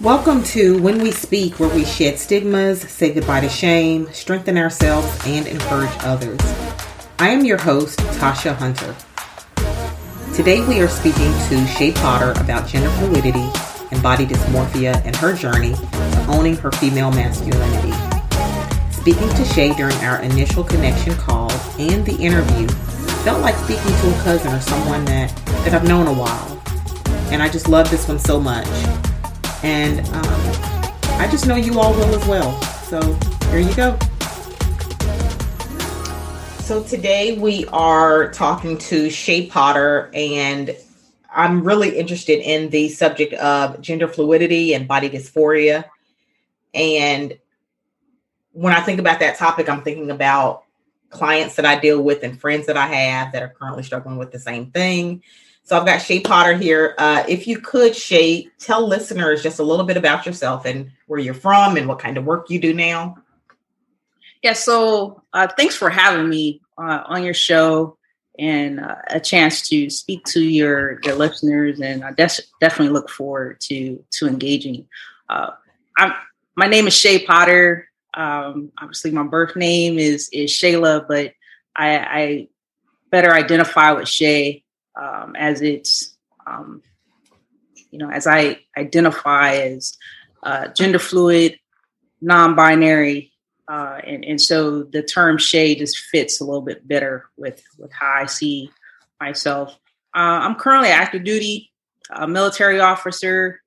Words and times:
Welcome 0.00 0.44
to 0.44 0.80
When 0.80 1.02
We 1.02 1.10
Speak, 1.10 1.58
where 1.58 1.74
we 1.74 1.84
shed 1.84 2.20
stigmas, 2.20 2.82
say 2.82 3.12
goodbye 3.12 3.40
to 3.40 3.48
shame, 3.48 4.06
strengthen 4.12 4.56
ourselves, 4.56 5.08
and 5.26 5.44
encourage 5.48 5.90
others. 6.02 6.38
I 7.18 7.30
am 7.30 7.44
your 7.44 7.58
host, 7.58 7.98
Tasha 7.98 8.54
Hunter. 8.54 8.94
Today 10.36 10.64
we 10.68 10.80
are 10.80 10.86
speaking 10.86 11.32
to 11.48 11.66
Shay 11.66 11.90
Potter 11.90 12.30
about 12.40 12.68
gender 12.68 12.90
fluidity 12.90 13.50
and 13.90 14.00
body 14.00 14.24
dysmorphia 14.24 15.04
and 15.04 15.16
her 15.16 15.34
journey 15.34 15.74
to 15.74 16.26
owning 16.28 16.54
her 16.58 16.70
female 16.70 17.10
masculinity. 17.10 17.92
Speaking 18.92 19.28
to 19.30 19.44
Shay 19.46 19.74
during 19.74 19.96
our 20.04 20.22
initial 20.22 20.62
connection 20.62 21.16
call 21.16 21.50
and 21.76 22.06
the 22.06 22.14
interview 22.14 22.68
felt 23.24 23.40
like 23.40 23.56
speaking 23.56 23.96
to 23.96 24.16
a 24.16 24.22
cousin 24.22 24.54
or 24.54 24.60
someone 24.60 25.04
that, 25.06 25.34
that 25.64 25.74
I've 25.74 25.88
known 25.88 26.06
a 26.06 26.12
while. 26.12 26.62
And 27.32 27.42
I 27.42 27.48
just 27.48 27.68
love 27.68 27.90
this 27.90 28.06
one 28.06 28.20
so 28.20 28.38
much. 28.38 28.68
And 29.62 30.00
um, 30.08 30.24
I 31.20 31.28
just 31.30 31.46
know 31.46 31.56
you 31.56 31.80
all 31.80 31.92
will 31.92 32.14
as 32.14 32.26
well. 32.26 32.60
So 32.62 33.00
here 33.50 33.58
you 33.58 33.74
go. 33.74 33.98
So 36.60 36.82
today 36.82 37.38
we 37.38 37.66
are 37.68 38.30
talking 38.30 38.76
to 38.78 39.08
Shay 39.10 39.46
Potter, 39.46 40.10
and 40.12 40.76
I'm 41.34 41.64
really 41.64 41.98
interested 41.98 42.40
in 42.40 42.70
the 42.70 42.90
subject 42.90 43.32
of 43.34 43.80
gender 43.80 44.06
fluidity 44.06 44.74
and 44.74 44.86
body 44.86 45.08
dysphoria. 45.08 45.86
And 46.74 47.38
when 48.52 48.74
I 48.74 48.80
think 48.80 49.00
about 49.00 49.20
that 49.20 49.38
topic, 49.38 49.68
I'm 49.68 49.82
thinking 49.82 50.10
about 50.10 50.64
clients 51.10 51.56
that 51.56 51.64
I 51.64 51.78
deal 51.78 52.02
with 52.02 52.22
and 52.22 52.38
friends 52.38 52.66
that 52.66 52.76
I 52.76 52.86
have 52.86 53.32
that 53.32 53.42
are 53.42 53.48
currently 53.48 53.82
struggling 53.82 54.18
with 54.18 54.30
the 54.30 54.38
same 54.38 54.70
thing. 54.70 55.22
So 55.68 55.78
I've 55.78 55.84
got 55.84 55.98
Shay 55.98 56.20
Potter 56.20 56.54
here. 56.54 56.94
Uh, 56.96 57.24
if 57.28 57.46
you 57.46 57.58
could, 57.58 57.94
Shay, 57.94 58.48
tell 58.58 58.88
listeners 58.88 59.42
just 59.42 59.58
a 59.58 59.62
little 59.62 59.84
bit 59.84 59.98
about 59.98 60.24
yourself 60.24 60.64
and 60.64 60.90
where 61.08 61.20
you're 61.20 61.34
from 61.34 61.76
and 61.76 61.86
what 61.86 61.98
kind 61.98 62.16
of 62.16 62.24
work 62.24 62.48
you 62.48 62.58
do 62.58 62.72
now. 62.72 63.18
Yeah, 64.42 64.54
so 64.54 65.22
uh, 65.34 65.46
thanks 65.58 65.76
for 65.76 65.90
having 65.90 66.26
me 66.26 66.62
uh, 66.78 67.02
on 67.04 67.22
your 67.22 67.34
show 67.34 67.98
and 68.38 68.80
uh, 68.80 68.94
a 69.10 69.20
chance 69.20 69.68
to 69.68 69.90
speak 69.90 70.24
to 70.28 70.40
your 70.40 71.00
your 71.02 71.16
listeners. 71.16 71.80
And 71.80 72.02
I 72.02 72.12
des- 72.12 72.44
definitely 72.62 72.94
look 72.94 73.10
forward 73.10 73.60
to 73.64 74.02
to 74.12 74.26
engaging. 74.26 74.88
Uh, 75.28 75.50
I'm 75.98 76.14
my 76.56 76.66
name 76.66 76.86
is 76.86 76.94
Shay 76.94 77.26
Potter. 77.26 77.90
Um, 78.14 78.72
obviously, 78.80 79.10
my 79.10 79.24
birth 79.24 79.54
name 79.54 79.98
is 79.98 80.30
is 80.32 80.50
Shayla, 80.50 81.06
but 81.06 81.34
I, 81.76 81.98
I 81.98 82.48
better 83.10 83.34
identify 83.34 83.92
with 83.92 84.08
Shay 84.08 84.64
um, 84.98 85.36
as 85.36 85.62
it's 85.62 86.16
um, 86.46 86.82
you 87.90 87.98
know 87.98 88.10
as 88.10 88.26
I 88.26 88.60
identify 88.76 89.54
as 89.54 89.96
uh, 90.42 90.68
gender 90.68 90.98
fluid, 90.98 91.58
non-binary, 92.20 93.32
uh, 93.68 94.00
and 94.06 94.24
and 94.24 94.40
so 94.40 94.82
the 94.82 95.02
term 95.02 95.38
Shay 95.38 95.74
just 95.74 95.98
fits 95.98 96.40
a 96.40 96.44
little 96.44 96.62
bit 96.62 96.86
better 96.86 97.26
with 97.36 97.62
with 97.78 97.92
how 97.92 98.12
I 98.12 98.26
see 98.26 98.70
myself. 99.20 99.72
Uh, 100.14 100.40
I'm 100.42 100.54
currently 100.54 100.88
active 100.88 101.24
duty, 101.24 101.70
a 102.10 102.26
military 102.26 102.80
officer. 102.80 103.60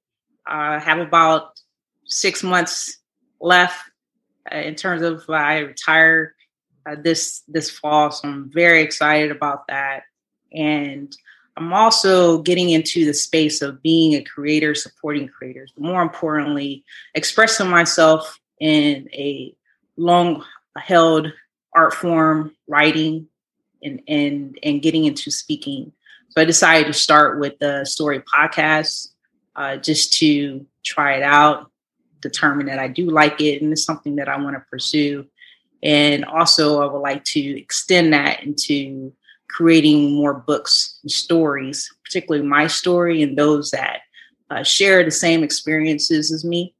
I 0.46 0.80
have 0.80 1.00
about 1.00 1.52
six 2.06 2.44
months 2.44 2.98
left 3.40 3.80
uh, 4.52 4.58
in 4.58 4.76
terms 4.76 5.02
of 5.02 5.30
I 5.30 5.60
retire 5.60 6.36
uh, 6.86 6.96
this 7.02 7.44
this 7.48 7.70
fall, 7.70 8.12
so 8.12 8.28
I'm 8.28 8.52
very 8.52 8.82
excited 8.82 9.32
about 9.32 9.68
that. 9.68 10.04
And 10.54 11.16
I'm 11.58 11.74
also 11.74 12.42
getting 12.42 12.70
into 12.70 13.06
the 13.06 13.14
space 13.14 13.62
of 13.62 13.82
being 13.82 14.16
a 14.16 14.24
creator, 14.24 14.74
supporting 14.74 15.28
creators, 15.28 15.72
but 15.76 15.84
more 15.84 16.02
importantly, 16.02 16.84
expressing 17.14 17.70
myself 17.70 18.40
in 18.60 19.10
a 19.14 19.54
long 19.98 20.44
held 20.78 21.32
art 21.76 21.94
form, 21.94 22.56
writing, 22.68 23.28
and 23.84 24.02
and 24.08 24.58
and 24.64 24.82
getting 24.82 25.06
into 25.06 25.32
speaking. 25.32 25.92
So 26.30 26.42
I 26.42 26.46
decided 26.46 26.88
to 26.88 26.94
start 26.94 27.40
with 27.40 27.60
the 27.60 27.86
story 27.86 28.22
podcast 28.22 29.10
uh, 29.56 29.78
just 29.78 30.18
to 30.20 30.66
try 30.84 31.16
it 31.16 31.24
out, 31.24 31.70
determine 32.22 32.68
that 32.68 32.80
I 32.80 32.88
do 32.88 33.10
like 33.10 33.42
it, 33.42 33.62
and 33.62 33.72
it's 33.72 33.84
something 33.84 34.16
that 34.16 34.30
I 34.30 34.38
want 34.38 34.56
to 34.56 34.64
pursue. 34.70 35.28
And 35.84 36.24
also, 36.26 36.82
I 36.82 36.92
would 36.92 37.00
like 37.00 37.24
to 37.26 37.60
extend 37.60 38.14
that 38.14 38.44
into 38.44 39.14
creating 39.52 40.14
more 40.14 40.34
books 40.34 41.00
and 41.04 41.12
stories, 41.12 41.94
particularly 42.04 42.46
my 42.46 42.68
story 42.68 43.22
and 43.22 43.38
those 43.38 43.72
that 43.72 44.02
uh, 44.50 44.64
share 44.64 45.04
the 45.04 45.12
same 45.12 45.44
experiences 45.44 46.32
as 46.32 46.44
me. 46.44 46.74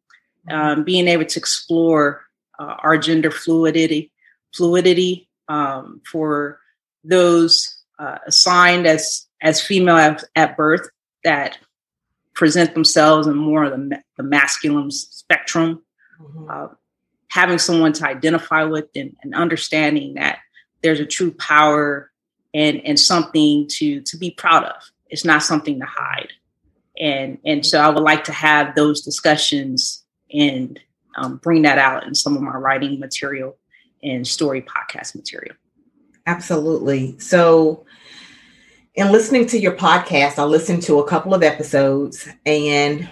Um, 0.50 0.84
being 0.84 1.08
able 1.08 1.26
to 1.26 1.40
explore 1.40 2.24
uh, 2.58 2.76
our 2.80 2.98
gender 2.98 3.30
fluidity, 3.30 4.12
fluidity 4.56 5.30
um, 5.48 6.02
for 6.12 6.60
those 7.04 7.78
uh, 8.00 8.18
assigned 8.26 8.88
as 8.88 9.28
as 9.42 9.62
female 9.62 9.98
at, 9.98 10.24
at, 10.36 10.58
birth 10.58 10.90
that 11.24 11.60
present 12.34 12.74
themselves 12.74 13.28
in 13.28 13.36
more 13.36 13.66
of 13.66 13.72
the, 13.72 14.02
the 14.18 14.24
masculine 14.24 14.90
spectrum. 14.90 15.84
Mm-hmm. 16.20 16.50
Uh, 16.50 16.68
having 17.30 17.58
someone 17.58 17.94
to 17.94 18.08
identify 18.08 18.64
with 18.64 18.86
and, 18.96 19.16
and 19.24 19.34
understanding 19.34 20.16
that 20.16 20.40
there's 20.84 21.00
a 21.00 21.06
true 21.06 21.32
power 21.32 22.11
and 22.54 22.82
and 22.86 23.00
something 23.00 23.68
to 23.70 24.02
to 24.02 24.18
be 24.18 24.32
proud 24.32 24.64
of. 24.64 24.92
It's 25.10 25.26
not 25.26 25.44
something 25.44 25.80
to 25.80 25.86
hide. 25.86 26.30
And 27.00 27.38
and 27.46 27.66
so 27.66 27.80
I 27.80 27.90
would 27.90 28.04
like 28.04 28.24
to 28.26 28.34
have 28.34 28.76
those 28.76 29.02
discussions 29.02 30.04
and 30.34 30.80
um, 31.18 31.38
bring 31.38 31.64
that 31.64 31.78
out 31.78 32.06
in 32.06 32.16
some 32.16 32.36
of 32.36 32.42
my 32.42 32.56
writing 32.56 33.00
material 33.00 33.58
and 34.04 34.26
story 34.26 34.62
podcast 34.62 35.16
material. 35.16 35.56
Absolutely. 36.26 37.20
So 37.20 37.86
in 38.96 39.12
listening 39.12 39.48
to 39.48 39.60
your 39.60 39.74
podcast, 39.74 40.38
I 40.38 40.44
listened 40.44 40.84
to 40.84 41.00
a 41.00 41.08
couple 41.08 41.34
of 41.34 41.44
episodes 41.44 42.28
and 42.46 43.10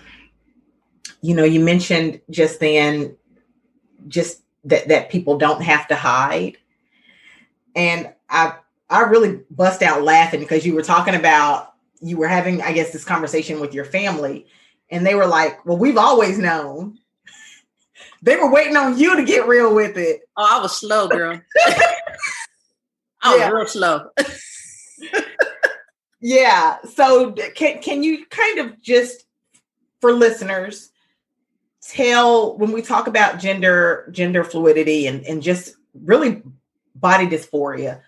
you 1.22 1.36
know, 1.36 1.44
you 1.44 1.60
mentioned 1.60 2.22
just 2.30 2.60
then 2.60 3.18
just 4.08 4.42
that 4.66 4.88
that 4.88 5.10
people 5.10 5.38
don't 5.38 5.62
have 5.62 5.88
to 5.88 5.96
hide. 5.96 6.58
And 7.76 8.14
I 8.30 8.56
I 8.90 9.02
really 9.02 9.42
bust 9.52 9.84
out 9.84 10.04
laughing 10.04 10.40
because 10.40 10.66
you 10.66 10.74
were 10.76 10.82
talking 10.82 11.16
about 11.16 11.74
you 12.02 12.18
were 12.18 12.28
having, 12.28 12.62
I 12.62 12.72
guess, 12.72 12.92
this 12.92 13.04
conversation 13.04 13.60
with 13.60 13.74
your 13.74 13.86
family, 13.86 14.48
and 14.90 15.06
they 15.06 15.16
were 15.16 15.28
like, 15.28 15.66
"Well, 15.66 15.78
we've 15.78 15.98
always 15.98 16.40
known." 16.40 16.98
they 18.22 18.36
were 18.36 18.52
waiting 18.52 18.78
on 18.78 18.98
you 18.98 19.16
to 19.16 19.24
get 19.24 19.48
real 19.48 19.74
with 19.74 19.98
it. 19.98 20.22
Oh, 20.36 20.48
I 20.58 20.62
was 20.62 20.78
slow, 20.78 21.08
girl. 21.08 21.40
I 23.22 23.32
was 23.32 23.40
yeah. 23.40 23.50
real 23.50 23.68
slow. 23.68 24.10
yeah. 26.22 26.78
So, 26.94 27.34
can 27.56 27.82
can 27.82 28.02
you 28.02 28.26
kind 28.28 28.60
of 28.60 28.82
just 28.82 29.26
for 30.02 30.14
listeners 30.14 30.92
tell 31.82 32.58
when 32.58 32.72
we 32.72 32.82
talk 32.82 33.08
about 33.08 33.40
gender 33.40 34.10
gender 34.12 34.44
fluidity 34.44 35.08
and 35.08 35.26
and 35.26 35.42
just 35.42 35.76
really 35.94 36.42
body 36.96 37.28
dysphoria 37.28 38.02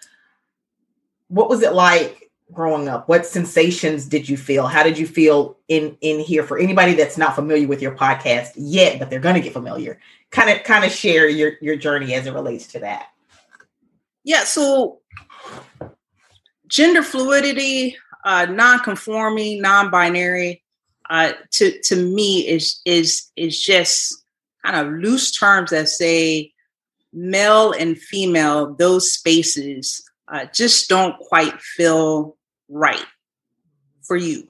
what 1.31 1.50
was 1.50 1.62
it 1.62 1.74
like 1.74 2.30
growing 2.52 2.90
up? 2.90 3.08
What 3.08 3.25
sensations 3.25 4.06
did 4.06 4.28
you 4.28 4.36
feel? 4.36 4.68
How 4.68 4.84
did 4.84 4.97
you 4.97 5.08
feel 5.08 5.58
in 5.69 5.97
in 6.02 6.19
here 6.19 6.44
for 6.44 6.59
anybody 6.59 6.94
that's 6.94 7.18
not 7.18 7.36
familiar 7.36 7.68
with 7.68 7.81
your 7.81 7.96
podcast 7.96 8.50
yet, 8.58 9.00
but 9.00 9.09
they're 9.09 9.22
going 9.22 9.36
to 9.36 9.41
get 9.41 9.53
familiar? 9.53 10.00
Kind 10.30 10.50
of 10.50 10.64
kind 10.66 10.84
of 10.84 10.91
share 10.91 11.30
your 11.30 11.53
your 11.62 11.78
journey 11.78 12.14
as 12.14 12.28
it 12.28 12.34
relates 12.34 12.68
to 12.68 12.80
that. 12.80 13.08
Yeah, 14.25 14.44
so 14.44 15.00
gender 16.68 17.02
fluidity, 17.02 17.97
uh, 18.25 18.46
non-conforming, 18.46 19.62
non-binary, 19.62 20.64
uh, 21.09 21.31
to 21.52 21.80
to 21.84 21.96
me 21.96 22.46
is 22.46 22.82
is 22.85 23.32
is 23.38 23.59
just 23.59 24.26
kind 24.66 24.85
of 24.85 24.94
loose 25.02 25.32
terms 25.32 25.72
that 25.72 25.88
say 25.88 26.52
male 27.14 27.72
and 27.72 27.97
female. 27.97 28.76
Those 28.76 29.14
spaces 29.14 30.03
uh, 30.32 30.46
just 30.54 30.88
don't 30.90 31.18
quite 31.20 31.60
feel 31.62 32.38
right 32.70 33.06
for 34.04 34.16
you. 34.16 34.48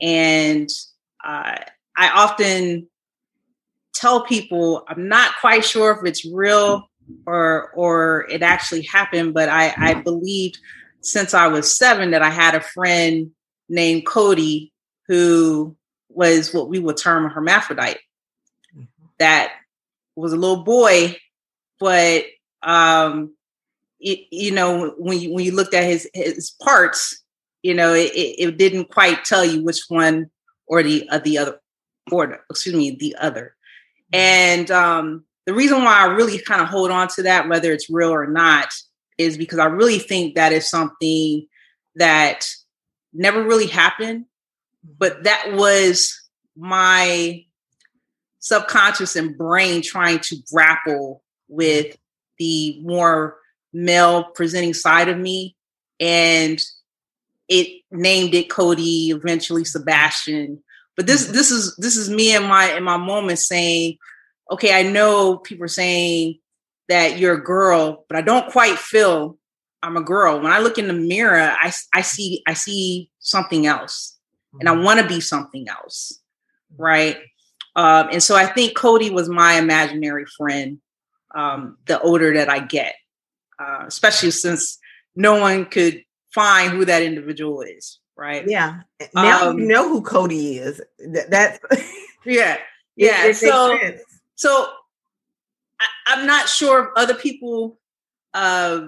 And 0.00 0.68
uh, 1.22 1.56
I 1.96 2.08
often 2.14 2.88
tell 3.94 4.24
people 4.24 4.84
I'm 4.88 5.08
not 5.08 5.32
quite 5.40 5.64
sure 5.64 5.92
if 5.92 6.06
it's 6.06 6.24
real 6.24 6.88
or 7.26 7.70
or 7.72 8.26
it 8.30 8.42
actually 8.42 8.82
happened, 8.82 9.34
but 9.34 9.48
I, 9.48 9.74
I 9.76 9.94
believed 9.94 10.58
since 11.02 11.34
I 11.34 11.48
was 11.48 11.76
seven 11.76 12.12
that 12.12 12.22
I 12.22 12.30
had 12.30 12.54
a 12.54 12.60
friend 12.60 13.30
named 13.68 14.06
Cody 14.06 14.72
who 15.08 15.76
was 16.08 16.54
what 16.54 16.68
we 16.68 16.78
would 16.78 16.96
term 16.96 17.26
a 17.26 17.28
hermaphrodite. 17.28 17.98
Mm-hmm. 18.74 19.06
That 19.18 19.52
was 20.16 20.32
a 20.32 20.36
little 20.36 20.64
boy, 20.64 21.16
but 21.78 22.24
um, 22.62 23.34
it, 24.00 24.26
you 24.30 24.50
know, 24.50 24.94
when 24.98 25.20
you 25.20 25.32
when 25.32 25.44
you 25.44 25.52
looked 25.52 25.74
at 25.74 25.84
his 25.84 26.08
his 26.14 26.50
parts, 26.62 27.22
you 27.62 27.74
know, 27.74 27.92
it, 27.94 28.12
it 28.14 28.58
didn't 28.58 28.90
quite 28.90 29.24
tell 29.24 29.44
you 29.44 29.62
which 29.62 29.80
one 29.88 30.30
or 30.66 30.82
the 30.82 31.08
uh, 31.10 31.18
the 31.18 31.38
other 31.38 31.60
or 32.10 32.38
excuse 32.50 32.74
me, 32.74 32.96
the 32.98 33.16
other. 33.20 33.54
And 34.12 34.70
um, 34.70 35.24
the 35.46 35.54
reason 35.54 35.84
why 35.84 36.00
I 36.00 36.06
really 36.06 36.38
kind 36.38 36.60
of 36.60 36.68
hold 36.68 36.90
on 36.90 37.08
to 37.08 37.22
that, 37.24 37.48
whether 37.48 37.72
it's 37.72 37.90
real 37.90 38.10
or 38.10 38.26
not, 38.26 38.72
is 39.18 39.36
because 39.36 39.58
I 39.58 39.66
really 39.66 39.98
think 39.98 40.34
that 40.34 40.52
is 40.52 40.68
something 40.68 41.46
that 41.96 42.46
never 43.12 43.42
really 43.42 43.66
happened, 43.66 44.26
but 44.98 45.24
that 45.24 45.52
was 45.52 46.16
my 46.56 47.44
subconscious 48.38 49.16
and 49.16 49.36
brain 49.36 49.82
trying 49.82 50.18
to 50.20 50.36
grapple 50.50 51.22
with 51.48 51.96
the 52.38 52.80
more 52.82 53.36
male 53.72 54.24
presenting 54.24 54.74
side 54.74 55.08
of 55.08 55.18
me 55.18 55.56
and 55.98 56.60
it 57.48 57.82
named 57.90 58.34
it 58.34 58.48
Cody, 58.48 59.10
eventually 59.10 59.64
Sebastian. 59.64 60.62
But 60.96 61.06
this 61.06 61.24
mm-hmm. 61.24 61.32
this 61.32 61.50
is 61.50 61.76
this 61.76 61.96
is 61.96 62.08
me 62.08 62.34
in 62.34 62.44
my 62.44 62.72
in 62.72 62.84
my 62.84 62.96
moment 62.96 63.38
saying, 63.38 63.98
okay, 64.50 64.78
I 64.78 64.82
know 64.82 65.38
people 65.38 65.64
are 65.64 65.68
saying 65.68 66.38
that 66.88 67.18
you're 67.18 67.34
a 67.34 67.44
girl, 67.44 68.04
but 68.08 68.16
I 68.16 68.22
don't 68.22 68.50
quite 68.50 68.78
feel 68.78 69.36
I'm 69.82 69.96
a 69.96 70.02
girl. 70.02 70.40
When 70.40 70.52
I 70.52 70.58
look 70.58 70.78
in 70.78 70.88
the 70.88 70.94
mirror, 70.94 71.40
I 71.40 71.72
I 71.94 72.02
see 72.02 72.42
I 72.46 72.54
see 72.54 73.10
something 73.18 73.66
else, 73.66 74.16
and 74.58 74.68
I 74.68 74.72
mm-hmm. 74.72 74.84
want 74.84 75.00
to 75.00 75.08
be 75.08 75.20
something 75.20 75.66
else, 75.68 76.20
right? 76.76 77.18
Um, 77.76 78.08
and 78.12 78.22
so 78.22 78.36
I 78.36 78.46
think 78.46 78.76
Cody 78.76 79.10
was 79.10 79.28
my 79.28 79.54
imaginary 79.54 80.26
friend. 80.36 80.78
Um, 81.32 81.78
the 81.86 82.00
older 82.00 82.34
that 82.34 82.50
I 82.50 82.58
get, 82.58 82.94
uh, 83.60 83.84
especially 83.86 84.30
since 84.30 84.78
no 85.14 85.38
one 85.38 85.66
could 85.66 86.02
find 86.32 86.72
who 86.72 86.84
that 86.86 87.02
individual 87.02 87.60
is, 87.60 87.98
right? 88.16 88.44
Yeah. 88.48 88.80
Now 89.14 89.50
um, 89.50 89.58
you 89.58 89.66
know 89.66 89.88
who 89.88 90.02
Cody 90.02 90.58
is. 90.58 90.80
That, 90.98 91.30
that 91.30 91.60
yeah, 92.24 92.58
yeah. 92.96 93.26
It, 93.26 93.30
it 93.30 93.36
so, 93.36 93.78
so 94.36 94.68
I, 96.06 96.14
am 96.14 96.26
not 96.26 96.48
sure 96.48 96.84
if 96.84 96.88
other 96.96 97.14
people, 97.14 97.78
uh, 98.32 98.86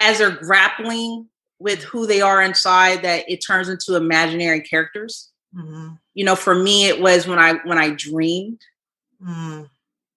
as 0.00 0.18
they're 0.18 0.30
grappling 0.30 1.28
with 1.58 1.82
who 1.82 2.06
they 2.06 2.20
are 2.20 2.42
inside, 2.42 3.02
that 3.02 3.28
it 3.28 3.38
turns 3.38 3.68
into 3.68 3.96
imaginary 3.96 4.60
characters. 4.60 5.30
Mm-hmm. 5.54 5.94
You 6.14 6.24
know, 6.24 6.36
for 6.36 6.54
me, 6.54 6.86
it 6.86 7.00
was 7.00 7.26
when 7.26 7.38
I 7.38 7.54
when 7.64 7.78
I 7.78 7.90
dreamed 7.90 8.60
mm. 9.24 9.68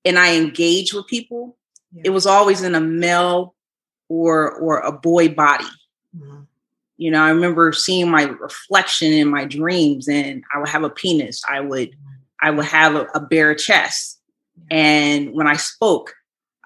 and 0.05 0.19
I 0.19 0.35
engage 0.35 0.93
with 0.93 1.07
people. 1.07 1.57
Yeah. 1.91 2.03
It 2.05 2.09
was 2.09 2.25
always 2.25 2.61
in 2.61 2.75
a 2.75 2.81
male 2.81 3.55
or 4.07 4.51
or 4.51 4.79
a 4.79 4.91
boy 4.91 5.29
body. 5.29 5.65
Mm-hmm. 6.15 6.41
You 6.97 7.11
know, 7.11 7.23
I 7.23 7.29
remember 7.29 7.71
seeing 7.71 8.09
my 8.09 8.23
reflection 8.23 9.13
in 9.13 9.29
my 9.29 9.45
dreams, 9.45 10.07
and 10.07 10.43
I 10.53 10.59
would 10.59 10.69
have 10.69 10.83
a 10.83 10.89
penis. 10.89 11.41
I 11.49 11.59
would 11.61 11.91
mm-hmm. 11.91 12.13
I 12.41 12.51
would 12.51 12.65
have 12.65 12.95
a, 12.95 13.07
a 13.15 13.19
bare 13.19 13.55
chest, 13.55 14.19
and 14.69 15.33
when 15.33 15.47
I 15.47 15.55
spoke, 15.55 16.13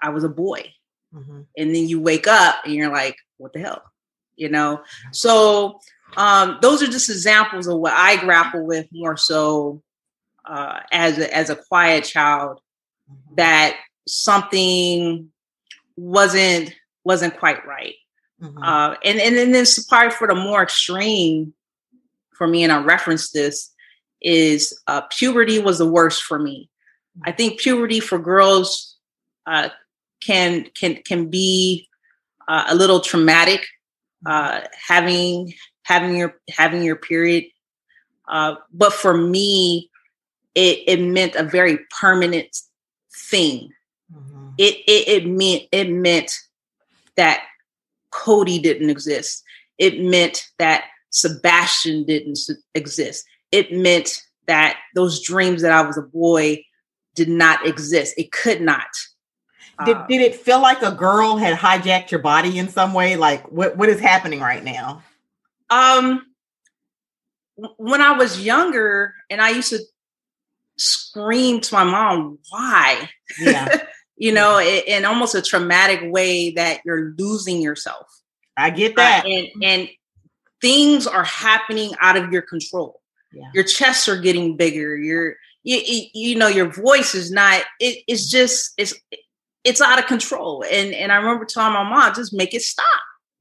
I 0.01 0.09
was 0.09 0.23
a 0.23 0.29
boy. 0.29 0.73
Mm-hmm. 1.15 1.41
And 1.57 1.75
then 1.75 1.87
you 1.87 2.01
wake 2.01 2.27
up 2.27 2.55
and 2.65 2.73
you're 2.73 2.91
like, 2.91 3.15
what 3.37 3.53
the 3.53 3.59
hell? 3.59 3.83
You 4.35 4.49
know? 4.49 4.81
So 5.11 5.79
um, 6.17 6.57
those 6.61 6.81
are 6.83 6.87
just 6.87 7.09
examples 7.09 7.67
of 7.67 7.77
what 7.77 7.93
I 7.93 8.17
grapple 8.17 8.65
with 8.65 8.87
more 8.91 9.17
so 9.17 9.81
uh, 10.45 10.81
as 10.91 11.19
a, 11.19 11.35
as 11.35 11.49
a 11.49 11.55
quiet 11.55 12.03
child 12.03 12.59
mm-hmm. 13.09 13.35
that 13.35 13.77
something 14.07 15.29
wasn't 15.95 16.73
wasn't 17.03 17.37
quite 17.37 17.65
right. 17.65 17.95
Mm-hmm. 18.41 18.61
Uh, 18.61 18.95
and, 19.03 19.19
and 19.19 19.37
then 19.37 19.51
this 19.51 19.83
part 19.85 20.13
for 20.13 20.27
the 20.27 20.35
more 20.35 20.63
extreme 20.63 21.53
for 22.33 22.47
me, 22.47 22.63
and 22.63 22.71
I 22.71 22.81
reference 22.83 23.31
this, 23.31 23.71
is 24.21 24.77
uh, 24.87 25.01
puberty 25.01 25.59
was 25.59 25.77
the 25.77 25.89
worst 25.89 26.23
for 26.23 26.39
me. 26.39 26.69
I 27.23 27.29
mm-hmm. 27.29 27.37
think 27.37 27.59
puberty 27.59 27.99
for 27.99 28.17
girls 28.19 28.97
uh, 29.45 29.69
can 30.25 30.65
can 30.75 30.95
can 31.03 31.29
be 31.29 31.87
uh, 32.47 32.65
a 32.67 32.75
little 32.75 32.99
traumatic. 32.99 33.65
Uh, 34.25 34.61
having 34.87 35.53
having 35.83 36.15
your 36.15 36.39
having 36.49 36.81
your 36.81 36.95
period, 36.95 37.43
uh, 38.29 38.55
but 38.71 38.93
for 38.93 39.17
me, 39.17 39.89
it 40.55 40.79
it 40.87 41.01
meant 41.01 41.35
a 41.35 41.43
very 41.43 41.79
permanent 41.99 42.55
thing. 43.29 43.69
It, 44.57 44.75
it 44.87 45.07
it 45.07 45.27
meant 45.27 45.63
it 45.71 45.89
meant 45.89 46.31
that 47.15 47.43
Cody 48.11 48.59
didn't 48.59 48.89
exist. 48.89 49.43
It 49.77 50.01
meant 50.01 50.47
that 50.59 50.85
Sebastian 51.09 52.05
didn't 52.05 52.39
exist. 52.75 53.25
It 53.51 53.71
meant 53.71 54.21
that 54.47 54.77
those 54.95 55.21
dreams 55.21 55.61
that 55.61 55.71
I 55.71 55.81
was 55.81 55.97
a 55.97 56.01
boy 56.01 56.63
did 57.15 57.29
not 57.29 57.65
exist. 57.67 58.15
It 58.17 58.31
could 58.31 58.61
not. 58.61 58.87
Did, 59.85 59.97
uh, 59.97 60.05
did 60.07 60.21
it 60.21 60.35
feel 60.35 60.61
like 60.61 60.81
a 60.83 60.91
girl 60.91 61.37
had 61.37 61.57
hijacked 61.57 62.11
your 62.11 62.21
body 62.21 62.59
in 62.59 62.69
some 62.69 62.93
way? 62.93 63.15
Like 63.15 63.51
what, 63.51 63.75
what 63.75 63.89
is 63.89 63.99
happening 63.99 64.39
right 64.39 64.63
now? 64.63 65.03
Um, 65.69 66.25
when 67.77 68.01
I 68.01 68.11
was 68.11 68.43
younger 68.43 69.15
and 69.29 69.41
I 69.41 69.49
used 69.49 69.69
to 69.69 69.79
scream 70.77 71.59
to 71.61 71.73
my 71.73 71.83
mom, 71.83 72.39
why? 72.49 73.09
Yeah. 73.39 73.77
you 74.15 74.31
know, 74.31 74.59
in 74.59 75.05
almost 75.05 75.35
a 75.35 75.41
traumatic 75.41 75.99
way 76.03 76.51
that 76.51 76.81
you're 76.85 77.13
losing 77.17 77.61
yourself. 77.61 78.07
I 78.55 78.69
get 78.69 78.93
uh, 78.93 78.95
that. 78.97 79.25
Uh, 79.25 79.29
and 79.29 79.47
and 79.63 79.89
things 80.61 81.07
are 81.07 81.23
happening 81.23 81.91
out 81.99 82.17
of 82.17 82.31
your 82.31 82.41
control. 82.41 83.01
Yeah. 83.31 83.49
Your 83.53 83.63
chests 83.63 84.07
are 84.07 84.19
getting 84.19 84.55
bigger. 84.55 84.95
Your 84.95 85.35
you, 85.63 86.03
you 86.13 86.35
know 86.35 86.47
your 86.47 86.71
voice 86.71 87.15
is 87.15 87.31
not 87.31 87.63
it, 87.79 88.03
it's 88.07 88.29
just 88.29 88.73
it's 88.77 88.93
it's 89.63 89.81
out 89.81 89.99
of 89.99 90.05
control. 90.05 90.63
And 90.69 90.93
and 90.93 91.11
I 91.11 91.15
remember 91.15 91.45
telling 91.45 91.73
my 91.73 91.83
mom, 91.83 92.13
just 92.13 92.33
make 92.33 92.53
it 92.53 92.61
stop. 92.61 92.85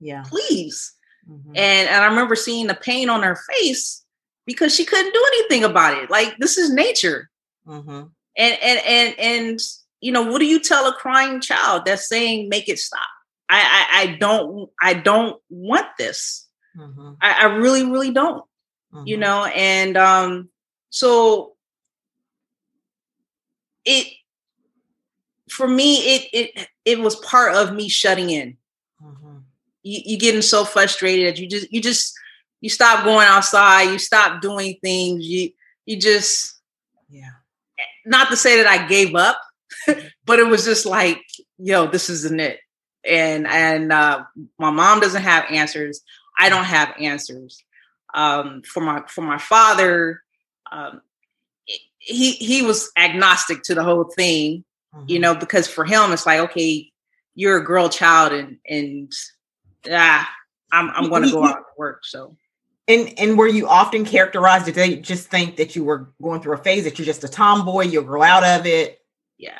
Yeah. 0.00 0.24
Please. 0.26 0.94
Mm-hmm. 1.28 1.50
And 1.54 1.88
and 1.88 2.02
I 2.02 2.06
remember 2.06 2.34
seeing 2.34 2.66
the 2.66 2.74
pain 2.74 3.10
on 3.10 3.22
her 3.22 3.38
face 3.58 4.04
because 4.46 4.74
she 4.74 4.84
couldn't 4.84 5.12
do 5.12 5.24
anything 5.34 5.64
about 5.64 6.02
it. 6.02 6.10
Like 6.10 6.36
this 6.38 6.58
is 6.58 6.72
nature. 6.72 7.30
Mm-hmm. 7.66 8.04
And 8.36 8.58
and 8.62 8.80
and 8.86 9.18
and 9.18 9.60
you 10.02 10.10
know, 10.10 10.22
what 10.22 10.40
do 10.40 10.46
you 10.46 10.60
tell 10.60 10.86
a 10.88 10.92
crying 10.92 11.40
child 11.40 11.84
that's 11.86 12.08
saying 12.08 12.48
make 12.48 12.68
it 12.68 12.78
stop? 12.78 13.00
I 13.48 13.60
I, 13.60 14.00
I 14.00 14.06
don't 14.16 14.70
I 14.82 14.94
don't 14.94 15.40
want 15.48 15.86
this. 15.96 16.48
Mm-hmm. 16.76 17.12
I, 17.20 17.42
I, 17.42 17.44
really, 17.56 17.84
really 17.84 18.10
don't. 18.10 18.44
Mm-hmm. 18.92 19.06
You 19.06 19.16
know, 19.18 19.44
and 19.44 19.96
um, 19.96 20.48
so 20.90 21.52
it 23.84 24.08
for 25.50 25.68
me, 25.68 26.16
it 26.16 26.28
it 26.32 26.68
it 26.84 26.98
was 26.98 27.16
part 27.16 27.54
of 27.54 27.74
me 27.74 27.88
shutting 27.88 28.30
in. 28.30 28.56
Mm-hmm. 29.02 29.36
You, 29.84 30.00
you 30.04 30.18
getting 30.18 30.42
so 30.42 30.64
frustrated 30.64 31.34
that 31.34 31.40
you 31.40 31.48
just 31.48 31.72
you 31.72 31.80
just 31.80 32.12
you 32.60 32.70
stop 32.70 33.04
going 33.04 33.26
outside, 33.26 33.84
you 33.84 33.98
stop 33.98 34.42
doing 34.42 34.78
things, 34.82 35.24
you 35.24 35.50
you 35.86 36.00
just 36.00 36.60
yeah. 37.08 37.30
Not 38.04 38.30
to 38.30 38.36
say 38.36 38.56
that 38.56 38.66
I 38.66 38.88
gave 38.88 39.14
up, 39.14 39.40
but 40.24 40.38
it 40.38 40.46
was 40.46 40.64
just 40.64 40.86
like, 40.86 41.22
yo, 41.58 41.86
this 41.86 42.08
isn't 42.08 42.40
it. 42.40 42.60
And 43.04 43.46
and 43.46 43.92
uh, 43.92 44.24
my 44.58 44.70
mom 44.70 45.00
doesn't 45.00 45.22
have 45.22 45.44
answers. 45.50 46.00
I 46.38 46.48
don't 46.48 46.64
have 46.64 46.94
answers. 47.00 47.62
Um, 48.14 48.62
for 48.62 48.80
my 48.80 49.02
for 49.08 49.22
my 49.22 49.38
father, 49.38 50.22
um, 50.70 51.00
he 51.98 52.32
he 52.32 52.62
was 52.62 52.90
agnostic 52.96 53.62
to 53.64 53.74
the 53.74 53.82
whole 53.82 54.04
thing, 54.04 54.64
mm-hmm. 54.94 55.04
you 55.08 55.18
know, 55.18 55.34
because 55.34 55.66
for 55.66 55.84
him 55.84 56.12
it's 56.12 56.26
like, 56.26 56.40
okay, 56.40 56.90
you're 57.34 57.58
a 57.58 57.64
girl 57.64 57.88
child, 57.88 58.32
and 58.32 58.58
and 58.68 59.12
ah, 59.90 60.30
I'm 60.70 60.90
I'm 60.90 61.08
going 61.08 61.24
to 61.24 61.30
go 61.30 61.44
out 61.44 61.56
and 61.56 61.64
work. 61.76 62.04
So 62.04 62.36
and 62.88 63.14
and 63.18 63.38
were 63.38 63.46
you 63.46 63.68
often 63.68 64.04
characterized? 64.04 64.66
Did 64.66 64.74
they 64.74 64.96
just 64.96 65.28
think 65.28 65.56
that 65.56 65.76
you 65.76 65.84
were 65.84 66.12
going 66.20 66.40
through 66.40 66.54
a 66.54 66.62
phase 66.62 66.84
that 66.84 66.98
you're 66.98 67.06
just 67.06 67.24
a 67.24 67.28
tomboy, 67.28 67.84
you'll 67.84 68.04
grow 68.04 68.22
out 68.22 68.44
of 68.44 68.66
it? 68.66 69.00
Yeah, 69.38 69.58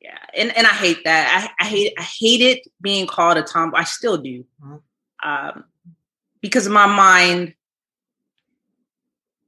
yeah, 0.00 0.18
and 0.34 0.56
and 0.56 0.66
I 0.66 0.70
hate 0.70 1.04
that. 1.04 1.50
I, 1.60 1.64
I 1.64 1.68
hate 1.68 1.92
I 1.98 2.02
hated 2.02 2.60
being 2.80 3.06
called 3.06 3.36
a 3.36 3.42
tomboy. 3.42 3.78
I 3.78 3.84
still 3.84 4.16
do, 4.16 4.44
mm-hmm. 4.64 5.28
um, 5.28 5.64
because 6.40 6.66
in 6.66 6.72
my 6.72 6.86
mind, 6.86 7.54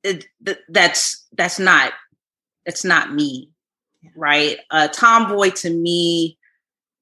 it, 0.02 0.26
that's 0.68 1.26
that's 1.32 1.58
not 1.58 1.92
that's 2.66 2.84
not 2.84 3.14
me, 3.14 3.50
right? 4.14 4.58
A 4.70 4.88
tomboy 4.88 5.50
to 5.50 5.70
me 5.70 6.38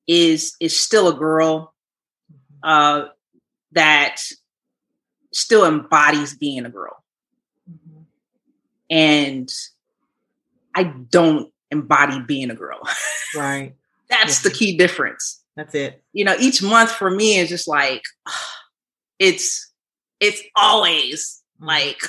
is 0.06 0.54
is 0.60 0.78
still 0.78 1.08
a 1.08 1.14
girl 1.14 1.74
mm-hmm. 2.32 2.54
uh, 2.62 3.08
that 3.72 4.22
still 5.32 5.64
embodies 5.64 6.36
being 6.36 6.66
a 6.66 6.70
girl. 6.70 7.02
Mm-hmm. 7.68 8.02
And 8.90 9.52
I 10.74 10.84
don't 10.84 11.52
embody 11.70 12.20
being 12.20 12.50
a 12.50 12.54
girl. 12.54 12.80
Right. 13.34 13.74
That's 14.08 14.44
yeah. 14.44 14.50
the 14.50 14.56
key 14.56 14.76
difference. 14.76 15.42
That's 15.56 15.74
it. 15.74 16.02
You 16.12 16.24
know, 16.24 16.36
each 16.38 16.62
month 16.62 16.90
for 16.90 17.10
me 17.10 17.38
is 17.38 17.48
just 17.48 17.68
like 17.68 18.02
it's 19.18 19.70
it's 20.18 20.42
always 20.56 21.42
mm-hmm. 21.60 21.66
like 21.66 22.00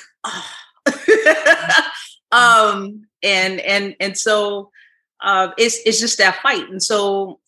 um, 2.31 3.07
and 3.23 3.59
and 3.59 3.95
and 3.99 4.17
so 4.17 4.71
uh, 5.21 5.49
it's 5.57 5.79
it's 5.85 5.99
just 5.99 6.17
that 6.17 6.41
fight, 6.41 6.69
and 6.69 6.81
so, 6.81 7.39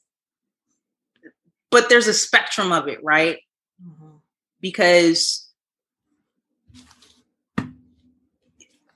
but 1.71 1.89
there's 1.89 2.07
a 2.07 2.13
spectrum 2.13 2.71
of 2.71 2.87
it, 2.87 3.03
right? 3.03 3.39
Mm-hmm. 3.83 4.17
Because 4.61 5.42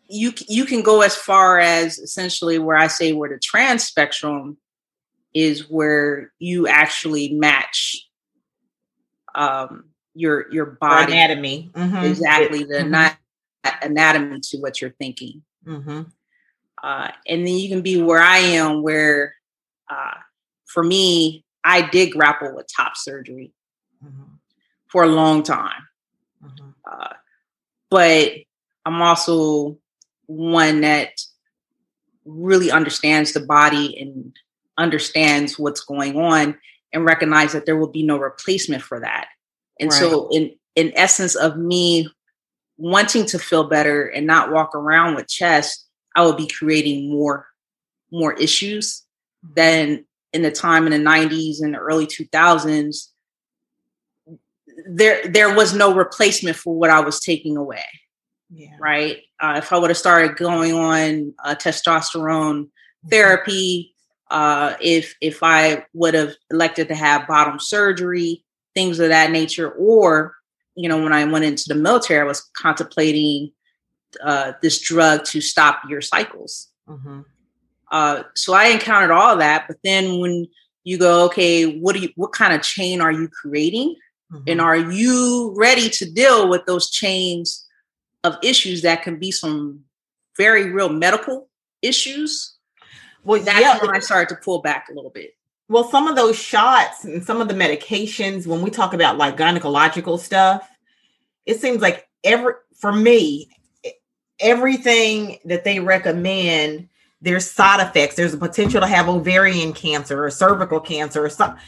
you 0.10 0.34
you 0.48 0.66
can 0.66 0.82
go 0.82 1.02
as 1.02 1.16
far 1.16 1.60
as 1.60 2.00
essentially 2.00 2.60
where 2.60 2.78
I 2.78 2.88
say 2.88 3.14
where 3.14 3.30
the 3.30 3.40
trans 3.40 3.84
spectrum 3.84 4.58
is 5.34 5.70
where 5.70 6.32
you 6.40 6.68
actually 6.68 7.34
match 7.34 8.08
um, 9.36 9.86
your 10.18 10.52
your 10.52 10.66
body 10.66 11.14
anatomy 11.14 11.70
mm-hmm. 11.74 12.06
exactly 12.06 12.64
the 12.64 12.80
mm-hmm. 12.80 13.86
anatomy 13.86 14.40
to 14.42 14.58
what 14.58 14.82
you're 14.82 14.96
thinking 15.00 15.44
mm-hmm. 15.66 16.02
uh, 16.84 17.12
and 17.28 17.48
then 17.48 17.54
you 17.54 17.70
can 17.70 17.82
be 17.82 18.02
where 18.02 18.22
i 18.22 18.40
am 18.40 18.82
where 18.82 19.36
uh, 19.90 20.16
for 20.66 20.82
me 20.84 21.46
i 21.64 21.88
did 21.88 22.12
grapple 22.12 22.56
with 22.56 22.68
top 22.76 22.98
surgery 22.98 23.54
mm-hmm. 24.04 24.34
for 24.88 25.04
a 25.04 25.08
long 25.08 25.44
time 25.44 25.88
mm-hmm. 26.44 26.70
uh, 26.92 27.14
but 27.92 28.32
i'm 28.86 29.02
also 29.04 29.78
one 30.27 30.81
that 30.81 31.19
really 32.25 32.72
understands 32.72 33.34
the 33.34 33.39
body 33.39 34.00
and 34.00 34.36
understands 34.77 35.57
what's 35.57 35.81
going 35.81 36.17
on 36.17 36.57
and 36.93 37.05
recognize 37.05 37.53
that 37.53 37.65
there 37.65 37.77
will 37.77 37.88
be 37.88 38.03
no 38.03 38.17
replacement 38.17 38.84
for 38.84 39.00
that. 39.00 39.27
And 39.79 39.91
right. 39.91 40.00
so 40.00 40.29
in 40.31 40.55
in 40.75 40.93
essence 40.96 41.36
of 41.36 41.57
me 41.57 42.07
wanting 42.77 43.25
to 43.25 43.39
feel 43.39 43.67
better 43.67 44.05
and 44.07 44.27
not 44.27 44.51
walk 44.51 44.75
around 44.75 45.15
with 45.15 45.27
chest, 45.27 45.88
I 46.15 46.24
will 46.24 46.36
be 46.36 46.48
creating 46.48 47.10
more 47.10 47.48
more 48.12 48.34
issues 48.34 49.03
than 49.55 50.05
in 50.34 50.41
the 50.41 50.51
time 50.51 50.86
in 50.86 50.91
the 50.91 51.10
90s 51.10 51.62
and 51.62 51.74
the 51.74 51.79
early 51.79 52.05
2000s 52.05 53.07
there 54.86 55.27
there 55.27 55.53
was 55.53 55.74
no 55.74 55.93
replacement 55.93 56.55
for 56.55 56.75
what 56.75 56.89
I 56.89 57.00
was 57.00 57.19
taking 57.19 57.57
away. 57.57 57.84
Yeah. 58.50 58.77
Right? 58.80 59.24
Uh, 59.39 59.56
if 59.58 59.74
I 59.74 59.77
would 59.77 59.89
have 59.89 59.98
started 59.98 60.38
going 60.38 60.74
on 60.74 61.34
uh, 61.44 61.56
testosterone 61.56 62.63
mm-hmm. 62.63 63.10
therapy, 63.10 63.94
uh, 64.30 64.75
if 64.82 65.16
if 65.22 65.44
I 65.44 65.86
would 65.94 66.13
have 66.13 66.34
elected 66.51 66.88
to 66.89 66.96
have 66.96 67.27
bottom 67.27 67.60
surgery, 67.60 68.44
things 68.74 69.00
of 69.00 69.10
that 69.10 69.32
nature, 69.32 69.72
or 69.72 70.36
you 70.75 70.88
know, 70.88 71.01
when 71.01 71.13
I 71.13 71.25
went 71.25 71.46
into 71.46 71.66
the 71.68 71.75
military, 71.75 72.22
I 72.22 72.24
was 72.24 72.50
contemplating 72.56 73.51
uh, 74.24 74.54
this 74.62 74.80
drug 74.80 75.25
to 75.25 75.42
stop 75.42 75.82
your 75.89 76.01
cycles. 76.01 76.70
Mm-hmm. 76.88 77.22
Uh, 77.92 78.24
so 78.36 78.54
I 78.54 78.68
encountered 78.68 79.12
all 79.12 79.38
that, 79.38 79.66
but 79.68 79.77
then 79.84 80.20
when 80.20 80.48
you 80.84 80.98
go, 80.98 81.25
okay, 81.25 81.80
what 81.80 81.96
do 81.96 82.01
you, 82.01 82.10
what 82.16 82.34
kind 82.34 82.54
of 82.54 82.62
chain 82.62 83.01
are 83.01 83.12
you 83.12 83.27
creating, 83.27 83.96
mm-hmm. 84.32 84.44
and 84.48 84.62
are 84.62 84.77
you 84.77 85.54
ready 85.58 85.89
to 85.89 86.10
deal 86.10 86.50
with 86.50 86.66
those 86.66 86.89
chains 86.89 87.66
of 88.27 88.38
issues 88.43 88.81
that 88.84 89.03
can 89.03 89.17
be 89.17 89.31
some 89.31 89.81
very 90.38 90.72
real 90.72 90.89
medical 90.89 91.50
issues 91.81 92.57
well, 93.27 93.41
that's 93.41 93.60
yeah. 93.60 93.77
when 93.81 93.93
I 93.93 94.00
started 94.00 94.34
to 94.34 94.41
pull 94.41 94.62
back 94.62 94.88
a 94.89 94.93
little 94.93 95.10
bit. 95.10 95.36
Well, 95.67 95.84
some 95.89 96.07
of 96.07 96.15
those 96.15 96.38
shots 96.38 97.03
and 97.03 97.22
some 97.22 97.41
of 97.41 97.50
the 97.50 97.53
medications, 97.53 98.48
when 98.48 98.62
we 98.62 98.69
talk 98.69 98.93
about 98.93 99.17
like 99.17 99.36
gynecological 99.36 100.17
stuff, 100.17 100.67
it 101.46 101.60
seems 101.60 101.81
like 101.81 102.07
every 102.24 102.53
for 102.77 102.93
me, 102.93 103.50
everything 104.39 105.39
that 105.43 105.65
they 105.65 105.81
recommend, 105.81 106.88
there's 107.19 107.51
side 107.51 107.86
effects. 107.86 108.15
There's 108.15 108.34
a 108.34 108.38
potential 108.38 108.79
to 108.79 108.88
have 108.88 109.10
ovarian 109.10 109.74
cancer 109.74 110.24
or 110.24 110.29
cervical 110.29 110.79
cancer 110.79 111.25
or 111.25 111.29
something. 111.29 111.62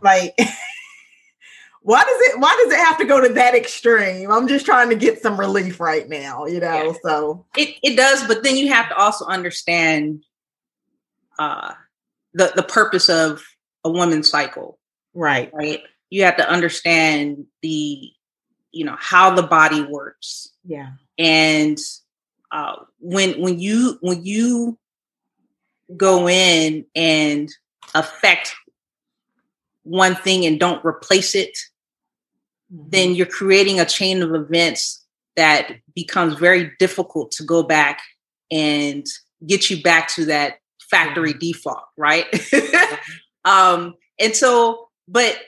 Like, 0.00 0.38
why 1.84 2.02
does 2.02 2.20
it 2.22 2.40
why 2.40 2.58
does 2.64 2.72
it 2.72 2.82
have 2.82 2.96
to 2.96 3.04
go 3.04 3.20
to 3.20 3.34
that 3.34 3.54
extreme? 3.54 4.30
I'm 4.30 4.48
just 4.48 4.64
trying 4.64 4.88
to 4.88 4.96
get 4.96 5.20
some 5.20 5.38
relief 5.38 5.78
right 5.80 6.08
now, 6.08 6.46
you 6.46 6.58
know. 6.58 6.82
Yeah. 6.82 6.92
So 7.02 7.46
it, 7.58 7.76
it 7.82 7.94
does, 7.94 8.26
but 8.26 8.42
then 8.42 8.56
you 8.56 8.72
have 8.72 8.88
to 8.88 8.96
also 8.96 9.26
understand 9.26 10.24
uh, 11.38 11.74
the 12.32 12.52
the 12.56 12.62
purpose 12.62 13.10
of 13.10 13.44
a 13.84 13.90
woman's 13.90 14.30
cycle. 14.30 14.78
Right. 15.12 15.52
Right. 15.52 15.82
You 16.08 16.24
have 16.24 16.38
to 16.38 16.48
understand 16.48 17.44
the, 17.60 18.10
you 18.72 18.84
know, 18.86 18.96
how 18.98 19.34
the 19.34 19.42
body 19.42 19.82
works. 19.82 20.52
Yeah. 20.64 20.92
And 21.18 21.78
uh, 22.50 22.76
when 22.98 23.38
when 23.42 23.58
you 23.58 23.98
when 24.00 24.24
you 24.24 24.78
go 25.94 26.30
in 26.30 26.86
and 26.94 27.50
affect 27.94 28.54
one 29.82 30.14
thing 30.14 30.46
and 30.46 30.58
don't 30.58 30.82
replace 30.82 31.34
it, 31.34 31.58
mm-hmm. 32.72 32.90
then 32.90 33.14
you're 33.14 33.26
creating 33.26 33.80
a 33.80 33.84
chain 33.84 34.22
of 34.22 34.34
events 34.34 35.04
that 35.36 35.72
becomes 35.94 36.34
very 36.34 36.72
difficult 36.78 37.32
to 37.32 37.42
go 37.42 37.62
back 37.62 38.00
and 38.50 39.04
get 39.46 39.68
you 39.70 39.82
back 39.82 40.08
to 40.08 40.26
that 40.26 40.58
factory 40.90 41.32
default, 41.32 41.84
right? 41.96 42.26
um, 43.44 43.94
and 44.20 44.34
so, 44.34 44.88
but 45.08 45.40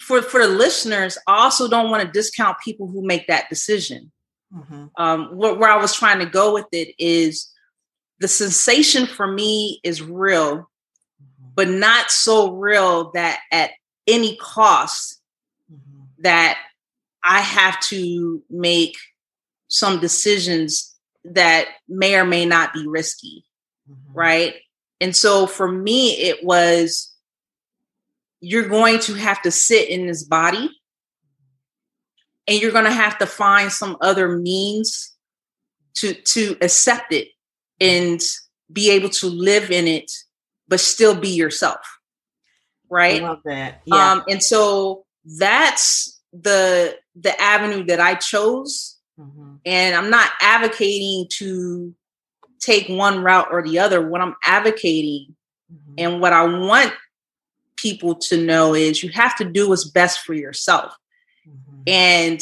for 0.00 0.22
for 0.22 0.46
the 0.46 0.52
listeners, 0.52 1.18
I 1.26 1.44
also 1.44 1.68
don't 1.68 1.90
want 1.90 2.02
to 2.04 2.12
discount 2.12 2.58
people 2.64 2.86
who 2.86 3.04
make 3.04 3.26
that 3.26 3.48
decision. 3.48 4.12
Mm-hmm. 4.54 4.86
Um, 4.96 5.36
where, 5.36 5.54
where 5.54 5.70
I 5.70 5.80
was 5.80 5.94
trying 5.94 6.20
to 6.20 6.26
go 6.26 6.54
with 6.54 6.66
it 6.72 6.94
is 6.98 7.50
the 8.20 8.28
sensation 8.28 9.06
for 9.06 9.26
me 9.26 9.80
is 9.82 10.00
real, 10.00 10.58
mm-hmm. 10.58 11.48
but 11.54 11.68
not 11.68 12.10
so 12.10 12.52
real 12.52 13.10
that 13.12 13.40
at 13.50 13.70
any 14.06 14.36
cost 14.36 15.14
mm-hmm. 15.14 15.25
That 16.20 16.58
I 17.24 17.40
have 17.40 17.80
to 17.88 18.42
make 18.50 18.96
some 19.68 20.00
decisions 20.00 20.94
that 21.24 21.68
may 21.88 22.16
or 22.16 22.24
may 22.24 22.46
not 22.46 22.72
be 22.72 22.86
risky, 22.86 23.44
mm-hmm. 23.90 24.16
right? 24.16 24.54
And 25.00 25.14
so 25.14 25.46
for 25.46 25.70
me, 25.70 26.12
it 26.18 26.44
was 26.44 27.12
you're 28.40 28.68
going 28.68 29.00
to 29.00 29.14
have 29.14 29.42
to 29.42 29.50
sit 29.50 29.88
in 29.88 30.06
this 30.06 30.22
body 30.22 30.70
and 32.46 32.60
you're 32.60 32.72
going 32.72 32.84
to 32.84 32.92
have 32.92 33.18
to 33.18 33.26
find 33.26 33.72
some 33.72 33.96
other 34.00 34.36
means 34.36 35.16
to 35.94 36.14
to 36.14 36.56
accept 36.60 37.12
it 37.12 37.28
and 37.80 38.20
be 38.72 38.90
able 38.90 39.08
to 39.08 39.26
live 39.26 39.70
in 39.70 39.86
it 39.86 40.10
but 40.68 40.80
still 40.80 41.14
be 41.14 41.30
yourself 41.30 41.80
right 42.90 43.22
I 43.22 43.28
love 43.28 43.40
that 43.44 43.82
yeah. 43.86 44.12
um 44.12 44.24
and 44.28 44.42
so 44.42 45.05
that's 45.38 46.20
the 46.32 46.96
the 47.14 47.40
avenue 47.40 47.84
that 47.84 48.00
i 48.00 48.14
chose 48.14 48.96
mm-hmm. 49.18 49.54
and 49.64 49.94
i'm 49.94 50.10
not 50.10 50.30
advocating 50.40 51.26
to 51.30 51.94
take 52.66 52.88
one 52.88 53.22
route 53.22 53.48
or 53.50 53.62
the 53.62 53.78
other. 53.78 54.06
What 54.06 54.20
I'm 54.20 54.34
advocating 54.42 55.34
mm-hmm. 55.72 55.94
and 55.98 56.20
what 56.20 56.32
I 56.32 56.44
want 56.44 56.92
people 57.76 58.16
to 58.16 58.42
know 58.42 58.74
is 58.74 59.02
you 59.02 59.10
have 59.10 59.36
to 59.36 59.44
do 59.44 59.68
what's 59.68 59.84
best 59.84 60.20
for 60.20 60.34
yourself. 60.34 60.96
Mm-hmm. 61.48 61.82
And 61.86 62.40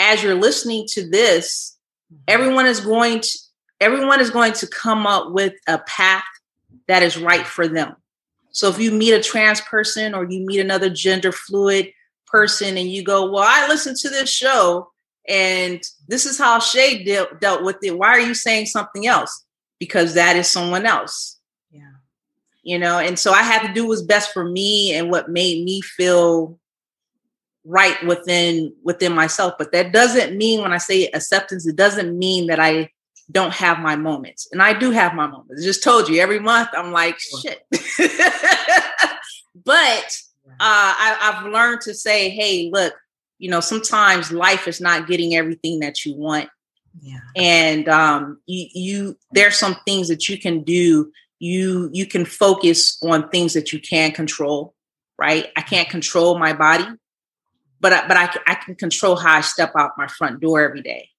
as 0.00 0.22
you're 0.22 0.34
listening 0.34 0.86
to 0.90 1.08
this, 1.08 1.78
mm-hmm. 2.12 2.22
everyone 2.28 2.66
is 2.66 2.80
going 2.80 3.20
to 3.20 3.38
everyone 3.80 4.20
is 4.20 4.30
going 4.30 4.54
to 4.54 4.66
come 4.66 5.06
up 5.06 5.32
with 5.32 5.52
a 5.68 5.78
path 5.78 6.24
that 6.88 7.02
is 7.02 7.18
right 7.18 7.46
for 7.46 7.68
them. 7.68 7.94
So 8.56 8.70
if 8.70 8.78
you 8.78 8.90
meet 8.90 9.12
a 9.12 9.22
trans 9.22 9.60
person 9.60 10.14
or 10.14 10.24
you 10.24 10.40
meet 10.40 10.60
another 10.60 10.88
gender 10.88 11.30
fluid 11.30 11.92
person 12.26 12.78
and 12.78 12.90
you 12.90 13.02
go, 13.04 13.30
"Well, 13.30 13.44
I 13.46 13.68
listened 13.68 13.98
to 13.98 14.08
this 14.08 14.30
show 14.30 14.90
and 15.28 15.82
this 16.08 16.24
is 16.24 16.38
how 16.38 16.58
Shay 16.58 17.04
dealt, 17.04 17.38
dealt 17.38 17.64
with 17.64 17.76
it. 17.82 17.98
Why 17.98 18.08
are 18.08 18.20
you 18.20 18.32
saying 18.32 18.66
something 18.66 19.06
else? 19.06 19.44
Because 19.78 20.14
that 20.14 20.36
is 20.36 20.48
someone 20.48 20.86
else. 20.86 21.38
Yeah. 21.70 21.82
You 22.62 22.78
know, 22.78 22.98
and 22.98 23.18
so 23.18 23.32
I 23.32 23.42
had 23.42 23.66
to 23.66 23.74
do 23.74 23.86
what's 23.86 24.00
best 24.00 24.32
for 24.32 24.48
me 24.48 24.94
and 24.94 25.10
what 25.10 25.28
made 25.28 25.62
me 25.62 25.82
feel 25.82 26.58
right 27.66 28.02
within 28.06 28.72
within 28.82 29.12
myself. 29.12 29.52
But 29.58 29.72
that 29.72 29.92
doesn't 29.92 30.34
mean 30.34 30.62
when 30.62 30.72
I 30.72 30.78
say 30.78 31.08
acceptance, 31.08 31.66
it 31.66 31.76
doesn't 31.76 32.18
mean 32.18 32.46
that 32.46 32.58
I 32.58 32.90
don't 33.30 33.52
have 33.52 33.80
my 33.80 33.96
moments. 33.96 34.48
And 34.52 34.62
I 34.62 34.72
do 34.72 34.90
have 34.90 35.14
my 35.14 35.26
moments. 35.26 35.62
I 35.62 35.64
just 35.64 35.82
told 35.82 36.08
you 36.08 36.20
every 36.20 36.38
month 36.38 36.68
I'm 36.72 36.92
like, 36.92 37.18
shit. 37.18 37.66
but 39.64 40.18
uh, 40.48 40.58
I, 40.60 41.18
I've 41.20 41.52
learned 41.52 41.80
to 41.82 41.94
say, 41.94 42.30
hey, 42.30 42.70
look, 42.72 42.94
you 43.38 43.50
know 43.50 43.60
sometimes 43.60 44.32
life 44.32 44.66
is 44.68 44.80
not 44.80 45.06
getting 45.06 45.34
everything 45.34 45.80
that 45.80 46.04
you 46.04 46.14
want 46.14 46.48
yeah. 47.00 47.18
and 47.34 47.88
um 47.88 48.40
you 48.46 48.66
you 48.72 49.18
there's 49.32 49.56
some 49.56 49.76
things 49.86 50.08
that 50.08 50.28
you 50.28 50.38
can 50.38 50.62
do 50.62 51.10
you 51.38 51.90
you 51.92 52.06
can 52.06 52.24
focus 52.24 52.98
on 53.02 53.28
things 53.28 53.52
that 53.54 53.72
you 53.72 53.80
can 53.80 54.12
control 54.12 54.74
right 55.18 55.48
i 55.56 55.60
can't 55.60 55.88
control 55.88 56.38
my 56.38 56.52
body 56.52 56.86
but 57.78 57.92
I, 57.92 58.08
but 58.08 58.16
I, 58.16 58.30
I 58.46 58.54
can 58.54 58.74
control 58.74 59.16
how 59.16 59.36
i 59.36 59.40
step 59.42 59.72
out 59.76 59.92
my 59.98 60.08
front 60.08 60.40
door 60.40 60.60
every 60.62 60.82
day 60.82 61.10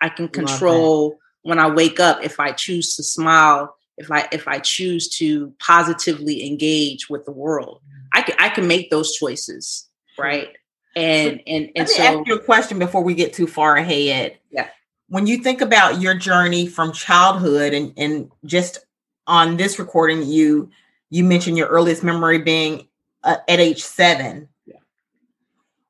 i 0.00 0.08
can 0.08 0.28
control 0.28 1.18
when 1.46 1.60
I 1.60 1.70
wake 1.70 2.00
up, 2.00 2.24
if 2.24 2.40
I 2.40 2.50
choose 2.50 2.96
to 2.96 3.04
smile, 3.04 3.76
if 3.98 4.10
I 4.10 4.28
if 4.32 4.48
I 4.48 4.58
choose 4.58 5.08
to 5.18 5.54
positively 5.60 6.44
engage 6.44 7.08
with 7.08 7.24
the 7.24 7.30
world, 7.30 7.82
I 8.12 8.22
can 8.22 8.34
I 8.40 8.48
can 8.48 8.66
make 8.66 8.90
those 8.90 9.14
choices, 9.14 9.88
right? 10.18 10.48
And 10.96 11.40
and 11.46 11.70
and 11.76 11.88
Let 11.88 11.88
me 11.88 11.94
so 11.94 12.02
ask 12.02 12.26
you 12.26 12.34
a 12.34 12.42
question 12.42 12.80
before 12.80 13.04
we 13.04 13.14
get 13.14 13.32
too 13.32 13.46
far 13.46 13.76
ahead. 13.76 14.38
Yeah. 14.50 14.68
When 15.08 15.28
you 15.28 15.38
think 15.38 15.60
about 15.60 16.00
your 16.00 16.14
journey 16.14 16.66
from 16.66 16.92
childhood 16.92 17.72
and 17.72 17.92
and 17.96 18.28
just 18.44 18.80
on 19.28 19.56
this 19.56 19.78
recording, 19.78 20.24
you 20.24 20.68
you 21.10 21.22
mentioned 21.22 21.56
your 21.56 21.68
earliest 21.68 22.02
memory 22.02 22.38
being 22.38 22.88
uh, 23.22 23.36
at 23.46 23.60
age 23.60 23.84
seven. 23.84 24.48
Yeah. 24.66 24.80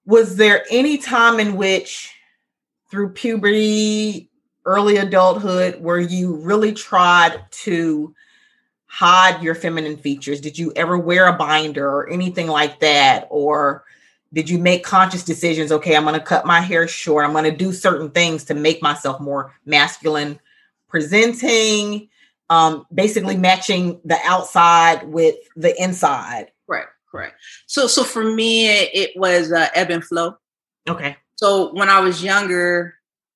Was 0.05 0.37
there 0.37 0.67
any 0.71 0.99
time 0.99 1.41
in 1.41 1.57
which, 1.57 2.15
through 2.91 3.15
puberty, 3.15 4.31
early 4.67 4.97
adulthood, 4.99 5.81
where 5.81 6.01
you 6.01 6.37
really 6.37 6.73
tried 6.73 7.41
to 7.51 8.15
hide 8.87 9.43
your 9.43 9.55
feminine 9.55 9.97
features? 9.97 10.41
Did 10.41 10.59
you 10.59 10.73
ever 10.77 10.99
wear 10.99 11.27
a 11.27 11.33
binder 11.33 11.89
or 11.89 12.11
anything 12.11 12.49
like 12.49 12.81
that, 12.81 13.27
or 13.31 13.85
did 14.33 14.51
you 14.51 14.59
make 14.59 14.83
conscious 14.85 15.23
decisions 15.23 15.71
okay 15.71 15.97
i'm 15.97 16.03
going 16.03 16.13
to 16.13 16.21
cut 16.21 16.45
my 16.45 16.61
hair 16.61 16.89
short 16.89 17.25
i'm 17.25 17.31
going 17.31 17.45
to 17.45 17.57
do 17.57 17.73
certain 17.73 18.11
things 18.11 18.43
to 18.43 18.55
make 18.55 18.83
myself 18.83 19.21
more 19.21 19.55
masculine 19.65 20.39
presenting 20.89 22.09
um 22.51 22.85
basically 22.93 23.37
matching 23.37 24.01
the 24.05 24.19
outside 24.25 25.07
with 25.07 25.37
the 25.55 25.81
inside 25.81 26.51
Right, 26.69 26.87
right. 27.13 27.33
So, 27.67 27.87
so 27.87 28.05
for 28.05 28.25
me, 28.25 28.69
it, 28.69 28.91
it 28.93 29.17
was 29.17 29.53
uh, 29.53 29.69
ebb 29.75 29.91
and 29.91 30.05
flow. 30.05 30.37
okay 30.89 31.17
So 31.37 31.73
when 31.75 31.89
I 31.89 32.01
was 32.01 32.23
younger, 32.23 32.95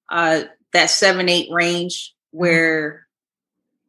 uh, 0.08 0.42
that 0.72 0.90
seven 0.90 1.28
eight 1.28 1.48
range, 1.50 2.14
where 2.30 3.06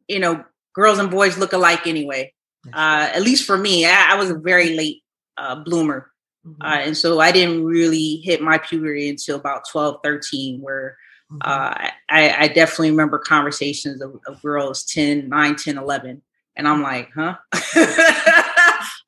you 0.08 0.18
know 0.18 0.44
girls 0.74 0.98
and 0.98 1.10
boys 1.10 1.38
look 1.38 1.52
alike 1.52 1.86
anyway. 1.86 2.32
Uh, 2.72 3.10
at 3.12 3.22
least 3.22 3.44
for 3.44 3.58
me, 3.58 3.84
I, 3.86 4.12
I 4.12 4.14
was 4.16 4.30
a 4.30 4.38
very 4.38 4.76
late 4.76 5.02
uh, 5.36 5.56
bloomer, 5.56 6.10
Mhm. 6.46 6.56
uh, 6.60 6.80
and 6.86 6.96
so 6.96 7.18
I 7.20 7.32
didn't 7.32 7.64
really 7.64 8.16
hit 8.24 8.40
my 8.40 8.58
puberty 8.58 9.08
until 9.08 9.36
about 9.36 9.62
12, 9.70 10.00
13, 10.04 10.60
where 10.60 10.96
Mhm. 11.32 11.38
uh, 11.42 11.88
I, 12.10 12.36
I 12.38 12.48
definitely 12.48 12.90
remember 12.90 13.18
conversations 13.18 14.00
of, 14.02 14.20
of 14.26 14.40
girls 14.42 14.84
10, 14.84 15.28
9, 15.28 15.56
10, 15.56 15.76
11. 15.78 16.22
And 16.56 16.68
I'm 16.68 16.82
like, 16.82 17.10
huh? 17.14 17.36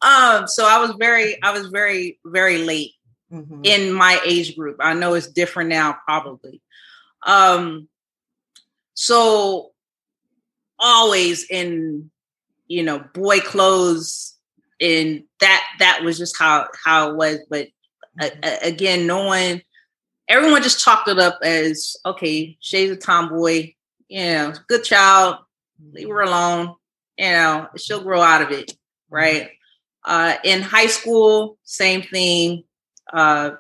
um, 0.03 0.47
so 0.49 0.67
I 0.67 0.79
was 0.79 0.93
very, 0.99 1.41
I 1.43 1.53
was 1.53 1.67
very, 1.69 2.19
very 2.25 2.59
late 2.59 2.93
Mhm. 3.33 3.61
in 3.67 3.93
my 3.93 4.21
age 4.27 4.57
group. 4.57 4.77
I 4.81 4.95
know 4.95 5.15
it's 5.15 5.27
different 5.29 5.69
now, 5.71 5.99
probably. 6.07 6.61
Um, 7.25 7.89
so 8.95 9.73
always 10.79 11.49
in, 11.51 12.11
you 12.69 12.83
know, 12.83 12.99
boy 13.15 13.41
clothes, 13.41 14.37
and 14.81 15.25
that 15.41 15.65
that 15.79 16.03
was 16.03 16.19
just 16.19 16.39
how 16.39 16.69
how 16.85 17.11
it 17.11 17.17
was. 17.17 17.39
But 17.49 17.69
a- 18.21 18.59
again, 18.67 19.07
no 19.07 19.25
one, 19.27 19.63
everyone 20.29 20.63
just 20.63 20.83
chalked 20.85 21.09
it 21.09 21.19
up 21.19 21.39
as 21.43 21.97
okay, 22.05 22.57
Shay's 22.61 22.91
a 22.91 22.97
tomboy, 22.97 23.73
you 24.09 24.25
know, 24.25 24.53
good 24.69 24.85
child, 24.85 25.39
leave 25.93 26.09
her 26.09 26.21
alone, 26.21 26.75
you 27.19 27.27
know, 27.31 27.69
she'll 27.77 28.03
grow 28.03 28.21
out 28.21 28.43
of 28.43 28.51
it, 28.51 28.73
right? 29.11 29.51
Uh, 30.05 30.37
in 30.45 30.61
high 30.61 30.87
school, 30.87 31.57
same 31.65 32.03
thing, 32.03 32.65
uh, 33.13 33.53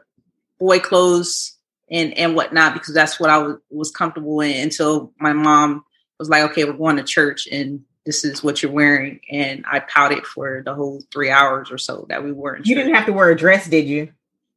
boy 0.59 0.79
clothes 0.79 1.54
and 1.95 2.13
and 2.19 2.35
whatnot 2.35 2.75
because 2.75 2.93
that's 2.93 3.19
what 3.19 3.31
I 3.31 3.39
was 3.39 3.57
was 3.71 3.91
comfortable 3.91 4.41
in 4.41 4.63
until 4.63 5.13
my 5.19 5.33
mom 5.33 5.85
was 6.19 6.29
like, 6.29 6.43
okay, 6.51 6.65
we're 6.65 6.73
going 6.73 6.97
to 6.97 7.05
church 7.05 7.47
and 7.51 7.81
this 8.05 8.23
is 8.23 8.45
what 8.45 8.63
you're 8.63 8.71
wearing, 8.71 9.21
and 9.31 9.65
I 9.71 9.81
pouted 9.81 10.27
for 10.27 10.63
the 10.63 10.75
whole 10.75 11.03
three 11.11 11.31
hours 11.31 11.71
or 11.71 11.79
so 11.79 12.05
that 12.11 12.23
we 12.23 12.33
were 12.33 12.57
in 12.57 12.65
you 12.65 12.75
didn't 12.75 12.95
have 12.95 13.07
to 13.07 13.13
wear 13.15 13.31
a 13.31 13.37
dress 13.37 13.67
did 13.67 13.87
you 13.87 14.13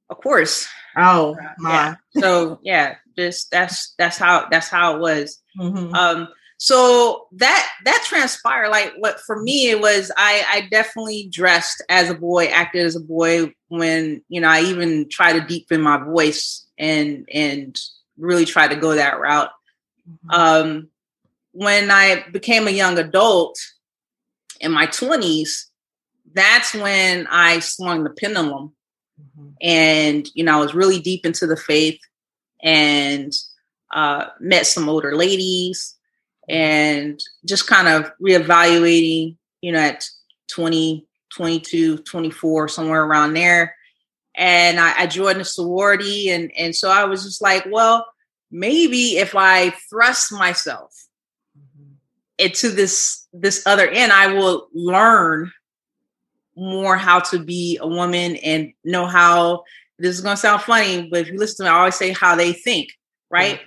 of 0.10 0.18
course, 0.22 0.68
oh 0.96 1.36
my 1.60 1.70
yeah. 1.70 1.96
So 2.22 2.60
yeah, 2.64 2.96
just 3.18 3.52
that's 3.52 3.94
that's 3.98 4.18
how 4.18 4.48
that's 4.50 4.70
how 4.70 4.96
it 4.96 5.00
was. 5.00 5.42
Mhm. 5.60 5.94
Um, 5.94 6.30
so 6.58 7.28
that 7.34 7.70
that 7.86 8.04
transpired. 8.08 8.70
Like 8.70 8.94
what 8.98 9.20
for 9.22 9.42
me, 9.42 9.70
it 9.70 9.80
was 9.80 10.12
I 10.18 10.44
I 10.50 10.68
definitely 10.70 11.30
dressed 11.32 11.84
as 11.90 12.10
a 12.10 12.16
boy, 12.16 12.46
acted 12.46 12.86
as 12.86 12.96
a 12.96 13.00
boy. 13.00 13.54
When 13.68 14.24
you 14.30 14.42
know, 14.42 14.50
I 14.50 14.62
even 14.62 15.08
tried 15.10 15.34
to 15.34 15.46
deepen 15.46 15.82
my 15.82 15.98
voice 16.04 16.66
and 16.78 17.28
and 17.32 17.80
really 18.18 18.46
try 18.46 18.68
to 18.68 18.76
go 18.76 18.96
that 18.96 19.20
route. 19.20 19.52
Um, 20.30 20.90
when 21.52 21.92
I 21.92 22.26
became 22.32 22.68
a 22.68 22.72
young 22.72 22.98
adult 22.98 23.58
in 24.60 24.72
my 24.72 24.88
twenties, 24.88 25.70
that's 26.34 26.74
when 26.74 27.28
I 27.30 27.60
swung 27.60 28.04
the 28.04 28.10
pendulum 28.12 28.74
Mhm. 29.20 29.54
and 29.64 30.30
you 30.36 30.44
know 30.44 30.58
i 30.60 30.62
was 30.62 30.76
really 30.76 31.00
deep 31.00 31.26
into 31.26 31.48
the 31.48 31.58
faith 31.58 32.00
and 32.62 33.34
uh, 33.92 34.26
met 34.40 34.68
some 34.68 34.88
older 34.88 35.16
ladies 35.16 35.96
and 36.48 37.20
just 37.46 37.68
kind 37.68 37.88
of 37.88 38.12
reevaluating 38.22 39.36
you 39.62 39.72
know 39.72 39.80
at 39.80 40.08
20 40.50 41.06
22 41.36 41.98
24 42.00 42.68
somewhere 42.70 43.04
around 43.04 43.34
there. 43.34 43.76
And 44.36 44.80
I, 44.80 45.02
I 45.02 45.08
joined 45.08 45.42
a 45.42 45.46
sorority 45.46 46.30
and 46.30 46.52
and 46.58 46.76
so 46.76 46.90
i 46.90 47.04
was 47.04 47.24
just 47.24 47.42
like 47.42 47.66
well 47.70 48.06
maybe 48.52 49.18
if 49.18 49.36
i 49.36 49.72
thrust 49.90 50.32
myself 50.32 50.94
Mhm. 51.58 51.96
into 52.38 52.70
this 52.70 53.28
this 53.34 53.66
other 53.66 53.88
end 53.88 54.12
i 54.14 54.28
will 54.28 54.68
learn 54.74 55.52
more 56.56 56.98
how 56.98 57.20
to 57.20 57.40
be 57.40 57.78
a 57.82 57.88
woman 57.88 58.36
and 58.38 58.74
know 58.84 59.06
how 59.06 59.64
this 60.00 60.16
is 60.16 60.22
going 60.22 60.36
to 60.36 60.42
sound 60.42 60.62
funny 60.62 61.08
but 61.10 61.22
if 61.22 61.28
you 61.30 61.38
listen 61.38 61.66
to 61.66 61.70
me 61.72 61.76
i 61.76 61.78
always 61.80 61.96
say 61.96 62.12
how 62.14 62.36
they 62.36 62.54
think 62.54 62.90
right 63.30 63.60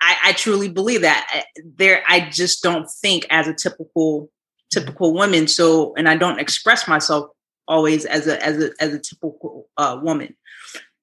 I, 0.00 0.16
I 0.26 0.32
truly 0.32 0.68
believe 0.68 1.02
that 1.02 1.26
I- 1.32 1.44
there 1.76 2.02
i 2.08 2.28
just 2.30 2.62
don't 2.62 2.88
think 2.90 3.26
as 3.30 3.48
a 3.48 3.54
typical 3.54 4.30
typical 4.70 5.12
woman 5.14 5.48
so 5.48 5.94
and 5.96 6.08
i 6.08 6.16
don't 6.16 6.38
express 6.38 6.86
myself 6.86 7.30
always 7.66 8.04
as 8.04 8.26
a 8.26 8.44
as 8.44 8.62
a 8.62 8.70
as 8.80 8.94
a 8.94 8.98
typical 8.98 9.68
uh, 9.76 9.98
woman 10.02 10.36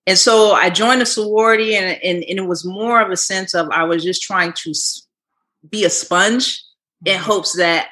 and 0.07 0.17
so 0.17 0.51
i 0.53 0.69
joined 0.69 1.01
a 1.01 1.05
sorority 1.05 1.75
and, 1.75 1.99
and 2.03 2.23
and 2.23 2.39
it 2.39 2.47
was 2.47 2.63
more 2.65 3.01
of 3.01 3.11
a 3.11 3.17
sense 3.17 3.53
of 3.53 3.67
i 3.71 3.83
was 3.83 4.03
just 4.03 4.21
trying 4.21 4.53
to 4.53 4.73
be 5.69 5.83
a 5.85 5.89
sponge 5.89 6.63
in 7.05 7.17
Mhm. 7.17 7.21
hopes 7.23 7.55
that 7.57 7.87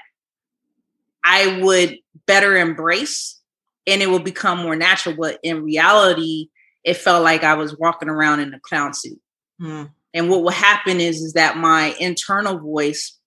I 1.25 1.61
would 1.63 1.99
better 2.27 2.57
embrace 2.57 3.39
and 3.87 4.01
it 4.01 4.09
would 4.09 4.23
become 4.23 4.59
more 4.59 4.75
natural. 4.75 5.15
But 5.17 5.39
in 5.43 5.63
reality, 5.63 6.49
it 6.83 6.95
felt 6.97 7.23
like 7.23 7.43
I 7.43 7.53
was 7.53 7.77
walking 7.77 8.09
around 8.09 8.41
in 8.41 8.53
a 8.53 8.59
clown 8.59 8.93
suit. 8.93 9.19
Mhm. 9.61 9.91
And 10.13 10.29
what 10.29 10.43
will 10.43 10.51
happen 10.51 10.99
is, 10.99 11.21
is 11.21 11.33
that 11.33 11.57
my 11.57 11.95
internal 11.99 12.59
voice 12.59 13.17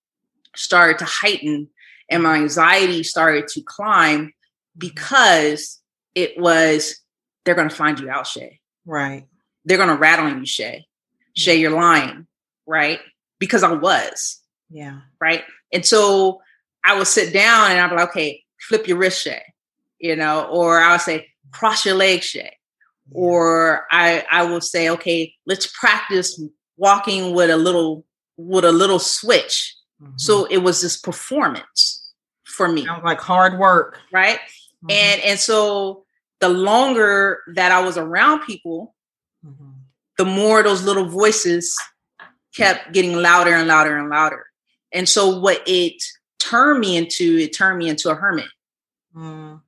started 0.54 0.98
to 0.98 1.04
heighten 1.04 1.68
and 2.08 2.22
my 2.22 2.36
anxiety 2.36 3.02
started 3.02 3.48
to 3.48 3.62
climb 3.62 4.32
because 4.78 5.80
it 6.14 6.38
was, 6.38 6.96
they're 7.44 7.54
going 7.54 7.68
to 7.68 7.74
find 7.74 7.98
you 7.98 8.08
out, 8.08 8.26
Shay. 8.26 8.60
right 8.84 9.26
They're 9.64 9.78
going 9.78 9.88
to 9.88 9.96
rat 9.96 10.20
on 10.20 10.38
you, 10.38 10.46
Shay. 10.46 10.86
Mm-hmm. 10.86 11.40
Shay, 11.40 11.56
you're 11.56 11.70
lying, 11.72 12.26
right? 12.66 13.00
Because 13.38 13.62
I 13.62 13.72
was 13.72 14.40
yeah 14.70 15.00
right? 15.20 15.44
And 15.72 15.84
so 15.84 16.40
I 16.84 16.96
would 16.96 17.06
sit 17.06 17.32
down 17.32 17.70
and 17.70 17.80
I'd 17.80 17.90
be 17.90 17.96
like, 17.96 18.08
okay, 18.10 18.44
flip 18.60 18.86
your 18.86 18.96
wrist, 18.96 19.22
Shay, 19.22 19.42
you 19.98 20.16
know, 20.16 20.44
or 20.44 20.80
I 20.80 20.92
would 20.92 21.00
say, 21.00 21.28
cross 21.50 21.84
your 21.84 21.96
legs, 21.96 22.26
Shay. 22.26 22.52
Or 23.12 23.86
I 23.90 24.24
I 24.30 24.44
will 24.44 24.60
say, 24.60 24.90
okay, 24.90 25.34
let's 25.46 25.66
practice 25.66 26.40
walking 26.76 27.34
with 27.34 27.50
a 27.50 27.56
little 27.56 28.04
with 28.36 28.64
a 28.64 28.72
little 28.72 28.98
switch. 28.98 29.74
Mhm. 30.02 30.20
So 30.20 30.44
it 30.46 30.58
was 30.58 30.82
this 30.82 30.96
performance 30.96 32.12
for 32.44 32.68
me, 32.68 32.84
sounds 32.84 33.04
like 33.04 33.20
hard 33.20 33.58
work 33.58 33.98
right? 34.12 34.38
Mhm. 34.84 34.92
And 34.92 35.20
and 35.22 35.40
so 35.40 36.04
the 36.40 36.48
longer 36.50 37.42
that 37.54 37.72
I 37.72 37.80
was 37.80 37.96
around 37.96 38.44
people, 38.44 38.94
Mhm. 39.44 39.74
the 40.18 40.24
more 40.26 40.62
those 40.62 40.82
little 40.82 41.08
voices 41.08 41.74
kept 42.54 42.92
getting 42.92 43.14
louder 43.16 43.54
and 43.54 43.68
louder 43.68 43.96
and 43.96 44.08
louder. 44.10 44.46
And 44.92 45.08
so 45.08 45.38
what 45.38 45.62
it 45.66 46.02
turned 46.38 46.80
me 46.80 46.96
into, 46.96 47.38
it 47.38 47.54
turned 47.54 47.78
me 47.78 47.88
into 47.88 48.10
a 48.10 48.14
hermit 48.14 48.48
Mhm. 49.14 49.60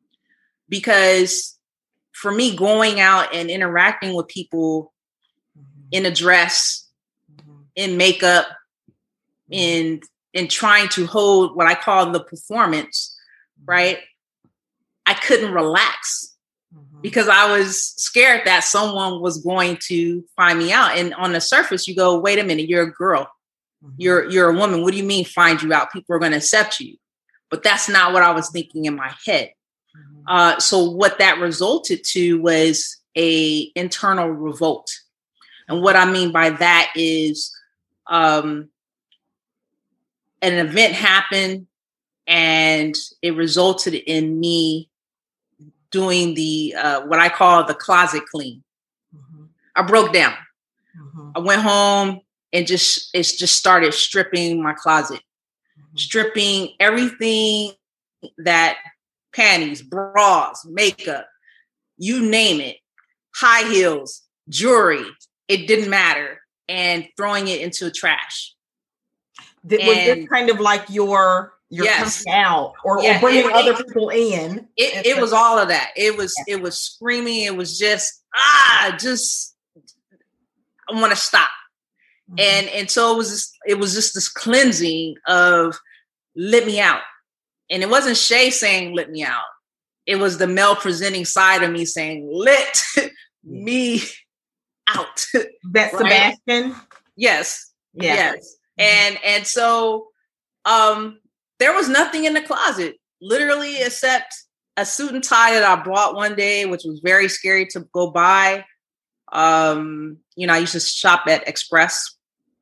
because 0.68 1.58
for 2.12 2.32
me, 2.32 2.56
going 2.56 2.98
out 3.00 3.32
and 3.34 3.50
interacting 3.50 4.12
with 4.14 4.26
people 4.28 4.92
Mhm. 5.56 5.86
in 5.92 6.06
a 6.06 6.10
dress. 6.10 6.87
In 7.78 7.96
makeup, 7.96 8.46
in 9.50 10.00
in 10.34 10.48
trying 10.48 10.88
to 10.88 11.06
hold 11.06 11.56
what 11.56 11.66
I 11.66 11.74
call 11.74 12.10
the 12.10 12.22
performance, 12.22 13.16
right? 13.64 13.98
I 15.06 15.14
couldn't 15.14 15.54
relax 15.54 16.34
Mhm. 16.74 17.00
because 17.00 17.28
I 17.28 17.50
was 17.50 17.94
scared 17.96 18.42
that 18.44 18.64
someone 18.64 19.22
was 19.22 19.42
going 19.42 19.78
to 19.86 20.22
find 20.36 20.58
me 20.58 20.70
out. 20.70 20.98
And 20.98 21.14
on 21.14 21.32
the 21.32 21.40
surface, 21.40 21.88
you 21.88 21.96
go, 21.96 22.18
wait 22.18 22.38
a 22.38 22.44
minute, 22.44 22.68
you're 22.68 22.82
a 22.82 22.92
girl. 22.92 23.22
Mm-hmm. 23.82 23.94
You're 23.96 24.30
you're 24.30 24.50
a 24.50 24.58
woman. 24.58 24.82
What 24.82 24.90
do 24.90 24.98
you 24.98 25.04
mean 25.04 25.24
find 25.24 25.62
you 25.62 25.72
out? 25.72 25.92
People 25.92 26.16
are 26.16 26.18
going 26.18 26.32
to 26.32 26.38
accept 26.38 26.80
you. 26.80 26.96
But 27.48 27.62
that's 27.62 27.88
not 27.88 28.12
what 28.12 28.22
I 28.22 28.32
was 28.32 28.50
thinking 28.50 28.84
in 28.84 28.96
my 28.96 29.14
head. 29.24 29.52
Mm-hmm. 29.96 30.22
Uh, 30.26 30.58
so 30.58 30.90
what 30.90 31.18
that 31.20 31.38
resulted 31.38 32.04
to 32.12 32.42
was 32.42 32.98
a 33.16 33.70
internal 33.74 34.28
revolt. 34.28 34.90
And 35.68 35.80
what 35.82 35.96
I 35.96 36.04
mean 36.10 36.32
by 36.32 36.50
that 36.50 36.92
is 36.96 37.50
um, 38.08 38.68
an 40.42 40.54
event 40.54 40.94
happened 40.94 41.66
and 42.26 42.94
it 43.22 43.34
resulted 43.34 43.94
in 43.94 44.38
me 44.38 44.88
doing 45.90 46.34
the 46.34 46.74
uh, 46.76 47.00
what 47.02 47.18
I 47.18 47.28
call 47.28 47.64
the 47.64 47.74
closet 47.74 48.24
clean. 48.30 48.62
Mm-hmm. 49.14 49.44
I 49.74 49.82
broke 49.82 50.12
down. 50.12 50.34
Mm-hmm. 50.98 51.30
I 51.36 51.38
went 51.40 51.62
home 51.62 52.20
and 52.52 52.66
just 52.66 53.10
it's 53.14 53.36
just 53.36 53.56
started 53.56 53.94
stripping 53.94 54.62
my 54.62 54.74
closet, 54.74 55.20
mm-hmm. 55.78 55.96
stripping 55.96 56.74
everything 56.78 57.72
that 58.38 58.78
panties, 59.32 59.82
bras, 59.82 60.64
makeup, 60.66 61.26
you 61.96 62.28
name 62.28 62.60
it, 62.60 62.76
high 63.34 63.68
heels, 63.70 64.22
jewelry, 64.48 65.04
it 65.48 65.66
didn't 65.66 65.90
matter, 65.90 66.37
and 66.68 67.08
throwing 67.16 67.48
it 67.48 67.60
into 67.60 67.86
a 67.86 67.90
trash. 67.90 68.54
Was 69.64 69.80
this 69.80 70.28
kind 70.28 70.50
of 70.50 70.60
like 70.60 70.84
your 70.88 71.54
your 71.70 71.84
yes. 71.84 72.24
coming 72.24 72.40
out 72.40 72.72
or, 72.82 73.02
yeah, 73.02 73.18
or 73.18 73.20
bringing 73.20 73.44
it, 73.44 73.52
other 73.52 73.72
it, 73.72 73.86
people 73.86 74.08
in? 74.10 74.68
It, 74.76 75.06
it 75.06 75.20
was 75.20 75.32
all 75.32 75.58
of 75.58 75.68
that. 75.68 75.90
It 75.96 76.16
was 76.16 76.34
yeah. 76.46 76.56
it 76.56 76.62
was 76.62 76.78
screaming. 76.78 77.44
It 77.44 77.56
was 77.56 77.78
just 77.78 78.22
ah, 78.34 78.96
just 78.98 79.56
I 80.88 80.98
want 81.00 81.12
to 81.12 81.16
stop. 81.16 81.48
Mm-hmm. 82.30 82.40
And 82.40 82.68
and 82.68 82.90
so 82.90 83.14
it 83.14 83.16
was 83.16 83.30
just, 83.30 83.58
it 83.66 83.78
was 83.78 83.94
just 83.94 84.14
this 84.14 84.28
cleansing 84.28 85.16
of 85.26 85.78
let 86.36 86.66
me 86.66 86.80
out. 86.80 87.00
And 87.70 87.82
it 87.82 87.90
wasn't 87.90 88.16
Shay 88.16 88.50
saying 88.50 88.94
let 88.94 89.10
me 89.10 89.24
out. 89.24 89.42
It 90.06 90.16
was 90.16 90.38
the 90.38 90.46
male 90.46 90.76
presenting 90.76 91.24
side 91.24 91.62
of 91.62 91.70
me 91.70 91.84
saying 91.84 92.30
let 92.32 92.82
me 93.44 94.02
out. 94.94 95.26
That 95.72 95.92
right? 95.92 96.34
Sebastian? 96.46 96.74
Yes. 97.16 97.72
Yeah. 97.94 98.14
Yes. 98.14 98.56
And 98.78 99.18
and 99.24 99.46
so 99.46 100.08
um 100.64 101.18
there 101.58 101.74
was 101.74 101.88
nothing 101.88 102.24
in 102.24 102.34
the 102.34 102.40
closet, 102.40 102.96
literally 103.20 103.76
except 103.82 104.34
a 104.76 104.86
suit 104.86 105.12
and 105.12 105.22
tie 105.22 105.54
that 105.54 105.64
I 105.64 105.82
bought 105.82 106.14
one 106.14 106.36
day, 106.36 106.64
which 106.64 106.84
was 106.84 107.00
very 107.00 107.28
scary 107.28 107.66
to 107.66 107.80
go 107.92 108.10
buy. 108.10 108.64
Um, 109.32 110.18
you 110.36 110.46
know, 110.46 110.54
I 110.54 110.58
used 110.58 110.72
to 110.72 110.80
shop 110.80 111.24
at 111.26 111.46
Express 111.48 112.16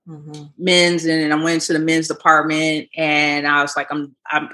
mm-hmm. 0.09 0.45
men's 0.59 1.05
and 1.05 1.33
I 1.33 1.43
went 1.43 1.63
to 1.63 1.75
the 1.75 1.79
men's 1.79 2.09
department 2.09 2.89
and 2.97 3.47
I 3.47 3.63
was 3.63 3.77
like, 3.77 3.89
I'm 3.91 4.17
I'm 4.27 4.51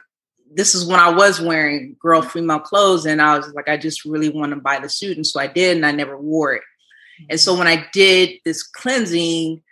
this 0.54 0.74
is 0.74 0.86
when 0.86 1.00
I 1.00 1.10
was 1.10 1.40
wearing 1.40 1.96
girl 1.98 2.22
female 2.22 2.60
clothes, 2.60 3.06
and 3.06 3.22
I 3.22 3.36
was 3.36 3.52
like, 3.54 3.68
I 3.68 3.76
just 3.76 4.04
really 4.04 4.28
want 4.28 4.52
to 4.52 4.60
buy 4.60 4.78
the 4.78 4.88
suit. 4.88 5.16
And 5.16 5.26
so 5.26 5.40
I 5.40 5.46
did, 5.46 5.76
and 5.76 5.86
I 5.86 5.92
never 5.92 6.18
wore 6.18 6.52
it. 6.52 6.62
And 7.30 7.40
so 7.40 7.56
when 7.56 7.66
I 7.66 7.86
did 7.92 8.38
this 8.44 8.62
cleansing, 8.62 9.62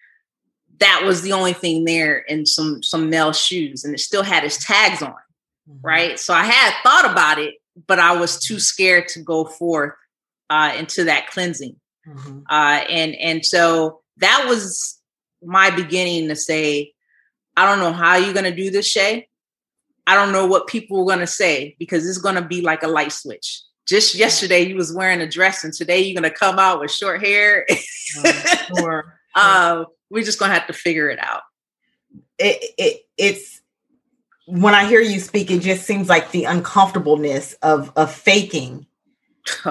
that 0.78 1.02
was 1.04 1.22
the 1.22 1.32
only 1.32 1.52
thing 1.52 1.84
there 1.84 2.18
in 2.18 2.46
some 2.46 2.82
some 2.82 3.10
male 3.10 3.32
shoes, 3.32 3.84
and 3.84 3.94
it 3.94 3.98
still 3.98 4.22
had 4.22 4.44
its 4.44 4.64
tags 4.64 5.02
on, 5.02 5.10
mm-hmm. 5.10 5.80
right? 5.82 6.18
So 6.18 6.34
I 6.34 6.44
had 6.44 6.74
thought 6.82 7.10
about 7.10 7.38
it, 7.38 7.54
but 7.86 7.98
I 7.98 8.16
was 8.16 8.40
too 8.40 8.58
scared 8.58 9.08
to 9.08 9.20
go 9.20 9.44
forth 9.44 9.94
uh, 10.48 10.74
into 10.78 11.04
that 11.04 11.28
cleansing, 11.28 11.76
mm-hmm. 12.06 12.40
uh, 12.48 12.84
and 12.88 13.14
and 13.16 13.44
so 13.44 14.00
that 14.16 14.46
was 14.48 14.98
my 15.42 15.70
beginning 15.70 16.28
to 16.28 16.36
say, 16.36 16.92
I 17.56 17.66
don't 17.66 17.78
know 17.78 17.92
how 17.92 18.16
you're 18.16 18.34
gonna 18.34 18.54
do 18.54 18.70
this, 18.70 18.86
Shay. 18.86 19.28
I 20.06 20.14
don't 20.14 20.32
know 20.32 20.46
what 20.46 20.66
people 20.66 21.00
are 21.02 21.14
gonna 21.14 21.26
say 21.26 21.76
because 21.78 22.08
it's 22.08 22.18
gonna 22.18 22.46
be 22.46 22.62
like 22.62 22.82
a 22.82 22.88
light 22.88 23.12
switch 23.12 23.62
just 23.90 24.14
yesterday 24.14 24.60
you 24.60 24.76
was 24.76 24.92
wearing 24.92 25.20
a 25.20 25.26
dress 25.26 25.64
and 25.64 25.74
today 25.74 25.98
you're 25.98 26.14
gonna 26.14 26.32
come 26.32 26.60
out 26.60 26.78
with 26.78 26.92
short 26.92 27.20
hair. 27.20 27.66
Oh, 28.18 28.68
sure. 28.76 29.18
uh, 29.34 29.84
we're 30.08 30.22
just 30.22 30.38
gonna 30.38 30.54
have 30.54 30.68
to 30.68 30.72
figure 30.72 31.10
it 31.10 31.18
out. 31.18 31.42
It, 32.38 32.72
it 32.78 33.00
it's 33.18 33.60
when 34.46 34.74
I 34.74 34.86
hear 34.86 35.00
you 35.00 35.18
speak, 35.18 35.50
it 35.50 35.60
just 35.60 35.84
seems 35.84 36.08
like 36.08 36.30
the 36.30 36.44
uncomfortableness 36.44 37.54
of 37.62 37.92
of 37.96 38.14
faking. 38.14 38.86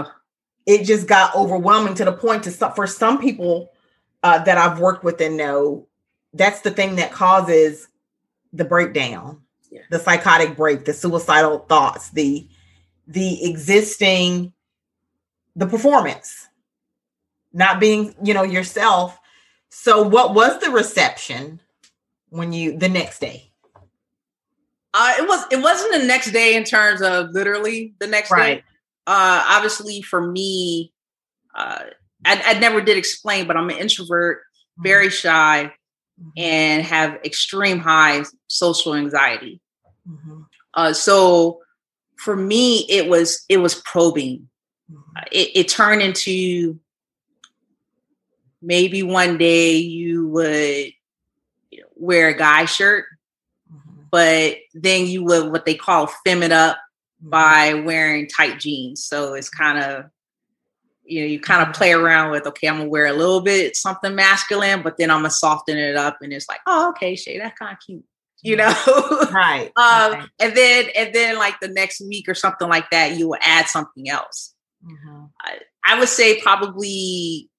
it 0.66 0.84
just 0.84 1.08
got 1.08 1.34
overwhelming 1.34 1.96
to 1.96 2.06
the 2.06 2.12
point 2.12 2.44
to 2.44 2.52
for 2.52 2.88
some 2.88 3.22
people 3.22 3.72
uh, 4.22 4.44
that 4.44 4.58
I've 4.58 4.80
worked 4.80 5.06
with 5.06 5.22
and 5.22 5.38
know 5.38 5.88
that's 6.34 6.60
the 6.60 6.72
thing 6.72 6.98
that 6.98 7.14
causes 7.14 7.88
the 8.52 8.66
breakdown, 8.66 9.42
yeah. 9.72 9.82
the 9.90 10.00
psychotic 10.00 10.58
break, 10.58 10.84
the 10.84 10.94
suicidal 10.94 11.60
thoughts, 11.60 12.10
the 12.10 12.50
the 13.10 13.50
existing 13.50 14.54
the 15.56 15.66
performance 15.66 16.48
not 17.52 17.80
being 17.80 18.14
you 18.24 18.34
know 18.34 18.44
yourself 18.44 19.20
so 19.70 20.08
what 20.08 20.36
was 20.36 20.60
the 20.60 20.70
reception 20.70 21.60
when 22.30 22.54
you 22.54 22.78
the 22.78 22.88
next 22.88 23.20
day 23.20 23.52
uh 24.94 25.14
it 25.18 25.28
was 25.28 25.44
it 25.52 25.60
wasn't 25.62 25.92
the 25.92 26.06
next 26.06 26.32
day 26.32 26.56
in 26.56 26.64
terms 26.64 27.02
of 27.02 27.30
literally 27.32 27.96
the 28.00 28.06
next 28.06 28.30
right. 28.30 28.58
day 28.58 28.64
uh 29.08 29.44
obviously 29.50 30.04
for 30.04 30.32
me 30.32 30.94
uh 31.56 31.82
I, 32.26 32.42
I 32.46 32.60
never 32.60 32.80
did 32.80 32.98
explain 32.98 33.48
but 33.48 33.58
i'm 33.58 33.72
an 33.72 33.78
introvert 33.78 34.38
mm-hmm. 34.38 34.84
very 34.84 35.10
shy 35.10 35.74
mm-hmm. 36.22 36.30
and 36.38 36.84
have 36.86 37.16
extreme 37.26 37.80
high 37.80 38.24
social 38.46 38.94
anxiety 38.94 39.60
mm-hmm. 40.08 40.42
uh 40.76 40.94
so 40.94 41.62
for 42.20 42.36
me 42.36 42.86
it 42.90 43.08
was 43.10 43.46
it 43.50 43.58
was 43.58 43.76
probing 43.76 44.50
mm-hmm. 44.92 45.20
it, 45.32 45.52
it, 45.56 45.68
turned 45.70 46.02
into 46.02 46.78
maybe 48.62 49.02
one 49.04 49.38
day 49.38 49.78
you 49.78 50.28
would 50.28 50.92
wear 51.96 52.28
a 52.28 52.38
guy 52.38 52.66
shirt 52.66 53.06
mm-hmm. 53.74 54.02
but 54.12 54.58
then 54.74 55.08
you 55.08 55.24
would 55.24 55.52
what 55.52 55.66
they 55.66 55.76
call 55.76 56.08
fem 56.26 56.44
it 56.44 56.52
up 56.52 56.76
mm-hmm. 56.76 57.30
by 57.30 57.74
wearing 57.74 58.28
tight 58.28 58.60
jeans 58.60 59.04
so 59.04 59.34
it's 59.34 59.50
kind 59.50 59.80
of 59.80 60.06
you 61.06 61.22
know 61.22 61.28
you 61.28 61.40
kind 61.40 61.68
of 61.68 61.74
play 61.74 61.94
around 61.94 62.32
with 62.32 62.46
okay 62.46 62.68
i'm 62.68 62.78
gonna 62.78 62.90
wear 62.90 63.08
a 63.08 63.14
little 63.14 63.42
bit 63.42 63.78
something 63.78 64.14
masculine 64.14 64.82
but 64.82 64.98
then 64.98 65.10
i'm 65.10 65.20
gonna 65.20 65.30
soften 65.30 65.78
it 65.78 65.96
up 65.96 66.18
and 66.22 66.34
it's 66.34 66.50
like 66.50 66.60
oh 66.68 66.90
okay 66.90 67.16
shay 67.16 67.38
that's 67.38 67.58
kind 67.58 67.72
of 67.72 67.80
cute 67.80 68.04
you 68.42 68.56
know 68.56 68.74
right, 69.34 69.72
um 69.76 70.14
right. 70.14 70.30
and 70.40 70.56
then 70.56 70.86
and 70.96 71.14
then 71.14 71.38
like 71.38 71.60
the 71.60 71.68
next 71.68 72.02
week 72.02 72.28
or 72.28 72.34
something 72.34 72.70
like 72.70 72.90
that 72.92 73.18
you 73.18 73.28
will 73.28 73.38
add 73.42 73.68
something 73.68 74.10
else 74.10 74.54
mm-hmm. 74.86 75.26
I, 75.42 75.60
I, 75.86 76.00
would 76.00 76.10
say 76.10 76.42
probably 76.42 77.50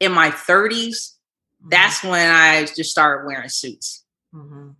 in 0.00 0.12
my 0.12 0.30
30s 0.30 0.70
mm-hmm. 0.70 1.68
that's 1.70 2.02
when 2.02 2.30
i 2.30 2.64
just 2.64 2.90
started 2.90 3.26
wearing 3.26 3.48
suits 3.48 4.04
mm-hmm. 4.34 4.70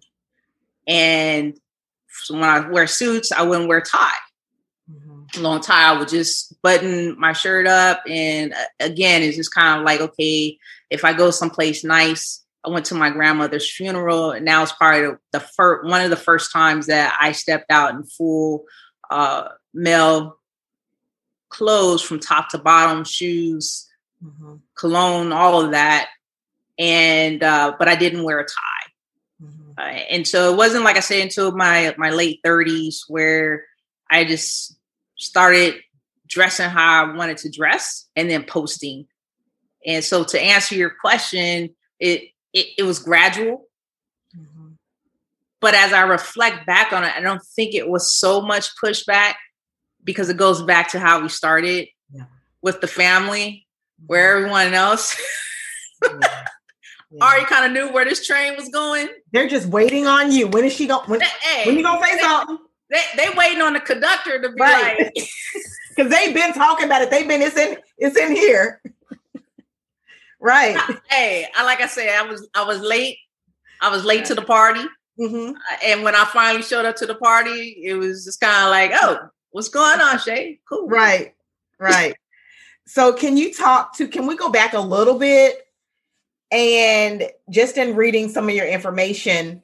and 0.86 1.56
so 2.08 2.34
when 2.34 2.44
i 2.44 2.68
wear 2.68 2.86
suits 2.86 3.32
i 3.32 3.42
wouldn't 3.42 3.68
wear 3.68 3.80
tie 3.80 4.10
mm-hmm. 4.90 5.42
long 5.42 5.60
tie 5.60 5.92
i 5.92 5.98
would 5.98 6.08
just 6.08 6.60
button 6.62 7.18
my 7.18 7.32
shirt 7.32 7.66
up 7.66 8.02
and 8.08 8.52
uh, 8.52 8.64
again 8.80 9.22
it's 9.22 9.36
just 9.36 9.54
kind 9.54 9.78
of 9.78 9.86
like 9.86 10.00
okay 10.00 10.58
if 10.90 11.04
i 11.04 11.12
go 11.12 11.30
someplace 11.30 11.84
nice 11.84 12.41
I 12.64 12.70
went 12.70 12.86
to 12.86 12.94
my 12.94 13.10
grandmother's 13.10 13.70
funeral, 13.70 14.30
and 14.30 14.44
now 14.44 14.62
it's 14.62 14.72
probably 14.72 15.16
the 15.32 15.40
first 15.40 15.84
one 15.88 16.00
of 16.02 16.10
the 16.10 16.16
first 16.16 16.52
times 16.52 16.86
that 16.86 17.16
I 17.20 17.32
stepped 17.32 17.70
out 17.70 17.94
in 17.94 18.04
full 18.04 18.64
uh, 19.10 19.48
male 19.74 20.38
clothes 21.48 22.02
from 22.02 22.20
top 22.20 22.50
to 22.50 22.58
bottom, 22.58 23.04
shoes, 23.04 23.88
mm-hmm. 24.24 24.56
cologne, 24.76 25.32
all 25.32 25.64
of 25.64 25.72
that, 25.72 26.08
and 26.78 27.42
uh, 27.42 27.74
but 27.78 27.88
I 27.88 27.96
didn't 27.96 28.22
wear 28.22 28.38
a 28.38 28.44
tie, 28.44 29.42
mm-hmm. 29.42 29.72
uh, 29.76 29.82
and 29.82 30.26
so 30.26 30.52
it 30.52 30.56
wasn't 30.56 30.84
like 30.84 30.96
I 30.96 31.00
said 31.00 31.22
until 31.22 31.52
my 31.52 31.94
my 31.98 32.10
late 32.10 32.40
thirties 32.44 33.04
where 33.08 33.64
I 34.08 34.24
just 34.24 34.76
started 35.16 35.74
dressing 36.28 36.70
how 36.70 37.06
I 37.06 37.16
wanted 37.16 37.38
to 37.38 37.50
dress, 37.50 38.08
and 38.14 38.30
then 38.30 38.44
posting. 38.44 39.06
And 39.84 40.04
so 40.04 40.22
to 40.22 40.40
answer 40.40 40.76
your 40.76 40.90
question, 40.90 41.74
it 41.98 42.31
it, 42.52 42.66
it 42.78 42.82
was 42.82 42.98
gradual. 42.98 43.66
Mm-hmm. 44.36 44.72
But 45.60 45.74
as 45.74 45.92
I 45.92 46.02
reflect 46.02 46.66
back 46.66 46.92
on 46.92 47.04
it, 47.04 47.12
I 47.16 47.20
don't 47.20 47.42
think 47.56 47.74
it 47.74 47.88
was 47.88 48.14
so 48.14 48.40
much 48.40 48.70
pushback 48.82 49.34
because 50.04 50.28
it 50.28 50.36
goes 50.36 50.62
back 50.62 50.90
to 50.90 50.98
how 50.98 51.20
we 51.20 51.28
started 51.28 51.88
yeah. 52.12 52.24
with 52.60 52.80
the 52.80 52.88
family, 52.88 53.66
where 54.06 54.36
mm-hmm. 54.36 54.46
everyone 54.46 54.74
else 54.74 55.16
yeah. 56.04 56.44
Yeah. 57.12 57.24
already 57.24 57.44
kind 57.44 57.66
of 57.66 57.72
knew 57.72 57.92
where 57.92 58.04
this 58.04 58.26
train 58.26 58.56
was 58.56 58.68
going. 58.70 59.08
They're 59.32 59.48
just 59.48 59.68
waiting 59.68 60.06
on 60.06 60.32
you. 60.32 60.48
When 60.48 60.64
is 60.64 60.72
she 60.72 60.86
going? 60.86 61.08
When, 61.08 61.20
hey, 61.20 61.66
when 61.66 61.76
you 61.76 61.82
gonna 61.82 62.04
say 62.04 62.16
they, 62.16 62.22
something? 62.22 62.58
They 62.90 63.02
they 63.16 63.28
waiting 63.36 63.60
on 63.60 63.74
the 63.74 63.80
conductor 63.80 64.40
to 64.40 64.48
be 64.48 64.60
right. 64.60 64.98
like, 64.98 65.12
because 65.96 66.10
they've 66.10 66.34
been 66.34 66.54
talking 66.54 66.86
about 66.86 67.02
it. 67.02 67.10
They've 67.10 67.28
been 67.28 67.42
it's 67.42 67.56
in 67.56 67.76
it's 67.98 68.16
in 68.16 68.34
here. 68.34 68.80
Right. 70.42 70.76
hey, 71.08 71.46
I 71.56 71.64
like 71.64 71.80
I 71.80 71.86
said, 71.86 72.08
I 72.08 72.28
was 72.28 72.48
I 72.54 72.64
was 72.64 72.80
late. 72.80 73.18
I 73.80 73.90
was 73.90 74.04
late 74.04 74.24
to 74.26 74.34
the 74.34 74.42
party. 74.42 74.84
Mm-hmm. 75.18 75.52
And 75.84 76.02
when 76.02 76.14
I 76.14 76.24
finally 76.24 76.62
showed 76.62 76.84
up 76.84 76.96
to 76.96 77.06
the 77.06 77.14
party, 77.14 77.80
it 77.84 77.94
was 77.94 78.24
just 78.24 78.40
kind 78.40 78.64
of 78.64 78.70
like, 78.70 78.90
oh, 78.94 79.28
what's 79.50 79.68
going 79.68 80.00
on, 80.00 80.18
Shay? 80.18 80.58
Cool. 80.68 80.88
Right. 80.88 81.34
Right. 81.78 82.14
so 82.86 83.12
can 83.12 83.36
you 83.36 83.52
talk 83.52 83.96
to 83.96 84.06
can 84.06 84.26
we 84.26 84.36
go 84.36 84.50
back 84.50 84.72
a 84.72 84.80
little 84.80 85.18
bit 85.18 85.66
and 86.52 87.24
just 87.50 87.78
in 87.78 87.96
reading 87.96 88.28
some 88.28 88.48
of 88.48 88.54
your 88.54 88.66
information, 88.66 89.62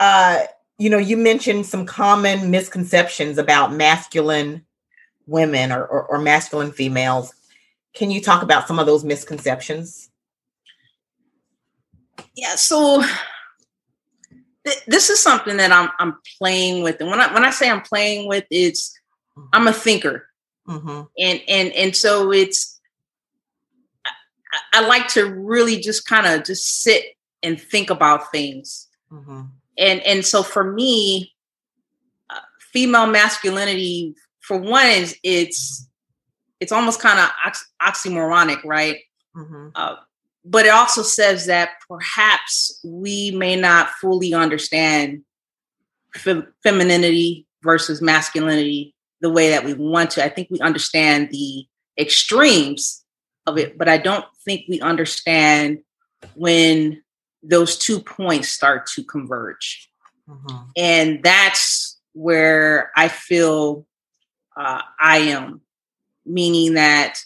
uh, 0.00 0.40
you 0.76 0.90
know, 0.90 0.98
you 0.98 1.16
mentioned 1.16 1.64
some 1.66 1.86
common 1.86 2.50
misconceptions 2.50 3.38
about 3.38 3.72
masculine 3.72 4.66
women 5.26 5.72
or, 5.72 5.86
or, 5.86 6.04
or 6.04 6.18
masculine 6.18 6.72
females. 6.72 7.32
Can 7.96 8.10
you 8.10 8.20
talk 8.20 8.42
about 8.42 8.68
some 8.68 8.78
of 8.78 8.84
those 8.84 9.04
misconceptions? 9.04 10.10
Yeah, 12.34 12.54
so 12.56 13.02
th- 14.66 14.84
this 14.86 15.08
is 15.08 15.22
something 15.22 15.56
that 15.56 15.72
I'm 15.72 15.90
I'm 15.98 16.18
playing 16.38 16.82
with, 16.82 17.00
and 17.00 17.08
when 17.08 17.20
I 17.20 17.32
when 17.32 17.44
I 17.44 17.50
say 17.50 17.70
I'm 17.70 17.80
playing 17.80 18.28
with, 18.28 18.44
it's 18.50 18.98
I'm 19.54 19.66
a 19.66 19.72
thinker, 19.72 20.28
mm-hmm. 20.68 21.02
and 21.18 21.40
and 21.48 21.72
and 21.72 21.96
so 21.96 22.30
it's 22.32 22.78
I, 24.04 24.80
I 24.80 24.86
like 24.86 25.08
to 25.08 25.32
really 25.32 25.80
just 25.80 26.06
kind 26.06 26.26
of 26.26 26.44
just 26.44 26.82
sit 26.82 27.02
and 27.42 27.58
think 27.58 27.88
about 27.88 28.30
things, 28.30 28.88
mm-hmm. 29.10 29.42
and 29.78 30.00
and 30.02 30.24
so 30.24 30.42
for 30.42 30.70
me, 30.70 31.32
uh, 32.28 32.40
female 32.72 33.06
masculinity, 33.06 34.14
for 34.40 34.58
one, 34.58 34.86
is 34.86 35.16
it's 35.22 35.88
it's 36.60 36.72
almost 36.72 37.00
kind 37.00 37.18
of 37.18 37.28
ox- 37.44 37.70
oxymoronic, 37.82 38.64
right? 38.64 39.00
Mm-hmm. 39.36 39.68
Uh, 39.74 39.96
but 40.44 40.66
it 40.66 40.70
also 40.70 41.02
says 41.02 41.46
that 41.46 41.70
perhaps 41.88 42.80
we 42.84 43.32
may 43.32 43.56
not 43.56 43.90
fully 43.90 44.32
understand 44.32 45.22
fe- 46.14 46.46
femininity 46.62 47.46
versus 47.62 48.00
masculinity 48.00 48.94
the 49.20 49.30
way 49.30 49.50
that 49.50 49.64
we 49.64 49.74
want 49.74 50.12
to. 50.12 50.24
I 50.24 50.28
think 50.28 50.48
we 50.50 50.60
understand 50.60 51.30
the 51.30 51.66
extremes 51.98 53.04
of 53.46 53.58
it, 53.58 53.76
but 53.76 53.88
I 53.88 53.98
don't 53.98 54.24
think 54.44 54.66
we 54.68 54.80
understand 54.80 55.80
when 56.34 57.02
those 57.42 57.76
two 57.76 58.00
points 58.00 58.48
start 58.48 58.86
to 58.94 59.04
converge. 59.04 59.90
Mm-hmm. 60.28 60.56
And 60.76 61.22
that's 61.22 61.98
where 62.12 62.90
I 62.96 63.08
feel 63.08 63.86
uh, 64.56 64.82
I 64.98 65.18
am, 65.18 65.60
meaning 66.26 66.74
that 66.74 67.18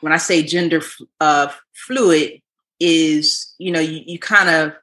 when 0.00 0.12
I 0.12 0.18
say 0.18 0.42
gender 0.42 0.82
uh, 1.20 1.48
fluid, 1.72 2.42
is 2.80 3.54
you 3.58 3.72
know 3.72 3.80
you, 3.80 4.02
you 4.04 4.18
kind 4.18 4.48
of 4.48 4.74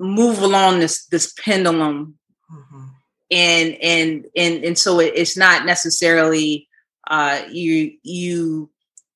move 0.00 0.40
along 0.42 0.80
this 0.80 1.06
this 1.06 1.32
pendulum 1.34 2.18
mm-hmm. 2.52 2.84
and 3.30 3.76
and 3.82 4.26
and 4.36 4.64
and 4.64 4.78
so 4.78 5.00
it, 5.00 5.12
it's 5.14 5.36
not 5.36 5.66
necessarily 5.66 6.68
uh 7.10 7.42
you 7.50 7.92
you 8.02 8.70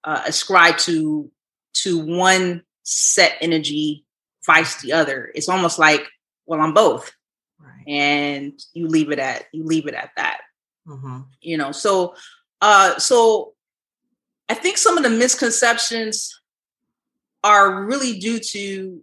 uh, 0.04 0.22
ascribe 0.26 0.76
to 0.78 1.30
to 1.72 1.98
one 2.04 2.62
set 2.82 3.36
energy 3.40 4.04
vice 4.44 4.80
the 4.82 4.92
other 4.92 5.30
it's 5.34 5.48
almost 5.48 5.78
like 5.78 6.08
well 6.46 6.60
i'm 6.60 6.74
both 6.74 7.12
right. 7.60 7.86
and 7.86 8.60
you 8.74 8.88
leave 8.88 9.10
it 9.12 9.20
at 9.20 9.44
you 9.52 9.64
leave 9.64 9.86
it 9.86 9.94
at 9.94 10.10
that 10.16 10.40
mm-hmm. 10.86 11.20
you 11.40 11.56
know 11.56 11.70
so 11.70 12.14
uh 12.62 12.98
so 12.98 13.52
i 14.48 14.54
think 14.54 14.78
some 14.78 14.96
of 14.96 15.02
the 15.02 15.10
misconceptions 15.10 16.40
are 17.44 17.84
really 17.84 18.18
due 18.18 18.38
to 18.38 19.02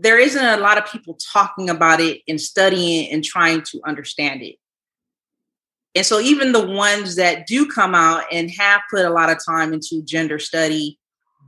there 0.00 0.18
isn't 0.18 0.44
a 0.44 0.56
lot 0.56 0.78
of 0.78 0.90
people 0.90 1.14
talking 1.32 1.68
about 1.68 2.00
it 2.00 2.22
and 2.26 2.40
studying 2.40 3.10
and 3.12 3.22
trying 3.22 3.62
to 3.62 3.80
understand 3.86 4.42
it. 4.42 4.56
And 5.94 6.06
so 6.06 6.20
even 6.20 6.52
the 6.52 6.66
ones 6.66 7.16
that 7.16 7.46
do 7.46 7.66
come 7.66 7.94
out 7.94 8.24
and 8.32 8.50
have 8.52 8.80
put 8.90 9.04
a 9.04 9.10
lot 9.10 9.28
of 9.28 9.38
time 9.44 9.74
into 9.74 10.02
gender 10.02 10.38
study, 10.38 10.98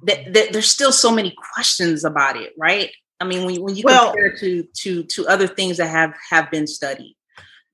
that, 0.05 0.35
that 0.35 0.53
there's 0.53 0.69
still 0.69 0.93
so 0.93 1.15
many 1.15 1.35
questions 1.55 2.05
about 2.05 2.37
it, 2.37 2.53
right? 2.59 2.91
I 3.21 3.25
mean, 3.25 3.47
when, 3.47 3.63
when 3.63 3.77
you 3.77 3.85
well, 3.87 4.11
compare 4.11 4.37
to 4.39 4.67
to 4.79 5.05
to 5.05 5.27
other 5.29 5.47
things 5.47 5.77
that 5.77 5.89
have 5.89 6.13
have 6.29 6.51
been 6.51 6.67
studied, 6.67 7.17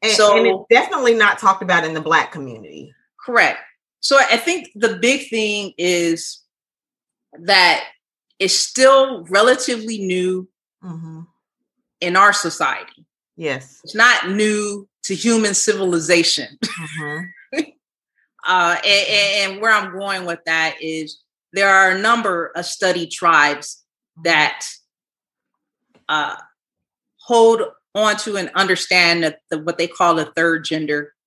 and, 0.03 0.13
so 0.13 0.37
and 0.37 0.47
it's 0.47 0.65
definitely 0.69 1.15
not 1.15 1.39
talked 1.39 1.63
about 1.63 1.85
in 1.85 1.95
the 1.95 2.03
Black 2.03 2.33
community. 2.33 2.93
Correct. 3.29 3.61
So 4.01 4.17
I 4.19 4.39
think 4.39 4.71
the 4.75 4.97
big 4.97 5.29
thing 5.29 5.75
is 5.77 6.41
that 7.41 7.85
it's 8.39 8.59
still 8.59 9.27
relatively 9.27 9.99
new 9.99 10.49
mm-hmm. 10.83 11.21
in 12.01 12.17
our 12.17 12.33
society. 12.33 13.05
Yes. 13.37 13.83
It's 13.85 13.95
not 13.95 14.31
new 14.31 14.89
to 15.05 15.15
human 15.15 15.55
civilization. 15.55 16.59
Mm-hmm. 16.79 17.61
uh, 18.47 18.77
and, 18.85 19.53
and, 19.53 19.61
where 19.61 19.73
I'm 19.73 19.93
going 19.93 20.25
with 20.27 20.39
that 20.47 20.77
is 20.81 21.19
there 21.53 21.69
are 21.69 21.91
a 21.91 21.99
number 21.99 22.53
of 22.55 22.65
study 22.65 23.07
tribes 23.07 23.85
mm-hmm. 24.17 24.23
that 24.25 24.65
uh, 26.09 26.37
hold 27.21 27.63
on 27.95 28.17
to 28.19 28.37
and 28.37 28.51
understand 28.55 29.25
the, 29.25 29.37
the, 29.51 29.59
what 29.59 29.77
they 29.77 29.87
call 29.87 30.15
the 30.15 30.27
third 30.37 30.65
gender 30.65 31.03
mm-hmm. 31.03 31.18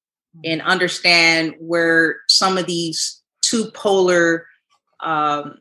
And 0.46 0.62
understand 0.62 1.56
where 1.60 2.20
some 2.28 2.58
of 2.58 2.66
these 2.66 3.22
two 3.42 3.70
polar 3.72 4.48
um, 5.02 5.60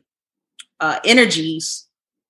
uh, 0.79 0.99
energies 1.05 1.87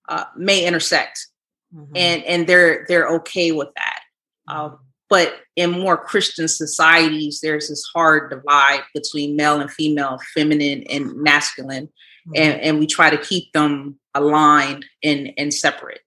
uh, 0.10 0.26
may 0.36 0.66
intersect, 0.66 1.28
mm-hmm. 1.74 1.92
and 1.96 2.24
and 2.24 2.48
they're 2.48 2.86
they're 2.88 3.08
okay 3.10 3.52
with 3.52 3.70
that. 3.76 4.00
Um, 4.48 4.80
but 5.10 5.42
in 5.58 5.72
more 5.72 5.98
Christian 5.98 6.48
societies, 6.48 7.42
there's 7.42 7.68
this 7.68 7.86
hard 7.94 8.30
divide 8.30 8.82
between 8.94 9.36
male 9.36 9.60
and 9.60 9.70
female, 9.70 10.20
feminine 10.34 10.84
and 10.90 11.14
masculine, 11.16 11.88
mm-hmm. 11.88 12.32
and, 12.36 12.62
and 12.62 12.80
we 12.80 12.88
try 12.88 13.10
to 13.10 13.18
keep 13.18 13.52
them 13.52 14.00
aligned 14.16 14.86
and, 15.04 15.34
and 15.38 15.54
separate. 15.54 16.00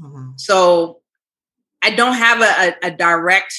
Mm-hmm. 0.00 0.30
So 0.36 1.00
I 1.82 1.90
don't 1.90 2.14
have 2.14 2.40
a, 2.40 2.86
a, 2.86 2.92
a 2.92 2.96
direct 2.96 3.52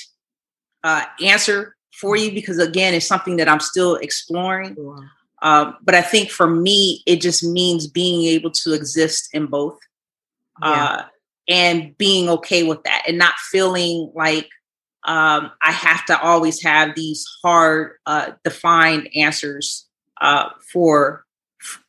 uh, 0.86 1.04
answer 1.22 1.76
for 2.00 2.16
you 2.16 2.32
because, 2.32 2.60
again, 2.60 2.94
it's 2.94 3.08
something 3.08 3.38
that 3.38 3.48
I'm 3.48 3.60
still 3.60 3.96
exploring. 3.96 4.76
Sure. 4.76 5.10
Um, 5.42 5.76
but 5.84 5.94
I 5.94 6.02
think 6.02 6.30
for 6.30 6.48
me, 6.48 7.04
it 7.06 7.22
just 7.22 7.44
means 7.44 7.86
being 7.88 8.24
able 8.24 8.52
to 8.52 8.74
exist 8.74 9.30
in 9.34 9.48
both 9.48 9.78
yeah. 10.62 10.84
uh, 10.84 11.04
and 11.50 11.98
being 11.98 12.30
okay 12.30 12.64
with 12.64 12.84
that 12.84 13.04
and 13.08 13.18
not 13.18 13.34
feeling 13.52 14.12
like 14.16 14.50
um, 15.06 15.52
I 15.62 15.72
have 15.72 16.06
to 16.06 16.22
always 16.22 16.64
have 16.64 16.96
these 16.96 17.28
hard, 17.44 17.98
uh, 18.06 18.32
defined 18.46 19.10
answers 19.16 19.86
uh, 20.22 20.50
for 20.72 21.26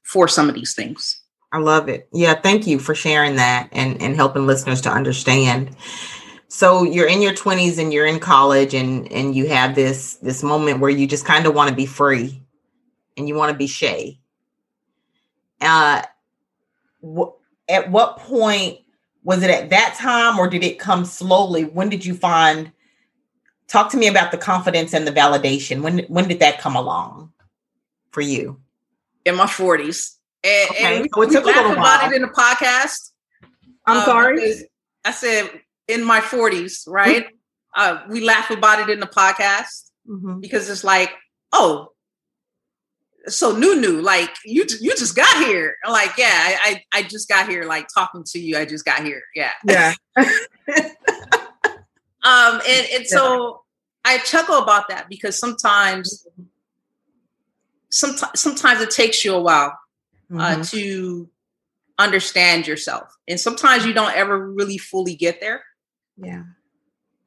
for 0.02 0.28
some 0.28 0.48
of 0.48 0.54
these 0.54 0.74
things. 0.74 1.20
I 1.52 1.58
love 1.58 1.88
it. 1.88 2.08
Yeah, 2.12 2.34
thank 2.34 2.66
you 2.66 2.80
for 2.80 2.96
sharing 2.96 3.36
that 3.36 3.68
and 3.70 4.02
and 4.02 4.16
helping 4.16 4.46
listeners 4.46 4.80
to 4.82 4.90
understand. 4.90 5.76
So 6.54 6.84
you're 6.84 7.08
in 7.08 7.20
your 7.20 7.32
20s 7.32 7.80
and 7.80 7.92
you're 7.92 8.06
in 8.06 8.20
college 8.20 8.74
and 8.74 9.10
and 9.10 9.34
you 9.34 9.48
have 9.48 9.74
this 9.74 10.14
this 10.22 10.44
moment 10.44 10.78
where 10.78 10.88
you 10.88 11.04
just 11.04 11.24
kind 11.24 11.46
of 11.46 11.54
want 11.54 11.68
to 11.68 11.74
be 11.74 11.84
free 11.84 12.40
and 13.16 13.26
you 13.26 13.34
want 13.34 13.50
to 13.50 13.58
be 13.58 13.66
Shay. 13.66 14.20
Uh, 15.60 16.02
at 17.68 17.90
what 17.90 18.18
point 18.18 18.78
was 19.24 19.42
it 19.42 19.50
at 19.50 19.70
that 19.70 19.96
time 19.98 20.38
or 20.38 20.46
did 20.46 20.62
it 20.62 20.78
come 20.78 21.04
slowly? 21.04 21.64
When 21.64 21.88
did 21.88 22.06
you 22.06 22.14
find? 22.14 22.70
Talk 23.66 23.90
to 23.90 23.96
me 23.96 24.06
about 24.06 24.30
the 24.30 24.38
confidence 24.38 24.94
and 24.94 25.08
the 25.08 25.12
validation. 25.12 25.82
When 25.82 26.04
when 26.04 26.28
did 26.28 26.38
that 26.38 26.60
come 26.60 26.76
along 26.76 27.32
for 28.12 28.20
you? 28.20 28.60
In 29.24 29.34
my 29.34 29.48
forties, 29.48 30.20
and, 30.44 30.70
okay. 30.70 30.96
and 30.98 31.10
so 31.12 31.20
we, 31.20 31.26
we 31.26 31.34
laugh 31.34 31.72
about 31.72 32.12
it 32.12 32.14
in 32.14 32.22
the 32.22 32.28
podcast. 32.28 33.10
I'm 33.86 33.96
uh, 33.96 34.04
sorry. 34.04 34.68
I 35.04 35.10
said 35.10 35.50
in 35.88 36.05
my 36.05 36.20
40s, 36.20 36.88
right? 36.88 37.27
uh, 37.75 38.03
we 38.09 38.20
laugh 38.20 38.51
about 38.51 38.81
it 38.81 38.90
in 38.92 39.01
the 39.01 39.07
podcast 39.07 39.90
mm-hmm. 40.09 40.40
because 40.40 40.68
it's 40.70 40.85
like, 40.85 41.11
oh, 41.53 41.90
so 43.27 43.57
new 43.57 43.81
new 43.81 44.03
like 44.03 44.29
you 44.44 44.66
you 44.83 44.90
just 44.97 45.16
got 45.16 45.47
here. 45.47 45.77
Like 45.88 46.18
yeah 46.18 46.29
I, 46.31 46.83
I, 46.92 46.99
I 46.99 47.03
just 47.05 47.27
got 47.27 47.49
here 47.49 47.64
like 47.64 47.88
talking 47.88 48.23
to 48.23 48.38
you. 48.38 48.59
I 48.59 48.66
just 48.66 48.85
got 48.85 49.03
here. 49.03 49.23
Yeah. 49.35 49.53
Yeah. 49.66 49.94
Um 52.27 52.62
and 52.66 52.87
and 52.94 53.07
so 53.07 53.64
i 54.03 54.16
chuckle 54.16 54.57
about 54.57 54.88
that 54.88 55.11
because 55.11 55.38
sometimes 55.38 56.27
sometimes 57.90 58.40
sometimes 58.40 58.81
it 58.81 58.90
takes 58.90 59.27
you 59.27 59.35
a 59.35 59.40
while 59.42 59.79
uh, 60.33 60.35
mm-hmm. 60.35 60.61
uh, 60.62 60.64
to 60.64 61.29
understand 61.99 62.66
yourself. 62.66 63.14
And 63.29 63.38
sometimes 63.38 63.85
you 63.85 63.92
don't 63.92 64.16
ever 64.16 64.51
really 64.51 64.79
fully 64.79 65.16
get 65.16 65.42
there 65.42 65.62
yeah 66.16 66.42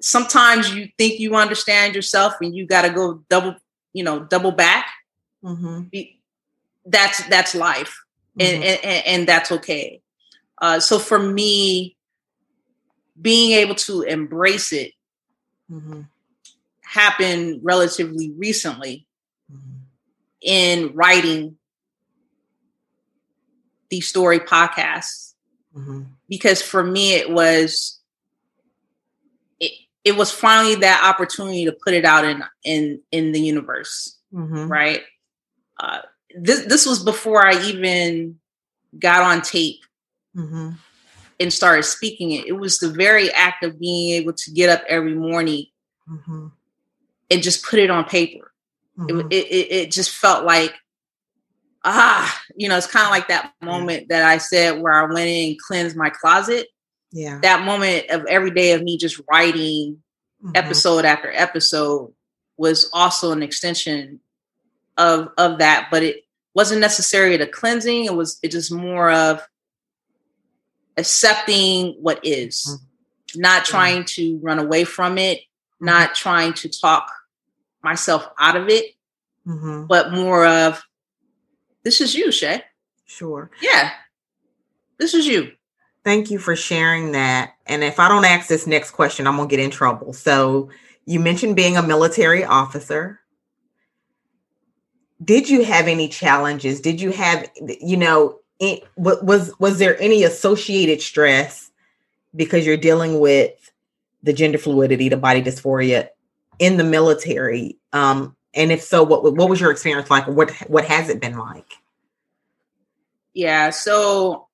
sometimes 0.01 0.73
you 0.73 0.87
think 0.97 1.19
you 1.19 1.35
understand 1.35 1.95
yourself 1.95 2.33
and 2.41 2.55
you 2.55 2.65
got 2.67 2.83
to 2.83 2.89
go 2.89 3.23
double 3.29 3.55
you 3.93 4.03
know 4.03 4.19
double 4.25 4.51
back 4.51 4.87
Mm-hmm. 5.43 5.83
That's 6.85 7.27
that's 7.27 7.53
life, 7.53 7.95
mm-hmm. 8.39 8.63
and, 8.63 8.63
and, 8.83 9.05
and 9.05 9.27
that's 9.27 9.51
okay. 9.51 10.01
Uh, 10.59 10.79
so 10.79 10.97
for 10.97 11.19
me, 11.19 11.95
being 13.21 13.51
able 13.51 13.75
to 13.75 14.01
embrace 14.01 14.73
it 14.73 14.93
Mm-hmm. 15.71 16.01
happened 16.81 17.59
relatively 17.61 18.31
recently 18.37 19.05
Mm-hmm. 19.51 19.77
in 20.41 20.91
writing 20.95 21.57
these 23.89 24.07
story 24.07 24.39
podcasts 24.39 25.33
Mm-hmm. 25.77 26.03
because 26.27 26.61
for 26.63 26.83
me 26.83 27.13
it 27.13 27.29
was 27.29 27.96
it, 30.07 30.15
was 30.17 30.31
finally 30.31 30.75
that 30.75 31.03
opportunity 31.03 31.65
to 31.65 31.71
put 31.83 31.93
it 31.93 32.05
out 32.05 32.25
in 32.25 32.43
in 32.63 33.01
in 33.11 33.31
the 33.31 33.39
universe 33.41 34.13
Mm-hmm. 34.33 34.67
right 34.67 35.01
uh 35.79 36.01
this 36.37 36.65
this 36.65 36.85
was 36.85 37.01
before 37.03 37.45
i 37.47 37.53
even 37.63 38.37
got 38.99 39.21
on 39.23 39.41
tape 39.41 39.79
Mm-hmm. 40.35 40.71
and 41.39 41.53
started 41.53 41.83
speaking 41.83 42.31
it 42.31 42.45
it 42.47 42.53
was 42.53 42.79
the 42.79 42.89
very 42.89 43.31
act 43.33 43.63
of 43.63 43.79
being 43.79 44.13
able 44.21 44.33
to 44.33 44.51
get 44.51 44.69
up 44.69 44.83
every 44.87 45.15
morning 45.15 45.65
Mm-hmm. 46.09 46.47
and 47.31 47.41
just 47.43 47.63
put 47.65 47.79
it 47.79 47.89
on 47.89 48.03
paper 48.05 48.51
Mm-hmm. 48.99 49.27
it, 49.31 49.45
it, 49.45 49.71
it 49.71 49.91
just 49.91 50.09
felt 50.09 50.43
like 50.45 50.73
ah 51.83 52.41
you 52.55 52.67
know 52.67 52.75
it's 52.77 52.87
kind 52.87 53.05
of 53.05 53.11
like 53.11 53.27
that 53.29 53.53
moment 53.61 54.09
that 54.09 54.23
i 54.25 54.37
said 54.37 54.81
where 54.81 54.93
i 54.93 55.03
went 55.03 55.29
in 55.29 55.49
and 55.51 55.59
cleansed 55.61 55.95
my 55.95 56.09
closet 56.09 56.67
Yeah. 57.11 57.39
that 57.41 57.65
moment 57.65 58.09
of 58.09 58.25
every 58.25 58.51
day 58.51 58.73
of 58.73 58.83
me 58.83 58.97
just 58.97 59.19
writing 59.31 60.01
Mhm. 60.43 60.51
episode 60.55 61.05
after 61.05 61.31
episode 61.31 62.13
was 62.57 62.89
also 62.93 63.31
an 63.31 63.41
extension 63.43 64.19
of 64.97 65.29
of 65.37 65.59
that 65.59 65.87
but 65.91 66.03
it 66.03 66.25
wasn't 66.53 66.81
necessarily 66.81 67.37
the 67.37 67.47
cleansing 67.47 68.05
it 68.05 68.13
was 68.15 68.37
it 68.43 68.51
just 68.51 68.71
more 68.71 69.09
of 69.11 69.41
accepting 70.97 71.93
what 72.01 72.19
is 72.23 72.65
Mhm. 72.67 73.39
not 73.41 73.65
trying 73.65 74.03
to 74.05 74.37
run 74.41 74.59
away 74.59 74.83
from 74.83 75.17
it 75.17 75.41
not 75.79 76.15
trying 76.15 76.53
to 76.53 76.69
talk 76.69 77.11
myself 77.83 78.27
out 78.39 78.55
of 78.55 78.67
it 78.69 78.95
Mm-hmm. 79.45 79.85
but 79.87 80.11
more 80.11 80.45
of 80.45 80.83
this 81.83 82.01
is 82.01 82.13
you 82.15 82.31
shay 82.31 82.63
Sure. 83.05 83.49
yeah 83.61 83.91
this 84.97 85.13
is 85.13 85.25
you 85.27 85.53
Thank 86.07 86.31
you 86.31 86.39
for 86.39 86.55
sharing 86.55 87.11
that. 87.11 87.55
And 87.65 87.83
if 87.83 87.99
I 87.99 88.07
don't 88.07 88.23
ask 88.23 88.47
this 88.47 88.65
next 88.65 88.91
question, 88.91 89.27
I'm 89.27 89.35
going 89.35 89.49
to 89.49 89.53
get 89.53 89.61
in 89.61 89.69
trouble. 89.69 90.13
So, 90.13 90.69
you 91.05 91.19
mentioned 91.19 91.57
being 91.57 91.75
a 91.75 91.83
military 91.83 92.45
officer. 92.45 93.19
Did 95.21 95.49
you 95.49 95.65
have 95.65 95.89
any 95.89 96.07
challenges? 96.07 96.79
Did 96.79 97.01
you 97.01 97.11
have, 97.11 97.51
you 97.81 97.97
know, 97.97 98.39
it, 98.57 98.87
was 98.95 99.51
was 99.59 99.79
there 99.79 100.01
any 100.01 100.23
associated 100.23 101.01
stress 101.01 101.71
because 102.33 102.65
you're 102.65 102.77
dealing 102.77 103.19
with 103.19 103.69
the 104.23 104.31
gender 104.31 104.59
fluidity, 104.59 105.09
the 105.09 105.17
body 105.17 105.43
dysphoria 105.43 106.07
in 106.57 106.77
the 106.77 106.85
military? 106.85 107.75
Um, 107.91 108.33
and 108.53 108.71
if 108.71 108.81
so, 108.81 109.03
what 109.03 109.23
what 109.35 109.49
was 109.49 109.59
your 109.59 109.71
experience 109.71 110.09
like? 110.09 110.25
What 110.25 110.51
what 110.69 110.85
has 110.85 111.09
it 111.09 111.19
been 111.19 111.37
like? 111.37 111.73
Yeah. 113.33 113.71
So 113.71 114.46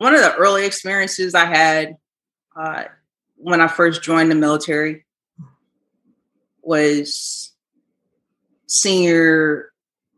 one 0.00 0.14
of 0.14 0.22
the 0.22 0.34
early 0.36 0.64
experiences 0.64 1.34
I 1.34 1.44
had 1.44 1.96
uh, 2.56 2.84
when 3.36 3.60
I 3.60 3.68
first 3.68 4.02
joined 4.02 4.30
the 4.30 4.34
military 4.34 5.04
was 6.62 7.52
senior 8.66 9.72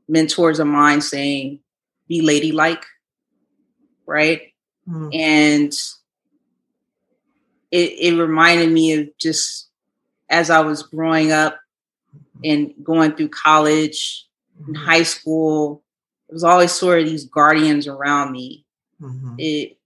mentors 0.09 0.61
of 0.61 0.69
mine 0.69 1.01
saying, 1.01 1.59
be 2.07 2.23
ladylike, 2.23 2.85
right? 4.07 4.53
Mm, 4.89 5.11
And 5.13 5.73
it, 7.73 7.93
it 7.99 8.17
reminded 8.21 8.71
me 8.71 8.93
of 8.95 9.09
just 9.19 9.69
as 10.31 10.49
I 10.49 10.61
was 10.61 10.85
growing 10.85 11.33
up 11.33 11.59
and 12.45 12.73
going 12.85 13.17
through 13.17 13.31
college 13.31 14.27
in 14.69 14.75
mhm, 14.75 14.77
high 14.77 15.03
school, 15.03 15.83
there 16.29 16.35
was 16.35 16.45
always 16.45 16.71
sort 16.73 17.01
of 17.01 17.07
these 17.07 17.25
guardians 17.25 17.89
around 17.89 18.31
me. 18.33 18.65
Mhm, 19.03 19.35
It 19.39 19.79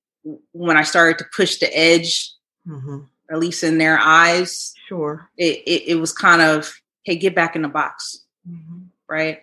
when 0.52 0.76
I 0.76 0.82
started 0.82 1.18
to 1.18 1.24
push 1.36 1.58
the 1.58 1.76
edge, 1.76 2.32
mhm. 2.66 3.06
at 3.30 3.38
least 3.38 3.62
in 3.64 3.78
their 3.78 3.98
eyes, 3.98 4.74
Sure. 4.88 5.30
it, 5.36 5.62
it, 5.66 5.82
it 5.88 5.94
was 6.00 6.12
kind 6.12 6.42
of, 6.42 6.72
hey, 7.04 7.16
get 7.16 7.34
back 7.34 7.54
in 7.56 7.62
the 7.62 7.68
box, 7.68 8.24
Mhm, 8.48 8.88
right? 9.08 9.42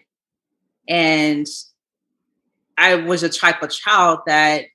And 0.87 1.47
I 2.77 2.95
was 2.95 3.23
a 3.23 3.29
type 3.29 3.61
of 3.63 3.69
child 3.69 4.19
that 4.27 4.65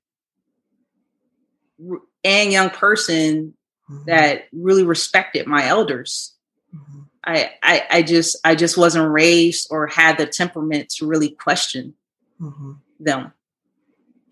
and 2.25 2.53
young 2.53 2.71
person 2.71 3.55
mhm, 3.91 4.05
that 4.07 4.49
really 4.53 4.85
respected 4.85 5.47
my 5.47 5.67
elders. 5.67 6.35
mhm, 6.75 7.05
I, 7.25 7.51
I 7.63 7.87
I 7.91 8.03
just 8.03 8.37
I 8.45 8.55
just 8.55 8.77
wasn't 8.79 9.11
raised 9.13 9.69
or 9.71 9.87
had 9.87 10.19
the 10.19 10.27
temperament 10.27 10.89
to 10.97 11.07
really 11.07 11.31
question 11.31 11.95
mhm, 12.41 12.79
them 13.01 13.33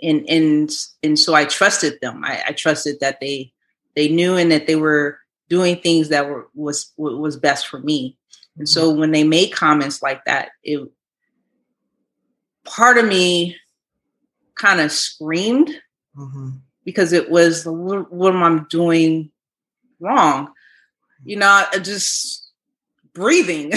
and 0.02 0.28
and 0.28 0.70
and 1.02 1.18
so 1.18 1.35
i 1.35 1.44
trusted 1.44 1.98
them. 2.00 2.22
I, 2.24 2.42
I 2.48 2.52
trusted 2.52 2.96
that 3.00 3.20
they 3.20 3.52
they 3.94 4.09
knew 4.09 4.37
and 4.37 4.50
that 4.52 4.66
they 4.66 4.76
were 4.76 5.18
doing 5.48 5.76
things 5.76 6.09
that 6.11 6.28
were 6.28 6.48
was 6.54 6.92
was 6.96 7.37
best 7.37 7.68
for 7.68 7.80
me. 7.80 8.18
And 8.59 8.68
so 8.68 8.90
when 8.90 9.11
they 9.12 9.24
made 9.24 9.52
comments 9.52 10.02
like 10.02 10.24
that 10.24 10.50
it 10.62 10.80
part 12.64 12.98
of 12.98 13.06
me 13.06 13.56
kind 14.56 14.80
of 14.80 14.90
screamed 14.92 15.70
mhm, 16.14 16.62
because 16.85 17.12
it 17.12 17.30
was 17.30 17.64
what, 17.66 18.12
what 18.12 18.35
am 18.35 18.42
i 18.42 18.62
doing 18.70 19.30
wrong? 20.00 20.52
You 21.24 21.37
know 21.37 21.64
just 21.82 22.50
breathing 23.14 23.72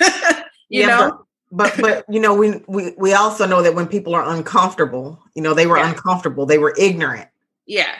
you 0.68 0.84
Yeah, 0.84 0.86
know 0.86 1.23
but 1.56 1.74
but 1.80 2.04
you 2.14 2.20
know 2.20 2.34
we 2.34 2.62
we 2.66 2.92
we 2.98 3.12
also 3.14 3.46
know 3.46 3.62
that 3.62 3.74
when 3.74 3.86
people 3.86 4.14
are 4.14 4.24
uncomfortable 4.34 5.22
you 5.34 5.42
know 5.42 5.54
they 5.54 5.66
were 5.66 5.78
Yeah. 5.78 5.90
uncomfortable 5.90 6.46
they 6.46 6.58
were 6.58 6.74
ignorant. 6.78 7.28
Yeah. 7.66 7.94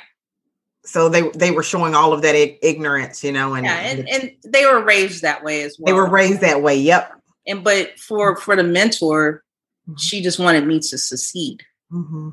So 0.85 1.09
they 1.09 1.31
they 1.31 1.51
were 1.51 1.62
showing 1.62 1.95
all 1.95 2.12
of 2.12 2.23
that 2.23 2.35
ig- 2.35 2.59
ignorance 2.62 3.25
you 3.25 3.33
know 3.33 3.55
and, 3.55 3.64
yeah 3.64 3.79
and, 3.79 4.09
and 4.09 4.33
they 4.45 4.67
were 4.67 4.83
raised 4.85 5.23
that 5.23 5.43
way 5.43 5.62
as 5.62 5.77
well 5.79 5.87
they 5.87 5.99
were 5.99 6.09
raised 6.09 6.40
that 6.43 6.62
way 6.62 6.77
yep. 6.77 7.12
And 7.47 7.62
but 7.64 7.99
for 7.99 8.37
for 8.37 8.57
the 8.57 8.64
mentor 8.64 9.43
Mhm. 9.88 10.01
she 10.01 10.23
just 10.23 10.38
wanted 10.38 10.67
me 10.67 10.81
to 10.81 10.99
succeed. 10.99 11.62
Hmm 11.90 12.31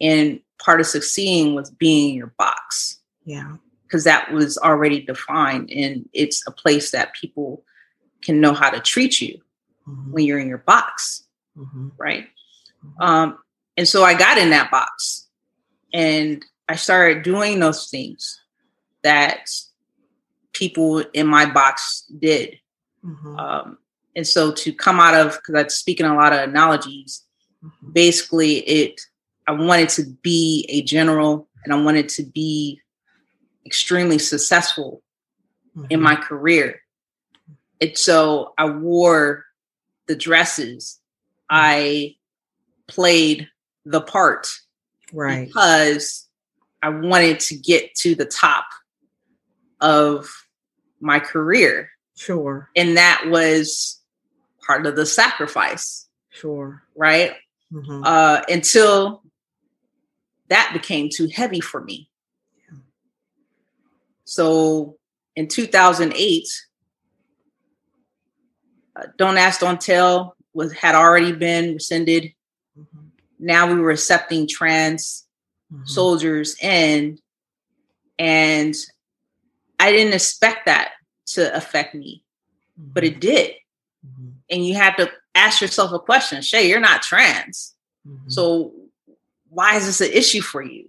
and 0.00 0.40
part 0.58 0.80
of 0.80 0.86
succeeding 0.86 1.54
was 1.54 1.70
being 1.70 2.10
in 2.10 2.16
your 2.16 2.32
box. 2.38 2.98
Yeah. 3.24 3.56
Because 3.86 4.04
that 4.04 4.32
was 4.32 4.56
already 4.58 5.00
defined 5.02 5.70
and 5.70 6.08
it's 6.12 6.42
a 6.46 6.50
place 6.50 6.90
that 6.92 7.14
people 7.14 7.64
can 8.22 8.40
know 8.40 8.54
how 8.54 8.70
to 8.70 8.80
treat 8.80 9.20
you 9.20 9.40
Mhm, 9.88 10.10
when 10.12 10.24
you're 10.24 10.38
in 10.38 10.48
your 10.48 10.58
box 10.58 11.24
mhm, 11.56 11.92
right? 11.98 12.28
Mhm. 12.84 13.04
um 13.06 13.38
and 13.76 13.88
so 13.88 14.02
i 14.04 14.14
got 14.14 14.38
in 14.38 14.50
that 14.50 14.70
box 14.70 15.28
and 15.92 16.44
i 16.68 16.76
started 16.76 17.22
doing 17.22 17.58
those 17.60 17.88
things 17.90 18.40
that 19.02 19.48
people 20.52 20.98
in 21.14 21.26
my 21.26 21.46
box 21.46 22.04
did. 22.18 22.58
Mhm, 23.04 23.38
um 23.38 23.78
and 24.16 24.26
so 24.26 24.52
to 24.52 24.72
come 24.72 24.98
out 25.00 25.14
of 25.14 25.34
because 25.38 25.54
i'm 25.54 25.68
speaking 25.70 26.06
a 26.06 26.14
lot 26.14 26.32
of 26.32 26.40
analogies 26.48 27.24
mhm, 27.62 27.92
basically 27.92 28.58
it 28.58 29.00
i 29.46 29.52
wanted 29.52 29.88
to 29.88 30.04
be 30.22 30.66
a 30.68 30.82
general 30.82 31.48
and 31.64 31.72
i 31.72 31.80
wanted 31.82 32.08
to 32.08 32.22
be 32.24 32.80
extremely 33.66 34.18
successful 34.18 35.02
in 35.90 36.00
mhm, 36.00 36.02
my 36.02 36.16
career. 36.16 36.80
And 37.80 37.96
so 37.96 38.52
i 38.58 38.64
wore 38.68 39.44
the 40.10 40.16
dresses 40.16 41.00
i 41.48 42.14
played 42.88 43.48
the 43.84 44.00
part 44.00 44.48
right. 45.12 45.46
because 45.46 46.28
i 46.82 46.88
wanted 46.88 47.38
to 47.38 47.56
get 47.56 47.94
to 47.94 48.14
the 48.14 48.26
top 48.26 48.66
of 49.80 50.28
my 51.00 51.18
career. 51.18 51.90
Sure. 52.16 52.70
And 52.76 52.96
that 52.96 53.24
was 53.28 54.00
part 54.66 54.86
of 54.86 54.96
the 54.96 55.06
sacrifice. 55.06 56.08
Sure. 56.30 56.82
Right? 56.94 57.34
Mhm, 57.72 58.02
uh, 58.04 58.42
until 58.48 59.22
that 60.48 60.70
became 60.72 61.08
too 61.08 61.28
heavy 61.32 61.60
for 61.60 61.82
me. 61.82 62.10
So 64.24 64.98
in 65.34 65.48
2008, 65.48 66.46
uh, 69.00 69.06
Don't 69.16 69.36
Ask, 69.38 69.60
Don't 69.60 69.80
Tell 69.80 70.36
was 70.52 70.72
had 70.72 70.94
already 70.94 71.32
been 71.32 71.74
rescinded. 71.74 72.34
mhm, 72.78 73.10
Now 73.38 73.72
we 73.72 73.80
were 73.80 73.90
accepting 73.92 74.46
trans 74.46 75.26
mhm, 75.72 75.88
soldiers 75.88 76.56
in, 76.62 77.18
and 78.18 78.74
I 79.78 79.92
didn't 79.92 80.14
expect 80.14 80.66
that 80.66 80.92
to 81.28 81.54
affect 81.54 81.94
me, 81.94 82.24
but 82.76 83.04
it 83.04 83.20
did. 83.20 83.54
mhm, 84.06 84.32
And 84.50 84.66
you 84.66 84.74
have 84.74 84.96
to 84.96 85.10
ask 85.34 85.60
yourself 85.60 85.92
a 85.92 85.98
question. 85.98 86.42
Shay, 86.42 86.68
you're 86.68 86.80
not 86.80 87.02
trans. 87.02 87.74
mhm, 88.06 88.30
So 88.30 88.72
why 89.48 89.76
is 89.76 89.86
this 89.86 90.00
an 90.00 90.12
issue 90.12 90.42
for 90.42 90.62
you? 90.62 90.88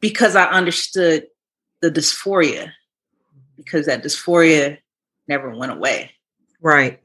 because 0.00 0.34
I 0.34 0.46
understood 0.46 1.28
the 1.80 1.88
dysphoria, 1.88 2.72
because 3.56 3.86
that 3.86 4.02
dysphoria 4.02 4.78
never 5.32 5.56
went 5.56 5.72
away. 5.72 6.10
Right. 6.60 7.00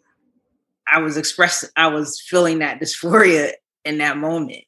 I 0.86 0.99
was 0.99 1.15
expressing, 1.15 1.69
I 1.75 1.88
was 1.88 2.19
feeling 2.19 2.59
that 2.59 2.80
dysphoria 2.80 3.53
in 3.86 3.99
that 3.99 4.17
moment. 4.17 4.63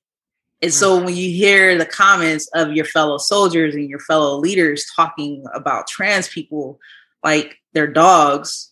And 0.61 0.73
so 0.73 0.99
mm. 0.99 1.05
when 1.05 1.15
you 1.15 1.29
hear 1.29 1.77
the 1.77 1.85
comments 1.85 2.49
of 2.53 2.73
your 2.73 2.85
fellow 2.85 3.17
soldiers 3.17 3.75
and 3.75 3.89
your 3.89 3.99
fellow 3.99 4.37
leaders 4.37 4.85
talking 4.95 5.43
about 5.53 5.87
trans 5.87 6.27
people 6.27 6.79
like 7.23 7.57
they're 7.73 7.87
dogs, 7.87 8.71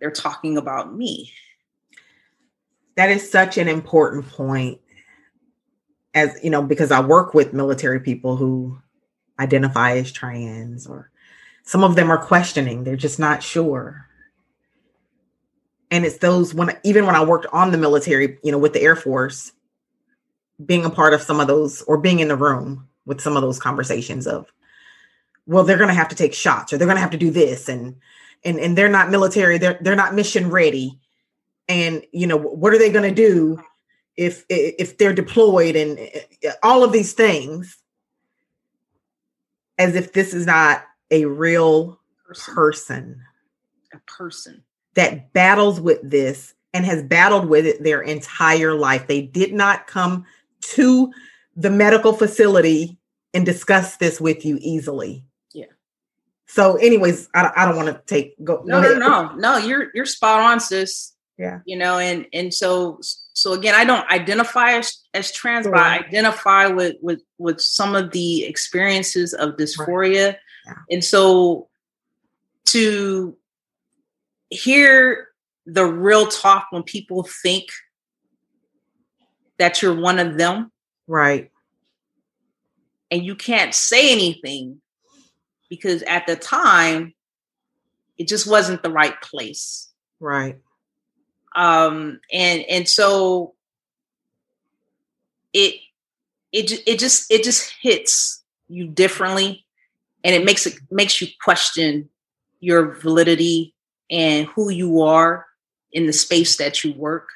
they're 0.00 0.10
talking 0.10 0.56
about 0.56 0.94
me. 0.94 1.32
That 2.96 3.10
is 3.10 3.30
such 3.30 3.58
an 3.58 3.68
important 3.68 4.28
point. 4.28 4.80
As 6.12 6.36
you 6.42 6.50
know, 6.50 6.62
because 6.62 6.90
I 6.90 7.00
work 7.00 7.34
with 7.34 7.52
military 7.52 8.00
people 8.00 8.36
who 8.36 8.78
identify 9.38 9.92
as 9.92 10.10
trans, 10.10 10.88
or 10.88 11.09
some 11.70 11.84
of 11.84 11.94
them 11.94 12.10
are 12.10 12.18
questioning, 12.18 12.82
they're 12.82 12.96
just 12.96 13.20
not 13.20 13.44
sure. 13.44 14.04
And 15.92 16.04
it's 16.04 16.18
those 16.18 16.52
when 16.52 16.76
even 16.82 17.06
when 17.06 17.14
I 17.14 17.24
worked 17.24 17.46
on 17.52 17.70
the 17.70 17.78
military, 17.78 18.38
you 18.42 18.50
know, 18.50 18.58
with 18.58 18.72
the 18.72 18.82
Air 18.82 18.96
Force, 18.96 19.52
being 20.66 20.84
a 20.84 20.90
part 20.90 21.14
of 21.14 21.22
some 21.22 21.38
of 21.38 21.46
those 21.46 21.82
or 21.82 21.96
being 21.96 22.18
in 22.18 22.26
the 22.26 22.34
room 22.34 22.88
with 23.06 23.20
some 23.20 23.36
of 23.36 23.42
those 23.42 23.60
conversations 23.60 24.26
of 24.26 24.52
well 25.46 25.62
they're 25.62 25.76
going 25.76 25.86
to 25.86 25.94
have 25.94 26.08
to 26.08 26.16
take 26.16 26.34
shots 26.34 26.72
or 26.72 26.76
they're 26.76 26.88
going 26.88 26.96
to 26.96 27.02
have 27.02 27.12
to 27.12 27.16
do 27.16 27.30
this. 27.30 27.68
And 27.68 27.94
and 28.42 28.58
and 28.58 28.76
they're 28.76 28.88
not 28.88 29.10
military. 29.10 29.56
They're 29.56 29.78
they're 29.80 29.94
not 29.94 30.16
mission 30.16 30.50
ready. 30.50 30.98
And 31.68 32.04
you 32.10 32.26
know 32.26 32.36
what 32.36 32.74
are 32.74 32.78
they 32.78 32.90
going 32.90 33.08
to 33.08 33.14
do 33.14 33.62
if 34.16 34.44
if 34.48 34.98
they're 34.98 35.12
deployed 35.12 35.76
and 35.76 36.00
all 36.64 36.82
of 36.82 36.90
these 36.90 37.12
things 37.12 37.78
as 39.78 39.94
if 39.94 40.12
this 40.12 40.34
is 40.34 40.46
not 40.46 40.82
a 41.10 41.24
real 41.24 42.00
person, 42.26 42.54
person 42.54 43.22
a 43.92 43.98
person 44.10 44.62
that 44.94 45.32
battles 45.32 45.80
with 45.80 45.98
this 46.02 46.54
and 46.72 46.84
has 46.84 47.02
battled 47.02 47.48
with 47.48 47.66
it 47.66 47.82
their 47.82 48.00
entire 48.00 48.74
life 48.74 49.06
they 49.06 49.22
did 49.22 49.52
not 49.52 49.86
come 49.86 50.24
to 50.60 51.12
the 51.56 51.70
medical 51.70 52.12
facility 52.12 52.98
and 53.34 53.44
discuss 53.44 53.96
this 53.96 54.20
with 54.20 54.44
you 54.44 54.58
easily. 54.60 55.24
Yeah. 55.52 55.66
So, 56.46 56.76
anyways, 56.76 57.28
I, 57.34 57.50
I 57.56 57.64
don't 57.64 57.76
want 57.76 57.88
to 57.88 58.00
take 58.06 58.42
go. 58.44 58.62
No, 58.64 58.82
go 58.82 58.98
no, 58.98 58.98
no, 58.98 59.34
no. 59.34 59.56
You're 59.58 59.88
you're 59.94 60.06
spot 60.06 60.40
on, 60.40 60.60
sis. 60.60 61.14
Yeah. 61.38 61.60
You 61.64 61.78
know, 61.78 61.98
and 61.98 62.26
and 62.32 62.52
so 62.52 62.98
so 63.34 63.52
again, 63.52 63.74
I 63.74 63.84
don't 63.84 64.08
identify 64.10 64.72
as, 64.72 64.98
as 65.14 65.32
trans, 65.32 65.66
right. 65.66 65.72
but 65.72 65.82
I 65.82 66.08
identify 66.08 66.66
with 66.66 66.96
with 67.00 67.22
with 67.38 67.60
some 67.60 67.94
of 67.94 68.10
the 68.10 68.44
experiences 68.44 69.32
of 69.34 69.56
dysphoria, 69.56 70.26
right. 70.26 70.36
Yeah. 70.70 70.94
and 70.94 71.04
so 71.04 71.68
to 72.66 73.36
hear 74.50 75.28
the 75.66 75.84
real 75.84 76.26
talk 76.26 76.66
when 76.70 76.82
people 76.82 77.22
think 77.42 77.64
that 79.58 79.82
you're 79.82 79.94
one 79.94 80.18
of 80.18 80.38
them. 80.38 80.72
Right. 81.06 81.50
And 83.10 83.24
you 83.24 83.34
can't 83.34 83.74
say 83.74 84.12
anything 84.12 84.80
because 85.68 86.02
at 86.02 86.26
the 86.26 86.36
time 86.36 87.14
it 88.18 88.28
just 88.28 88.46
wasn't 88.46 88.82
the 88.82 88.90
right 88.90 89.20
place. 89.20 89.90
Right. 90.18 90.58
Um 91.54 92.20
and 92.32 92.62
and 92.62 92.88
so 92.88 93.54
it 95.52 95.74
it 96.52 96.82
it 96.86 96.98
just 96.98 97.30
it 97.30 97.42
just 97.42 97.74
hits 97.80 98.44
you 98.68 98.86
differently 98.86 99.66
and 100.24 100.34
it 100.34 100.44
makes 100.44 100.66
it 100.66 100.74
makes 100.90 101.20
you 101.20 101.28
question 101.42 102.08
your 102.60 102.92
validity 102.94 103.74
and 104.10 104.46
who 104.48 104.70
you 104.70 105.02
are 105.02 105.46
in 105.92 106.06
the 106.06 106.12
space 106.12 106.56
that 106.56 106.84
you 106.84 106.92
work 106.94 107.28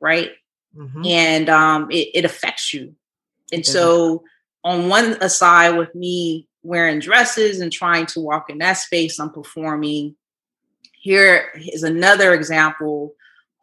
right 0.00 0.32
mm-hmm. 0.76 1.04
and 1.04 1.48
um, 1.48 1.90
it, 1.90 2.08
it, 2.14 2.24
affects 2.24 2.72
you. 2.72 2.94
And 3.52 3.64
so, 3.64 4.24
on 4.62 4.88
one 4.88 5.28
side, 5.28 5.76
with 5.76 5.94
me 5.94 6.48
wearing 6.62 6.98
dresses 6.98 7.60
and 7.60 7.70
trying 7.70 8.06
to 8.06 8.20
walk 8.20 8.50
in 8.50 8.58
that 8.58 8.74
space, 8.74 9.18
I'm 9.18 9.30
performing. 9.30 10.16
Here 10.92 11.52
is 11.56 11.82
another 11.82 12.32
example 12.32 13.14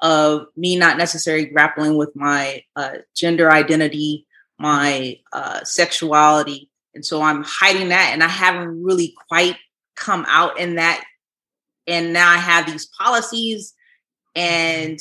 of 0.01 0.47
me 0.55 0.75
not 0.75 0.97
necessarily 0.97 1.45
grappling 1.45 1.97
with 1.97 2.15
my 2.15 2.63
uh, 2.75 2.97
gender 3.15 3.51
identity, 3.51 4.27
my 4.59 5.19
uh, 5.33 5.63
sexuality. 5.63 6.69
And 6.93 7.05
so 7.05 7.21
I'm 7.21 7.43
hiding 7.45 7.89
that, 7.89 8.11
and 8.13 8.23
I 8.23 8.27
haven't 8.27 8.83
really 8.83 9.13
quite 9.29 9.57
come 9.95 10.25
out 10.27 10.59
in 10.59 10.75
that. 10.75 11.03
And 11.87 12.13
now 12.13 12.29
I 12.29 12.37
have 12.37 12.65
these 12.65 12.87
policies, 12.99 13.73
and 14.35 14.99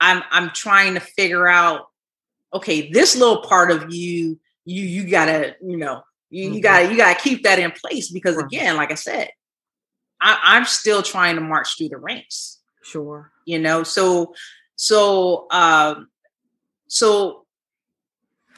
I'm 0.00 0.22
I'm 0.30 0.50
trying 0.50 0.94
to 0.94 1.00
figure 1.00 1.48
out, 1.48 1.86
okay, 2.54 2.90
this 2.90 3.16
little 3.16 3.42
part 3.42 3.70
of 3.70 3.92
you, 3.92 4.38
you 4.64 4.82
you 4.82 5.08
gotta, 5.08 5.56
you 5.62 5.76
know, 5.76 6.02
you, 6.30 6.44
you 6.44 6.50
mm-hmm. 6.50 6.60
gotta 6.60 6.90
you 6.90 6.96
gotta 6.96 7.20
keep 7.20 7.42
that 7.42 7.58
in 7.58 7.72
place 7.72 8.10
because 8.10 8.36
again, 8.36 8.76
like 8.76 8.90
I 8.90 8.96
said, 8.96 9.28
I, 10.20 10.38
I'm 10.42 10.64
still 10.64 11.02
trying 11.02 11.34
to 11.34 11.40
march 11.40 11.76
through 11.76 11.90
the 11.90 11.98
ranks. 11.98 12.60
Sure. 12.82 13.32
You 13.44 13.58
know, 13.58 13.82
so 13.82 14.34
so 14.76 15.46
um 15.50 16.08
so 16.88 17.44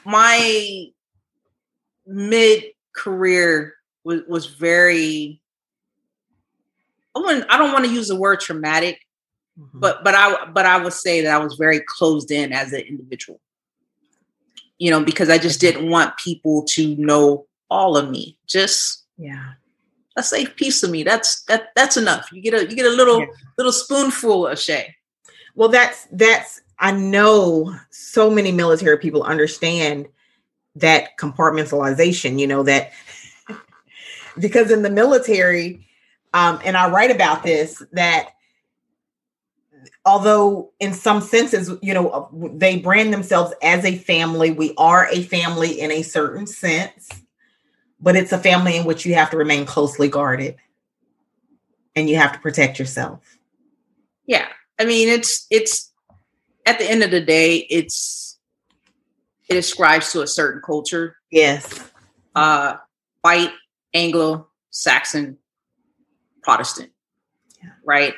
my 0.05 0.85
mid 2.05 2.63
career 2.95 3.75
was 4.03 4.21
was 4.27 4.45
very 4.47 5.41
I 7.15 7.19
wouldn't 7.19 7.45
I 7.49 7.57
don't 7.57 7.73
want 7.73 7.85
to 7.85 7.91
use 7.91 8.07
the 8.07 8.15
word 8.15 8.39
traumatic 8.39 8.99
Mm-hmm. 9.59 9.79
But 9.79 10.03
but 10.03 10.15
I 10.15 10.45
but 10.45 10.65
I 10.65 10.77
would 10.77 10.93
say 10.93 11.21
that 11.21 11.33
I 11.33 11.43
was 11.43 11.55
very 11.55 11.79
closed 11.79 12.31
in 12.31 12.51
as 12.51 12.73
an 12.73 12.81
individual. 12.81 13.39
You 14.77 14.91
know, 14.91 15.03
because 15.03 15.29
I 15.29 15.37
just 15.37 15.61
didn't 15.61 15.89
want 15.89 16.17
people 16.17 16.63
to 16.71 16.95
know 16.97 17.47
all 17.69 17.95
of 17.95 18.09
me. 18.09 18.37
Just 18.47 19.05
yeah. 19.17 19.53
A 20.17 20.23
safe 20.23 20.55
piece 20.55 20.81
of 20.83 20.91
me. 20.91 21.03
That's 21.03 21.43
that 21.43 21.69
that's 21.75 21.97
enough. 21.97 22.29
You 22.31 22.41
get 22.41 22.53
a 22.53 22.61
you 22.69 22.75
get 22.75 22.85
a 22.85 22.89
little 22.89 23.19
yeah. 23.19 23.27
little 23.57 23.73
spoonful 23.73 24.47
of 24.47 24.59
Shay. 24.59 24.95
Well, 25.55 25.69
that's 25.69 26.07
that's 26.11 26.61
I 26.79 26.91
know 26.91 27.73
so 27.91 28.29
many 28.29 28.51
military 28.51 28.97
people 28.97 29.23
understand 29.23 30.07
that 30.75 31.17
compartmentalization, 31.17 32.39
you 32.39 32.47
know, 32.47 32.63
that 32.63 32.91
because 34.39 34.71
in 34.71 34.81
the 34.81 34.89
military, 34.89 35.87
um, 36.33 36.59
and 36.65 36.75
I 36.75 36.89
write 36.89 37.11
about 37.11 37.43
this, 37.43 37.81
that 37.93 38.29
although 40.05 40.71
in 40.79 40.93
some 40.93 41.21
senses 41.21 41.71
you 41.81 41.93
know 41.93 42.29
they 42.53 42.77
brand 42.77 43.11
themselves 43.11 43.53
as 43.61 43.83
a 43.85 43.97
family 43.97 44.51
we 44.51 44.73
are 44.77 45.07
a 45.11 45.23
family 45.23 45.79
in 45.79 45.91
a 45.91 46.03
certain 46.03 46.45
sense 46.45 47.09
but 47.99 48.15
it's 48.15 48.31
a 48.31 48.37
family 48.37 48.77
in 48.77 48.85
which 48.85 49.05
you 49.05 49.15
have 49.15 49.31
to 49.31 49.37
remain 49.37 49.65
closely 49.65 50.07
guarded 50.07 50.55
and 51.95 52.09
you 52.09 52.17
have 52.17 52.33
to 52.33 52.39
protect 52.39 52.77
yourself. 52.77 53.37
Yeah. 54.25 54.47
I 54.77 54.85
mean 54.85 55.07
it's 55.07 55.47
it's 55.49 55.91
at 56.65 56.77
the 56.77 56.89
end 56.89 57.03
of 57.03 57.11
the 57.11 57.21
day 57.21 57.57
it's 57.69 58.24
it 59.49 59.57
ascribes 59.57 60.11
to 60.11 60.21
a 60.21 60.27
certain 60.27 60.61
culture 60.61 61.17
yes 61.31 61.91
uh 62.35 62.75
white 63.21 63.51
anglo 63.93 64.47
saxon 64.69 65.37
protestant 66.41 66.91
yeah. 67.61 67.69
right 67.83 68.13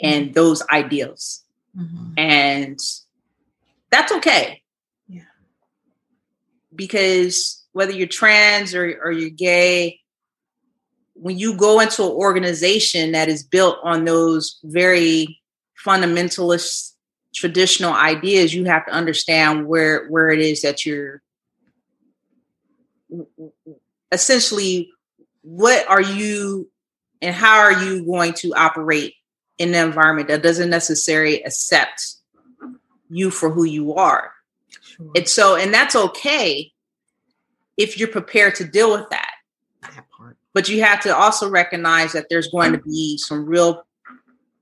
and 0.00 0.26
mm-hmm. 0.26 0.32
those 0.32 0.62
ideals. 0.70 1.42
Mm-hmm. 1.76 2.18
And 2.18 2.78
that's 3.90 4.12
okay. 4.12 4.62
Yeah. 5.08 5.22
Because 6.74 7.64
whether 7.72 7.92
you're 7.92 8.06
trans 8.06 8.74
or, 8.74 9.00
or 9.02 9.10
you're 9.10 9.30
gay, 9.30 10.00
when 11.14 11.38
you 11.38 11.56
go 11.56 11.80
into 11.80 12.02
an 12.02 12.10
organization 12.10 13.12
that 13.12 13.28
is 13.28 13.44
built 13.44 13.78
on 13.82 14.04
those 14.04 14.58
very 14.64 15.40
fundamentalist 15.84 16.92
traditional 17.34 17.92
ideas, 17.92 18.54
you 18.54 18.64
have 18.64 18.86
to 18.86 18.92
understand 18.92 19.66
where 19.66 20.06
where 20.08 20.30
it 20.30 20.40
is 20.40 20.62
that 20.62 20.86
you're 20.86 21.22
essentially 24.12 24.90
what 25.42 25.88
are 25.88 26.02
you 26.02 26.70
and 27.20 27.34
how 27.34 27.58
are 27.58 27.72
you 27.84 28.04
going 28.04 28.32
to 28.34 28.54
operate 28.54 29.14
in 29.58 29.74
an 29.74 29.86
environment 29.86 30.28
that 30.28 30.42
doesn't 30.42 30.70
necessarily 30.70 31.42
accept 31.42 32.16
you 33.08 33.30
for 33.30 33.50
who 33.50 33.64
you 33.64 33.94
are. 33.94 34.32
Sure. 34.80 35.10
And 35.14 35.28
so, 35.28 35.56
and 35.56 35.72
that's 35.72 35.94
okay 35.94 36.72
if 37.76 37.98
you're 37.98 38.08
prepared 38.08 38.54
to 38.56 38.64
deal 38.64 38.90
with 38.90 39.08
that. 39.10 39.32
that 39.82 40.06
part. 40.16 40.36
but 40.52 40.68
you 40.68 40.82
have 40.82 41.00
to 41.02 41.14
also 41.14 41.48
recognize 41.48 42.12
that 42.12 42.26
there's 42.30 42.48
going 42.48 42.72
to 42.72 42.78
be 42.78 43.18
some 43.18 43.46
real, 43.46 43.86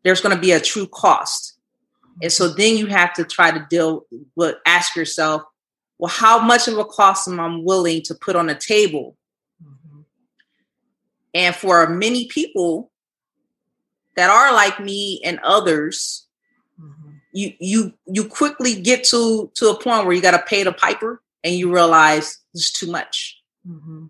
there's 0.02 0.20
going 0.20 0.34
to 0.34 0.40
be 0.40 0.52
a 0.52 0.60
true 0.60 0.86
cost. 0.86 1.58
And 2.20 2.32
so 2.32 2.48
then 2.48 2.76
you 2.76 2.86
have 2.86 3.14
to 3.14 3.24
try 3.24 3.50
to 3.50 3.66
deal 3.70 4.06
with, 4.36 4.56
ask 4.66 4.94
yourself, 4.96 5.42
well, 5.98 6.10
how 6.10 6.40
much 6.40 6.68
of 6.68 6.78
a 6.78 6.84
cost 6.84 7.28
am 7.28 7.38
I 7.38 7.56
willing 7.62 8.02
to 8.02 8.14
put 8.14 8.36
on 8.36 8.46
the 8.46 8.54
table? 8.54 9.16
Mm-hmm. 9.62 10.00
And 11.34 11.54
for 11.54 11.88
many 11.88 12.26
people 12.26 12.90
that 14.16 14.28
are 14.28 14.52
like 14.52 14.80
me 14.80 15.20
and 15.24 15.38
others, 15.44 16.26
mm-hmm. 16.80 17.10
you 17.32 17.52
you 17.60 17.92
you 18.06 18.24
quickly 18.24 18.80
get 18.80 19.04
to 19.04 19.50
to 19.54 19.70
a 19.70 19.80
point 19.80 20.04
where 20.06 20.14
you 20.14 20.20
got 20.20 20.32
to 20.32 20.42
pay 20.42 20.64
the 20.64 20.72
piper, 20.72 21.22
and 21.44 21.54
you 21.54 21.72
realize 21.72 22.38
it's 22.52 22.72
too 22.72 22.90
much. 22.90 23.40
Mm-hmm. 23.66 24.06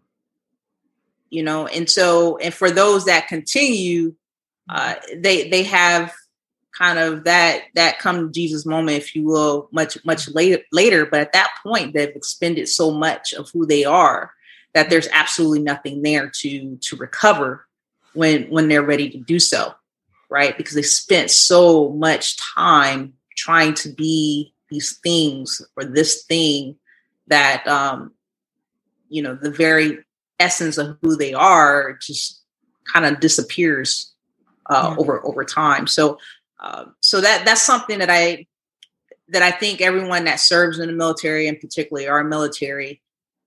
You 1.31 1.43
know, 1.43 1.67
and 1.67 1.89
so 1.89 2.39
and 2.39 2.53
for 2.55 2.71
those 2.71 3.05
that 3.05 3.29
continue, 3.29 4.15
uh, 4.69 4.95
they 5.15 5.51
they 5.51 5.63
have 5.65 6.13
kind 6.77 6.99
of 6.99 7.25
that 7.25 7.65
that 7.75 7.99
come 7.99 8.27
to 8.27 8.33
Jesus 8.33 8.67
moment, 8.67 8.97
if 8.97 9.15
you 9.15 9.25
will, 9.25 9.69
much 9.73 10.03
much 10.05 10.29
later 10.31 10.63
later. 10.73 11.07
But 11.07 11.21
at 11.21 11.33
that 11.33 11.53
point, 11.63 11.95
they've 11.95 12.17
expended 12.17 12.69
so 12.69 12.91
much 12.91 13.33
of 13.33 13.51
who 13.51 13.67
they 13.67 13.85
are 13.85 14.33
that 14.75 14.89
there's 14.89 15.09
absolutely 15.13 15.61
nothing 15.61 16.03
there 16.03 16.31
to 16.41 16.77
to 16.77 16.97
recover 16.97 17.67
when 18.15 18.45
when 18.45 18.69
they're 18.69 18.83
ready 18.83 19.11
to 19.11 19.19
do 19.19 19.39
so, 19.39 19.75
right? 20.31 20.57
Because 20.57 20.75
they 20.75 20.83
spent 20.83 21.31
so 21.31 21.91
much 21.91 22.37
time 22.39 23.15
trying 23.37 23.75
to 23.75 23.91
be 23.91 24.55
these 24.71 24.99
things 24.99 25.61
or 25.77 25.85
this 25.85 26.25
thing 26.25 26.77
that 27.29 27.67
um 27.69 28.13
you 29.09 29.23
know 29.23 29.35
the 29.35 29.51
very 29.51 29.99
essence 30.41 30.79
of 30.79 30.97
who 31.03 31.17
they 31.17 31.35
are 31.35 31.99
just 32.01 32.43
kind 32.93 33.07
of 33.07 33.21
disappears 33.21 34.13
uh, 34.67 34.89
yeah. 34.91 34.97
over 34.99 35.25
over 35.27 35.45
time. 35.45 35.87
So 35.87 36.19
um, 36.63 36.95
so 37.01 37.21
that 37.21 37.45
that's 37.45 37.63
something 37.63 37.99
that 37.99 38.11
I 38.11 38.47
that 39.29 39.43
I 39.43 39.51
think 39.51 39.81
everyone 39.81 40.25
that 40.25 40.41
serves 40.41 40.79
in 40.79 40.87
the 40.87 40.95
military, 40.95 41.49
and 41.49 41.61
particularly 41.61 42.09
our 42.09 42.23
military, 42.23 43.03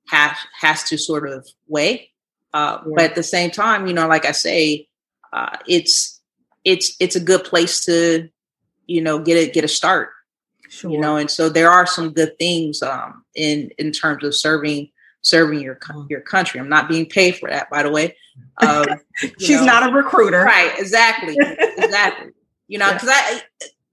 has 0.10 0.36
has 0.60 0.84
to 0.84 0.98
sort 0.98 1.28
of 1.28 1.48
weigh. 1.68 2.12
Uh, 2.54 2.80
yeah. 2.86 2.94
But 2.96 3.06
at 3.06 3.16
the 3.16 3.24
same 3.24 3.52
time, 3.52 3.88
you 3.88 3.94
know, 3.94 4.08
like 4.08 4.26
I 4.26 4.32
say, 4.32 4.88
uh, 5.32 5.58
it's 5.66 6.22
it's 6.66 6.96
it's 7.00 7.16
a 7.16 7.22
good 7.22 7.46
place 7.46 7.86
to 7.86 8.30
you 8.86 9.02
know 9.02 9.20
get 9.20 9.38
a 9.38 9.50
get 9.50 9.64
a 9.64 9.70
start. 9.70 10.10
Sure. 10.68 10.92
You 10.92 11.00
know, 11.00 11.16
and 11.16 11.32
so 11.32 11.48
there 11.48 11.72
are 11.72 11.86
some 11.86 12.12
good 12.12 12.38
things 12.38 12.82
um, 12.82 13.24
in 13.34 13.72
in 13.78 13.94
terms 13.94 14.26
of 14.26 14.36
serving 14.36 14.90
serving 15.22 15.62
your 15.62 15.76
mm. 15.76 16.10
your 16.10 16.22
country. 16.22 16.60
I'm 16.60 16.70
not 16.70 16.90
being 16.90 17.06
paid 17.06 17.38
for 17.38 17.50
that, 17.50 17.70
by 17.70 17.82
the 17.82 17.92
way. 17.92 18.18
Um, 18.62 18.86
She's 19.40 19.62
know. 19.62 19.66
not 19.66 19.90
a 19.90 19.94
recruiter, 19.94 20.44
right? 20.44 20.78
Exactly, 20.78 21.38
exactly 21.78 22.35
you 22.68 22.78
know 22.78 22.92
because 22.94 23.10
yeah. 23.10 23.40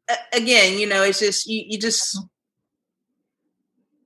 i 0.09 0.17
again 0.33 0.79
you 0.79 0.87
know 0.87 1.03
it's 1.03 1.21
just 1.21 1.47
you, 1.47 1.65
you 1.67 1.79
just 1.79 2.19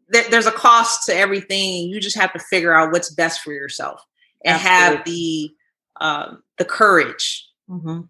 there, 0.08 0.24
there's 0.30 0.46
a 0.46 0.52
cost 0.52 1.06
to 1.06 1.14
everything 1.14 1.88
you 1.88 2.00
just 2.00 2.16
have 2.16 2.32
to 2.32 2.38
figure 2.38 2.74
out 2.74 2.92
what's 2.92 3.10
best 3.14 3.40
for 3.40 3.52
yourself 3.52 4.02
and 4.44 4.54
Absolutely. 4.54 4.94
have 4.96 5.04
the 5.04 5.50
um, 5.98 6.42
the 6.58 6.64
courage 6.64 7.48
mm-hmm. 7.68 8.02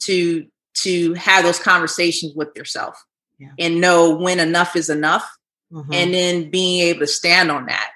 to 0.00 0.46
to 0.74 1.14
have 1.14 1.44
those 1.44 1.58
conversations 1.58 2.34
with 2.34 2.48
yourself 2.54 3.02
yeah. 3.38 3.52
and 3.58 3.80
know 3.80 4.14
when 4.16 4.38
enough 4.38 4.76
is 4.76 4.90
enough 4.90 5.28
mm-hmm. 5.72 5.92
and 5.92 6.14
then 6.14 6.50
being 6.50 6.80
able 6.88 7.00
to 7.00 7.06
stand 7.06 7.50
on 7.50 7.66
that 7.66 7.90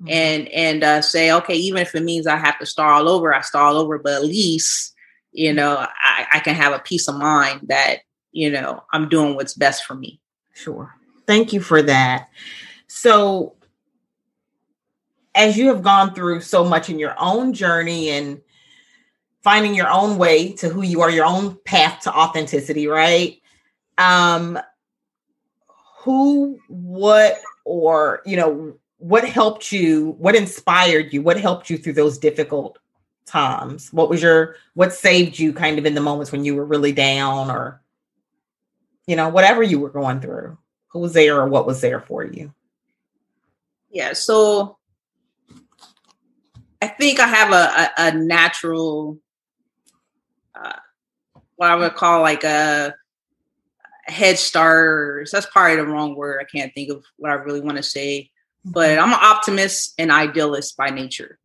mm-hmm. 0.00 0.10
and 0.10 0.48
and 0.48 0.82
uh, 0.82 1.02
say 1.02 1.30
okay 1.32 1.54
even 1.54 1.80
if 1.80 1.94
it 1.94 2.02
means 2.02 2.26
i 2.26 2.36
have 2.36 2.58
to 2.58 2.66
start 2.66 3.00
all 3.00 3.08
over 3.08 3.34
i 3.34 3.40
start 3.40 3.74
all 3.74 3.80
over 3.80 3.98
but 3.98 4.14
at 4.14 4.24
least 4.24 4.94
you 5.38 5.52
know, 5.52 5.76
I, 5.78 6.26
I 6.34 6.40
can 6.40 6.56
have 6.56 6.72
a 6.72 6.80
peace 6.80 7.06
of 7.06 7.14
mind 7.14 7.68
that, 7.68 7.98
you 8.32 8.50
know, 8.50 8.82
I'm 8.92 9.08
doing 9.08 9.36
what's 9.36 9.54
best 9.54 9.84
for 9.84 9.94
me. 9.94 10.20
Sure. 10.52 10.92
Thank 11.28 11.52
you 11.52 11.60
for 11.60 11.80
that. 11.82 12.28
So, 12.88 13.54
as 15.36 15.56
you 15.56 15.68
have 15.68 15.82
gone 15.82 16.12
through 16.12 16.40
so 16.40 16.64
much 16.64 16.90
in 16.90 16.98
your 16.98 17.14
own 17.20 17.52
journey 17.52 18.08
and 18.08 18.40
finding 19.44 19.76
your 19.76 19.88
own 19.88 20.18
way 20.18 20.52
to 20.54 20.68
who 20.68 20.82
you 20.82 21.02
are, 21.02 21.10
your 21.10 21.24
own 21.24 21.56
path 21.64 22.00
to 22.00 22.12
authenticity, 22.12 22.88
right? 22.88 23.40
Um, 23.96 24.58
who, 25.98 26.58
what, 26.66 27.40
or, 27.64 28.22
you 28.26 28.36
know, 28.36 28.74
what 28.96 29.24
helped 29.24 29.70
you, 29.70 30.16
what 30.18 30.34
inspired 30.34 31.12
you, 31.12 31.22
what 31.22 31.38
helped 31.38 31.70
you 31.70 31.78
through 31.78 31.92
those 31.92 32.18
difficult 32.18 32.80
times? 33.28 33.92
What 33.92 34.08
was 34.08 34.22
your 34.22 34.56
what 34.74 34.92
saved 34.92 35.38
you 35.38 35.52
kind 35.52 35.78
of 35.78 35.86
in 35.86 35.94
the 35.94 36.00
moments 36.00 36.32
when 36.32 36.44
you 36.44 36.54
were 36.54 36.64
really 36.64 36.92
down 36.92 37.50
or 37.50 37.80
you 39.06 39.16
know, 39.16 39.30
whatever 39.30 39.62
you 39.62 39.78
were 39.80 39.88
going 39.88 40.20
through? 40.20 40.58
Who 40.88 41.00
was 41.00 41.14
there 41.14 41.40
or 41.40 41.48
what 41.48 41.66
was 41.66 41.80
there 41.80 42.00
for 42.00 42.24
you? 42.24 42.52
Yeah, 43.90 44.12
so 44.12 44.76
I 46.82 46.88
think 46.88 47.18
I 47.18 47.26
have 47.26 47.52
a, 47.52 48.02
a, 48.02 48.08
a 48.08 48.12
natural 48.12 49.18
uh, 50.54 50.72
what 51.56 51.70
I 51.70 51.74
would 51.74 51.94
call 51.94 52.20
like 52.20 52.44
a 52.44 52.94
head 54.04 54.38
start. 54.38 55.28
That's 55.30 55.46
probably 55.46 55.76
the 55.76 55.86
wrong 55.86 56.14
word. 56.14 56.40
I 56.40 56.44
can't 56.44 56.72
think 56.74 56.90
of 56.90 57.04
what 57.16 57.30
I 57.30 57.34
really 57.34 57.60
want 57.60 57.76
to 57.78 57.82
say. 57.82 58.30
But 58.64 58.90
mm-hmm. 58.90 59.02
I'm 59.04 59.12
an 59.12 59.18
optimist 59.20 59.94
and 59.98 60.10
idealist 60.10 60.76
by 60.76 60.90
nature. 60.90 61.38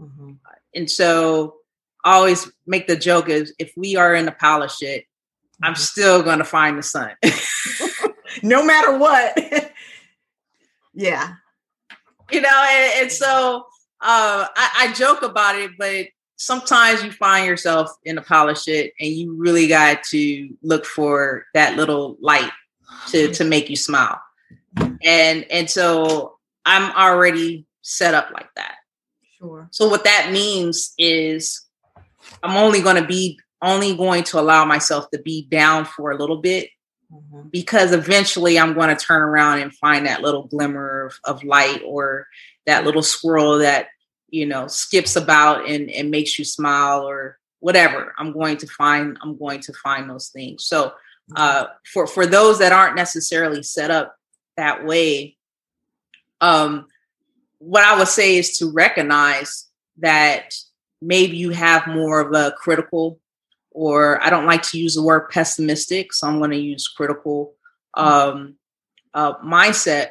Mm-hmm. 0.00 0.32
And 0.74 0.90
so 0.90 1.56
I 2.04 2.14
always 2.14 2.50
make 2.66 2.86
the 2.86 2.96
joke 2.96 3.28
is 3.28 3.54
if 3.58 3.72
we 3.76 3.96
are 3.96 4.14
in 4.14 4.28
a 4.28 4.32
pile 4.32 4.62
of 4.62 4.70
shit, 4.70 5.04
I'm 5.62 5.74
mm-hmm. 5.74 5.80
still 5.80 6.22
gonna 6.22 6.44
find 6.44 6.78
the 6.78 6.82
sun. 6.82 7.10
no 8.42 8.64
matter 8.64 8.96
what. 8.98 9.38
yeah. 10.94 11.34
You 12.30 12.40
know, 12.40 12.66
and, 12.70 13.02
and 13.02 13.12
so 13.12 13.66
uh, 14.00 14.46
I, 14.56 14.70
I 14.78 14.92
joke 14.94 15.22
about 15.22 15.56
it, 15.56 15.72
but 15.78 16.06
sometimes 16.36 17.02
you 17.04 17.12
find 17.12 17.46
yourself 17.46 17.90
in 18.04 18.16
a 18.16 18.22
pile 18.22 18.48
of 18.48 18.58
shit 18.58 18.94
and 18.98 19.10
you 19.10 19.34
really 19.36 19.66
got 19.66 20.02
to 20.04 20.48
look 20.62 20.86
for 20.86 21.44
that 21.54 21.76
little 21.76 22.16
light 22.20 22.50
to 23.08 23.32
to 23.34 23.44
make 23.44 23.68
you 23.68 23.76
smile. 23.76 24.20
And 25.04 25.44
and 25.50 25.68
so 25.68 26.36
I'm 26.64 26.94
already 26.96 27.66
set 27.82 28.14
up 28.14 28.30
like 28.32 28.48
that. 28.56 28.76
Sure. 29.40 29.68
So 29.70 29.88
what 29.88 30.04
that 30.04 30.30
means 30.32 30.92
is 30.98 31.66
I'm 32.42 32.56
only 32.56 32.82
going 32.82 33.00
to 33.00 33.06
be 33.06 33.38
only 33.62 33.96
going 33.96 34.24
to 34.24 34.40
allow 34.40 34.64
myself 34.64 35.10
to 35.10 35.20
be 35.20 35.46
down 35.50 35.84
for 35.84 36.10
a 36.10 36.16
little 36.16 36.38
bit 36.38 36.70
mm-hmm. 37.12 37.48
because 37.50 37.92
eventually 37.92 38.58
I'm 38.58 38.74
going 38.74 38.94
to 38.94 39.04
turn 39.04 39.22
around 39.22 39.60
and 39.60 39.74
find 39.74 40.06
that 40.06 40.22
little 40.22 40.44
glimmer 40.44 41.06
of, 41.06 41.18
of 41.24 41.44
light 41.44 41.82
or 41.84 42.26
that 42.66 42.84
little 42.84 43.02
squirrel 43.02 43.58
that 43.58 43.88
you 44.30 44.46
know 44.46 44.66
skips 44.66 45.16
about 45.16 45.68
and, 45.68 45.90
and 45.90 46.10
makes 46.10 46.38
you 46.38 46.44
smile 46.44 47.02
or 47.02 47.38
whatever 47.58 48.14
i'm 48.18 48.32
going 48.32 48.56
to 48.56 48.66
find 48.66 49.18
i'm 49.22 49.36
going 49.36 49.60
to 49.60 49.72
find 49.72 50.08
those 50.08 50.28
things 50.28 50.64
so 50.64 50.86
mm-hmm. 50.86 51.34
uh, 51.36 51.66
for 51.92 52.06
for 52.06 52.26
those 52.26 52.58
that 52.58 52.72
aren't 52.72 52.96
necessarily 52.96 53.62
set 53.62 53.90
up 53.90 54.16
that 54.56 54.84
way 54.84 55.36
um 56.40 56.86
what 57.60 57.84
I 57.84 57.96
would 57.96 58.08
say 58.08 58.36
is 58.36 58.58
to 58.58 58.72
recognize 58.72 59.68
that 59.98 60.54
maybe 61.00 61.36
you 61.36 61.50
have 61.50 61.86
more 61.86 62.20
of 62.20 62.34
a 62.34 62.52
critical, 62.56 63.20
or 63.70 64.20
I 64.22 64.30
don't 64.30 64.46
like 64.46 64.62
to 64.70 64.78
use 64.78 64.94
the 64.96 65.02
word 65.02 65.28
pessimistic, 65.30 66.12
so 66.12 66.26
I'm 66.26 66.38
going 66.38 66.50
to 66.50 66.56
use 66.56 66.88
critical 66.88 67.54
um, 67.94 68.56
uh, 69.14 69.34
mindset. 69.38 70.08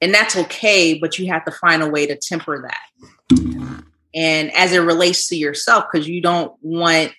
And 0.00 0.12
that's 0.12 0.36
okay, 0.36 0.98
but 0.98 1.18
you 1.18 1.26
have 1.32 1.44
to 1.46 1.50
find 1.50 1.82
a 1.82 1.88
way 1.88 2.06
to 2.06 2.16
temper 2.16 2.68
that. 2.68 3.86
And 4.14 4.52
as 4.52 4.72
it 4.72 4.78
relates 4.78 5.28
to 5.28 5.36
yourself, 5.36 5.86
because 5.90 6.06
you 6.06 6.20
don't 6.20 6.52
want 6.60 7.12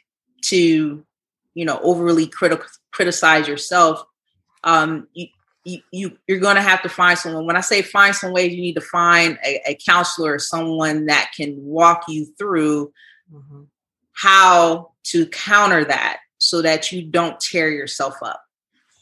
to, 0.45 1.03
you 1.55 1.65
know, 1.65 1.79
overly 1.81 2.27
critical 2.27 2.67
criticize 2.91 3.47
yourself. 3.47 4.03
Um, 4.63 5.07
you, 5.13 5.27
you, 5.67 5.81
you 5.91 6.17
you're 6.27 6.39
going 6.39 6.55
to 6.55 6.61
have 6.61 6.81
to 6.81 6.89
find 6.89 7.19
someone. 7.19 7.45
When 7.45 7.57
i 7.57 7.61
say 7.61 7.81
find 7.81 8.15
some 8.15 8.31
ways 8.31 8.53
you 8.53 8.61
need 8.61 8.75
to 8.75 8.81
find 8.81 9.37
a, 9.45 9.71
a 9.71 9.75
counselor 9.85 10.33
or 10.35 10.39
someone 10.39 11.05
that 11.07 11.31
can 11.35 11.55
walk 11.57 12.03
you 12.07 12.25
through 12.37 12.91
mm-hmm. 13.31 13.63
how 14.13 14.91
to 15.05 15.25
counter 15.27 15.83
that 15.85 16.19
so 16.37 16.61
that 16.61 16.91
you 16.91 17.03
don't 17.03 17.39
tear 17.39 17.69
yourself 17.69 18.15
up. 18.21 18.41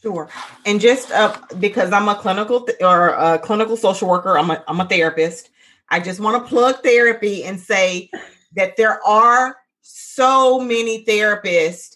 Sure. 0.02 0.30
And 0.66 0.80
just 0.80 1.12
uh, 1.12 1.38
because 1.60 1.92
i'm 1.92 2.08
a 2.08 2.16
clinical 2.16 2.62
th- 2.62 2.78
or 2.82 3.10
a 3.10 3.40
clinical 3.40 3.76
social 3.76 4.08
worker 4.08 4.38
i'm 4.38 4.52
a, 4.52 4.64
I'm 4.68 4.80
a 4.80 4.86
therapist 4.86 5.50
i 5.90 6.00
just 6.00 6.20
want 6.20 6.44
to 6.44 6.48
plug 6.48 6.84
therapy 6.84 7.44
and 7.44 7.60
say 7.60 8.12
that 8.56 8.78
there 8.78 9.04
are 9.04 9.58
so 9.82 10.60
many 10.60 11.04
therapists 11.06 11.96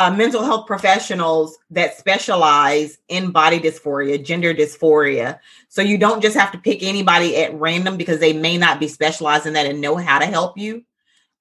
uh, 0.00 0.10
mental 0.10 0.42
health 0.42 0.66
professionals 0.66 1.58
that 1.68 1.98
specialize 1.98 2.96
in 3.08 3.32
body 3.32 3.60
dysphoria, 3.60 4.24
gender 4.24 4.54
dysphoria. 4.54 5.38
So 5.68 5.82
you 5.82 5.98
don't 5.98 6.22
just 6.22 6.34
have 6.38 6.50
to 6.52 6.58
pick 6.58 6.82
anybody 6.82 7.36
at 7.36 7.54
random 7.54 7.98
because 7.98 8.18
they 8.18 8.32
may 8.32 8.56
not 8.56 8.80
be 8.80 8.88
specialized 8.88 9.44
in 9.44 9.52
that 9.52 9.66
and 9.66 9.82
know 9.82 9.96
how 9.96 10.18
to 10.18 10.24
help 10.24 10.56
you. 10.56 10.84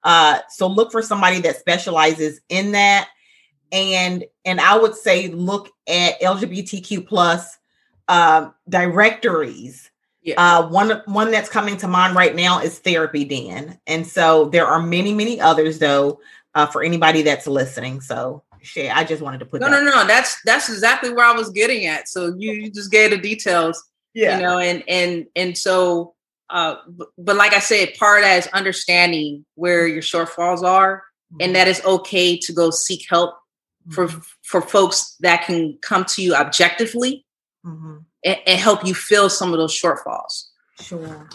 Uh, 0.03 0.39
so 0.49 0.67
look 0.67 0.91
for 0.91 1.01
somebody 1.01 1.39
that 1.39 1.55
specializes 1.55 2.41
in 2.49 2.73
that. 2.73 3.07
And 3.71 4.25
and 4.43 4.59
I 4.59 4.77
would 4.77 4.95
say 4.95 5.29
look 5.29 5.69
at 5.87 6.19
LGBTQ 6.19 7.07
plus 7.07 7.57
uh, 8.09 8.49
directories 8.67 9.89
Yeah. 10.21 10.35
Uh, 10.37 10.67
one 10.67 11.01
one 11.05 11.31
that's 11.31 11.49
coming 11.49 11.77
to 11.77 11.87
mind 11.87 12.13
right 12.13 12.35
now 12.35 12.59
is 12.59 12.77
Therapy 12.79 13.23
Den, 13.23 13.79
and 13.87 14.05
so 14.05 14.49
there 14.49 14.67
are 14.67 14.81
many 14.81 15.13
many 15.13 15.39
others 15.39 15.79
though 15.79 16.19
uh, 16.55 16.65
for 16.65 16.83
anybody 16.83 17.21
that's 17.21 17.47
listening. 17.47 18.01
So 18.01 18.43
Shay, 18.61 18.89
I 18.89 19.03
just 19.03 19.21
wanted 19.21 19.39
to 19.39 19.45
put 19.45 19.61
no 19.61 19.69
that. 19.69 19.83
no 19.83 19.91
no 19.91 20.07
that's 20.07 20.37
that's 20.43 20.69
exactly 20.69 21.13
where 21.13 21.25
I 21.25 21.33
was 21.33 21.49
getting 21.49 21.85
at. 21.85 22.07
So 22.07 22.33
you, 22.37 22.51
you 22.51 22.71
just 22.71 22.91
gave 22.91 23.11
the 23.11 23.17
details, 23.17 23.81
yeah. 24.13 24.37
You 24.37 24.43
know, 24.43 24.57
and 24.57 24.83
and 24.87 25.25
and 25.35 25.57
so 25.57 26.15
uh, 26.49 26.75
but 27.17 27.35
like 27.35 27.53
I 27.53 27.59
said, 27.59 27.93
part 27.97 28.23
of 28.23 28.29
as 28.29 28.47
understanding 28.47 29.45
where 29.55 29.87
your 29.87 30.01
shortfalls 30.01 30.63
are, 30.63 31.03
mm-hmm. 31.31 31.41
and 31.41 31.55
that 31.55 31.67
it's 31.67 31.83
okay 31.85 32.37
to 32.37 32.53
go 32.53 32.71
seek 32.71 33.05
help 33.09 33.35
for 33.91 34.07
mm-hmm. 34.07 34.19
for 34.43 34.61
folks 34.61 35.15
that 35.19 35.45
can 35.45 35.77
come 35.81 36.05
to 36.05 36.23
you 36.23 36.33
objectively 36.33 37.25
mm-hmm. 37.65 37.97
and, 38.25 38.37
and, 38.47 38.59
help 38.59 38.85
you 38.85 38.93
fill 38.93 39.29
some 39.29 39.53
of 39.53 39.59
those 39.59 39.79
shortfalls. 39.79 40.45
Sure. 40.81 41.29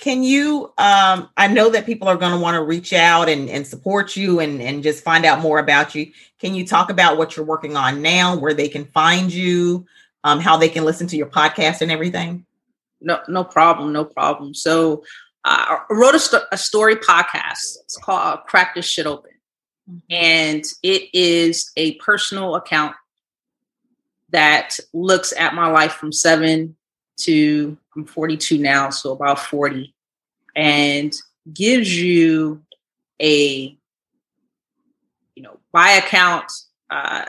Can 0.00 0.22
you? 0.22 0.72
Um, 0.78 1.28
I 1.36 1.46
know 1.48 1.68
that 1.70 1.84
people 1.84 2.08
are 2.08 2.16
going 2.16 2.32
to 2.32 2.38
want 2.38 2.54
to 2.54 2.62
reach 2.62 2.94
out 2.94 3.28
and, 3.28 3.50
and 3.50 3.66
support 3.66 4.16
you 4.16 4.40
and, 4.40 4.60
and 4.62 4.82
just 4.82 5.04
find 5.04 5.26
out 5.26 5.40
more 5.40 5.58
about 5.58 5.94
you. 5.94 6.10
Can 6.38 6.54
you 6.54 6.66
talk 6.66 6.90
about 6.90 7.18
what 7.18 7.36
you're 7.36 7.44
working 7.44 7.76
on 7.76 8.00
now, 8.00 8.34
where 8.34 8.54
they 8.54 8.68
can 8.68 8.86
find 8.86 9.30
you, 9.30 9.86
um, 10.24 10.40
how 10.40 10.56
they 10.56 10.70
can 10.70 10.84
listen 10.84 11.06
to 11.08 11.16
your 11.18 11.26
podcast 11.26 11.82
and 11.82 11.92
everything? 11.92 12.46
No, 13.02 13.20
no 13.28 13.44
problem, 13.44 13.92
no 13.92 14.06
problem. 14.06 14.54
So 14.54 15.04
uh, 15.44 15.64
I 15.68 15.80
wrote 15.90 16.14
a, 16.14 16.18
st- 16.18 16.44
a 16.50 16.56
story 16.56 16.96
podcast. 16.96 17.76
It's 17.82 17.98
called 17.98 18.40
"Crack 18.46 18.74
This 18.74 18.86
Shit 18.86 19.06
Open." 19.06 19.32
And 20.08 20.64
it 20.82 21.10
is 21.12 21.72
a 21.76 21.96
personal 21.96 22.54
account 22.54 22.96
that 24.30 24.78
looks 24.94 25.34
at 25.36 25.54
my 25.54 25.66
life 25.66 25.92
from 25.92 26.12
seven 26.12 26.76
to 27.24 27.76
I'm 27.96 28.04
42 28.04 28.58
now, 28.58 28.90
so 28.90 29.12
about 29.12 29.38
40, 29.38 29.94
and 30.56 31.14
gives 31.52 31.96
you 31.96 32.62
a 33.20 33.76
you 35.34 35.42
know 35.42 35.58
by 35.72 35.90
account 35.90 36.50
uh, 36.90 37.26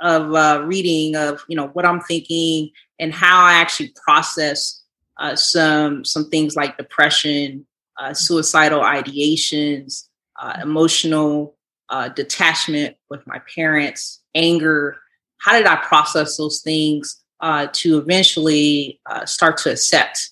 of 0.00 0.34
uh, 0.34 0.62
reading 0.64 1.16
of 1.16 1.44
you 1.48 1.56
know 1.56 1.68
what 1.68 1.84
I'm 1.84 2.00
thinking 2.00 2.70
and 2.98 3.12
how 3.12 3.44
I 3.44 3.54
actually 3.54 3.92
process 4.04 4.82
uh, 5.18 5.36
some 5.36 6.04
some 6.04 6.30
things 6.30 6.56
like 6.56 6.76
depression, 6.76 7.66
uh, 7.98 8.14
suicidal 8.14 8.80
ideations, 8.80 10.04
uh, 10.40 10.58
emotional 10.62 11.56
uh, 11.88 12.08
detachment 12.08 12.96
with 13.10 13.26
my 13.26 13.40
parents, 13.54 14.22
anger. 14.34 14.98
How 15.38 15.52
did 15.52 15.66
I 15.66 15.76
process 15.76 16.36
those 16.36 16.60
things 16.60 17.22
uh, 17.40 17.68
to 17.72 17.98
eventually 17.98 19.00
uh, 19.06 19.24
start 19.26 19.56
to 19.58 19.70
accept 19.70 20.30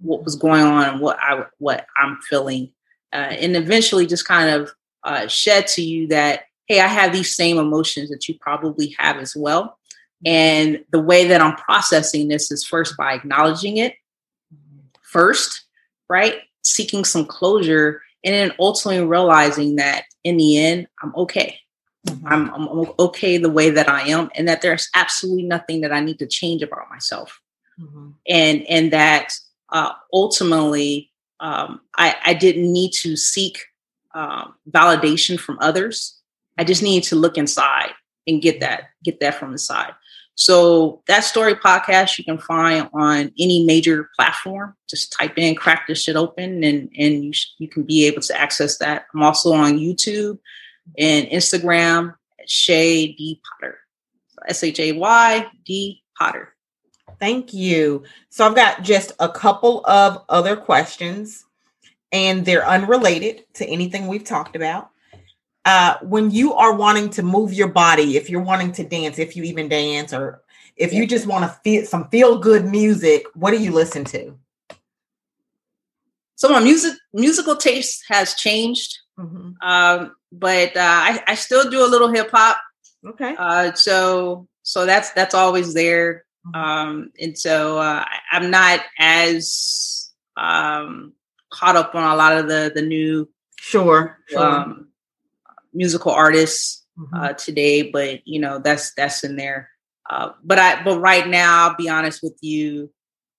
what 0.00 0.24
was 0.24 0.36
going 0.36 0.62
on 0.62 0.84
and 0.84 1.00
what 1.00 1.18
I 1.20 1.44
what 1.58 1.86
I'm 1.96 2.18
feeling, 2.28 2.72
uh, 3.12 3.16
and 3.16 3.56
eventually 3.56 4.06
just 4.06 4.26
kind 4.26 4.50
of 4.50 4.70
uh, 5.04 5.26
shed 5.26 5.66
to 5.68 5.82
you 5.82 6.08
that 6.08 6.44
hey, 6.66 6.80
I 6.80 6.86
have 6.86 7.12
these 7.12 7.34
same 7.34 7.58
emotions 7.58 8.10
that 8.10 8.28
you 8.28 8.36
probably 8.40 8.94
have 8.98 9.16
as 9.16 9.34
well. 9.34 9.78
And 10.26 10.84
the 10.90 11.00
way 11.00 11.26
that 11.28 11.40
I'm 11.40 11.56
processing 11.56 12.28
this 12.28 12.50
is 12.50 12.64
first 12.64 12.96
by 12.96 13.14
acknowledging 13.14 13.78
it 13.78 13.94
first, 15.02 15.64
right? 16.08 16.40
Seeking 16.62 17.04
some 17.04 17.24
closure 17.24 18.02
and 18.24 18.34
then 18.34 18.52
ultimately 18.58 19.04
realizing 19.04 19.76
that 19.76 20.04
in 20.24 20.36
the 20.36 20.58
end, 20.58 20.88
I'm 21.02 21.14
okay. 21.16 21.58
Mm-hmm. 22.06 22.26
I'm, 22.26 22.54
I'm 22.54 22.92
okay 22.98 23.38
the 23.38 23.50
way 23.50 23.70
that 23.70 23.88
I 23.88 24.02
am, 24.08 24.30
and 24.34 24.46
that 24.48 24.62
there's 24.62 24.88
absolutely 24.94 25.42
nothing 25.42 25.80
that 25.80 25.92
I 25.92 26.00
need 26.00 26.18
to 26.20 26.26
change 26.26 26.62
about 26.62 26.88
myself, 26.90 27.40
mm-hmm. 27.78 28.10
and 28.28 28.62
and 28.68 28.92
that 28.92 29.32
uh, 29.70 29.92
ultimately 30.12 31.10
um, 31.40 31.80
I, 31.96 32.16
I 32.24 32.34
didn't 32.34 32.72
need 32.72 32.92
to 33.02 33.16
seek 33.16 33.58
um, 34.14 34.54
validation 34.70 35.38
from 35.38 35.58
others. 35.60 36.18
I 36.56 36.64
just 36.64 36.82
needed 36.82 37.08
to 37.08 37.16
look 37.16 37.36
inside 37.36 37.92
and 38.26 38.42
get 38.42 38.60
that 38.60 38.84
get 39.04 39.20
that 39.20 39.34
from 39.34 39.52
the 39.52 39.58
side. 39.58 39.92
So 40.34 41.02
that 41.08 41.24
story 41.24 41.56
podcast 41.56 42.16
you 42.16 42.24
can 42.24 42.38
find 42.38 42.88
on 42.94 43.32
any 43.40 43.64
major 43.64 44.08
platform. 44.16 44.76
Just 44.88 45.12
type 45.12 45.36
in 45.36 45.56
"crack 45.56 45.88
this 45.88 46.02
shit 46.02 46.16
open" 46.16 46.62
and 46.62 46.88
and 46.96 47.24
you 47.24 47.32
sh- 47.32 47.48
you 47.58 47.68
can 47.68 47.82
be 47.82 48.06
able 48.06 48.22
to 48.22 48.40
access 48.40 48.78
that. 48.78 49.06
I'm 49.12 49.22
also 49.22 49.52
on 49.52 49.78
YouTube 49.78 50.38
and 50.96 51.26
Instagram 51.28 52.14
Shay 52.46 53.12
D 53.12 53.40
Potter. 53.44 53.78
S 54.46 54.62
H 54.62 54.80
A 54.80 54.92
Y 54.92 55.46
D 55.64 56.02
Potter. 56.16 56.54
Thank 57.20 57.52
you. 57.52 58.04
So 58.30 58.46
I've 58.46 58.54
got 58.54 58.82
just 58.82 59.12
a 59.18 59.28
couple 59.28 59.84
of 59.86 60.24
other 60.28 60.56
questions, 60.56 61.44
and 62.12 62.44
they're 62.44 62.66
unrelated 62.66 63.44
to 63.54 63.66
anything 63.66 64.06
we've 64.06 64.24
talked 64.24 64.54
about 64.54 64.90
uh, 65.68 65.98
when 66.00 66.30
you 66.30 66.54
are 66.54 66.72
wanting 66.72 67.10
to 67.10 67.22
move 67.22 67.52
your 67.52 67.68
body, 67.68 68.16
if 68.16 68.30
you're 68.30 68.40
wanting 68.40 68.72
to 68.72 68.82
dance, 68.82 69.18
if 69.18 69.36
you 69.36 69.42
even 69.42 69.68
dance, 69.68 70.14
or 70.14 70.42
if 70.76 70.94
you 70.94 71.06
just 71.06 71.26
want 71.26 71.44
to 71.44 71.60
feel 71.62 71.84
some 71.84 72.08
feel 72.08 72.38
good 72.38 72.64
music, 72.64 73.26
what 73.34 73.50
do 73.50 73.58
you 73.58 73.70
listen 73.70 74.02
to? 74.02 74.34
So 76.36 76.48
my 76.48 76.60
music 76.60 76.94
musical 77.12 77.54
taste 77.54 78.02
has 78.08 78.32
changed, 78.32 78.96
mm-hmm. 79.18 79.50
um, 79.60 80.16
but 80.32 80.76
uh, 80.76 80.80
I, 80.80 81.22
I 81.26 81.34
still 81.34 81.70
do 81.70 81.84
a 81.84 81.88
little 81.88 82.08
hip 82.08 82.30
hop. 82.30 82.58
Okay. 83.06 83.34
Uh, 83.38 83.72
so 83.72 84.48
so 84.62 84.86
that's 84.86 85.12
that's 85.12 85.34
always 85.34 85.74
there, 85.74 86.24
mm-hmm. 86.46 86.60
um, 86.60 87.12
and 87.20 87.36
so 87.38 87.78
uh, 87.78 88.04
I'm 88.32 88.50
not 88.50 88.80
as 88.98 90.10
um, 90.36 91.12
caught 91.50 91.76
up 91.76 91.94
on 91.94 92.02
a 92.02 92.16
lot 92.16 92.36
of 92.36 92.48
the 92.48 92.72
the 92.74 92.82
new 92.82 93.28
sure, 93.58 94.18
sure. 94.28 94.40
Um, 94.40 94.88
musical 95.72 96.12
artists 96.12 96.84
mm-hmm. 96.98 97.14
uh, 97.14 97.32
today, 97.34 97.90
but 97.90 98.20
you 98.26 98.40
know 98.40 98.58
that's 98.58 98.94
that's 98.94 99.24
in 99.24 99.36
there. 99.36 99.70
Uh, 100.08 100.30
but 100.42 100.58
I 100.58 100.82
but 100.82 101.00
right 101.00 101.26
now, 101.26 101.68
I'll 101.68 101.76
be 101.76 101.88
honest 101.88 102.22
with 102.22 102.36
you, 102.40 102.90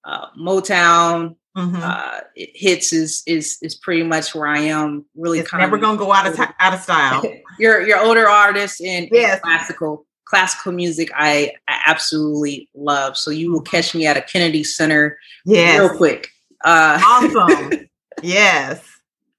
uh, 0.04 0.28
Motown 0.38 1.36
mm-hmm. 1.60 1.82
uh, 1.82 2.20
hits 2.36 2.94
is 2.94 3.24
is 3.26 3.58
is 3.62 3.76
pretty 3.76 4.04
much 4.04 4.34
where 4.34 4.48
I 4.48 4.60
am. 4.60 5.06
Really, 5.16 5.42
kind 5.44 5.64
of 5.64 5.68
it's 5.68 5.72
never 5.72 5.78
gonna 5.78 5.98
go 5.98 6.12
out 6.12 6.28
of 6.28 6.36
t- 6.36 6.54
out 6.60 6.74
of 6.74 6.82
style. 6.82 7.24
your 7.60 7.86
your 7.86 8.00
older 8.00 8.28
artists 8.28 8.82
and 8.82 9.08
yes. 9.12 9.40
classical 9.42 10.06
classical 10.30 10.72
music, 10.72 11.10
I, 11.16 11.54
I 11.68 11.82
absolutely 11.88 12.70
love. 12.76 13.18
So 13.18 13.32
you 13.32 13.52
will 13.52 13.62
catch 13.62 13.96
me 13.96 14.06
at 14.06 14.16
a 14.16 14.22
Kennedy 14.22 14.64
Center, 14.64 15.18
yes. 15.44 15.80
real 15.80 15.98
quick. 15.98 16.30
Uh, 16.64 17.02
awesome. 17.04 17.90
yes. 18.22 18.84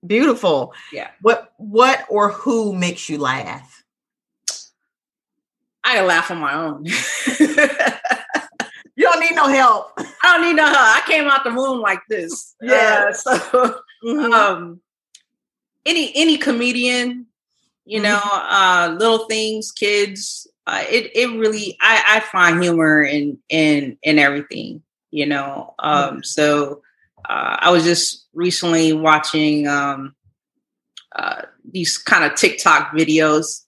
Beautiful. 0.07 0.75
Yeah. 0.93 1.11
What 1.21 1.53
what 1.59 2.07
or 2.09 2.31
who 2.31 2.75
makes 2.75 3.09
you 3.09 3.19
laugh? 3.19 3.85
I 5.85 6.03
laugh 6.03 6.31
on 6.31 6.39
my 6.39 6.55
own. 6.55 6.87
you 9.01 9.07
don't 9.07 9.21
need 9.21 9.35
no 9.35 9.49
help. 9.49 9.93
I 9.97 10.37
don't 10.37 10.43
need 10.43 10.57
no 10.57 10.67
help. 10.67 10.77
I 10.77 11.03
came 11.07 11.25
out 11.25 11.43
the 11.43 11.51
moon 11.51 11.81
like 11.81 12.01
this. 12.11 12.55
Yeah. 12.61 13.07
Uh, 13.09 13.13
so 13.15 13.81
mm-hmm. 14.05 14.33
um 14.33 14.81
any 15.87 16.13
any 16.15 16.37
comedian, 16.37 17.27
you 17.87 18.03
mm-hmm. 18.03 18.05
know, 18.05 18.21
uh 18.23 18.95
little 18.99 19.27
things, 19.27 19.73
kids, 19.73 20.47
uh, 20.67 20.85
it 20.91 21.11
it 21.15 21.29
really 21.39 21.79
I, 21.81 22.17
I 22.17 22.21
find 22.21 22.63
humor 22.63 23.03
in 23.03 23.39
in 23.49 23.97
in 24.03 24.19
everything, 24.19 24.83
you 25.11 25.25
know. 25.25 25.73
Um 25.79 25.93
mm-hmm. 25.93 26.23
so 26.23 26.83
uh, 27.29 27.57
I 27.59 27.71
was 27.71 27.85
just 27.85 28.27
recently 28.35 28.93
watching 28.93 29.67
um, 29.67 30.15
uh, 31.17 31.43
these 31.71 31.97
kind 31.97 32.25
of 32.25 32.35
TikTok 32.35 32.93
videos, 32.93 33.65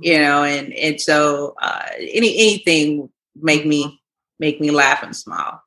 you 0.00 0.18
know, 0.18 0.42
and 0.42 0.72
and 0.74 1.00
so 1.00 1.54
uh, 1.62 1.86
any 1.98 2.36
anything 2.36 3.08
make 3.36 3.66
me 3.66 4.00
make 4.38 4.60
me 4.60 4.70
laugh 4.70 5.02
and 5.02 5.14
smile. 5.14 5.62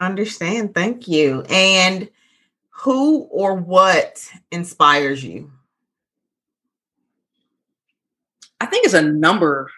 Understand. 0.00 0.74
Thank 0.74 1.08
you. 1.08 1.44
And 1.48 2.08
who 2.70 3.22
or 3.24 3.54
what 3.54 4.26
inspires 4.50 5.22
you? 5.22 5.52
I 8.60 8.66
think 8.66 8.84
it's 8.84 8.94
a 8.94 9.02
number, 9.02 9.70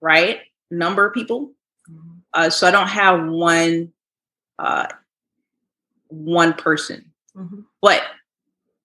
right? 0.00 0.40
Number 0.70 1.06
of 1.06 1.14
people. 1.14 1.52
Mm-hmm. 1.90 2.18
Uh, 2.32 2.50
so 2.50 2.66
I 2.66 2.70
don't 2.70 2.88
have 2.88 3.26
one 3.26 3.92
uh, 4.58 4.86
one 6.08 6.54
person. 6.54 7.12
Mm-hmm. 7.36 7.60
But 7.82 8.02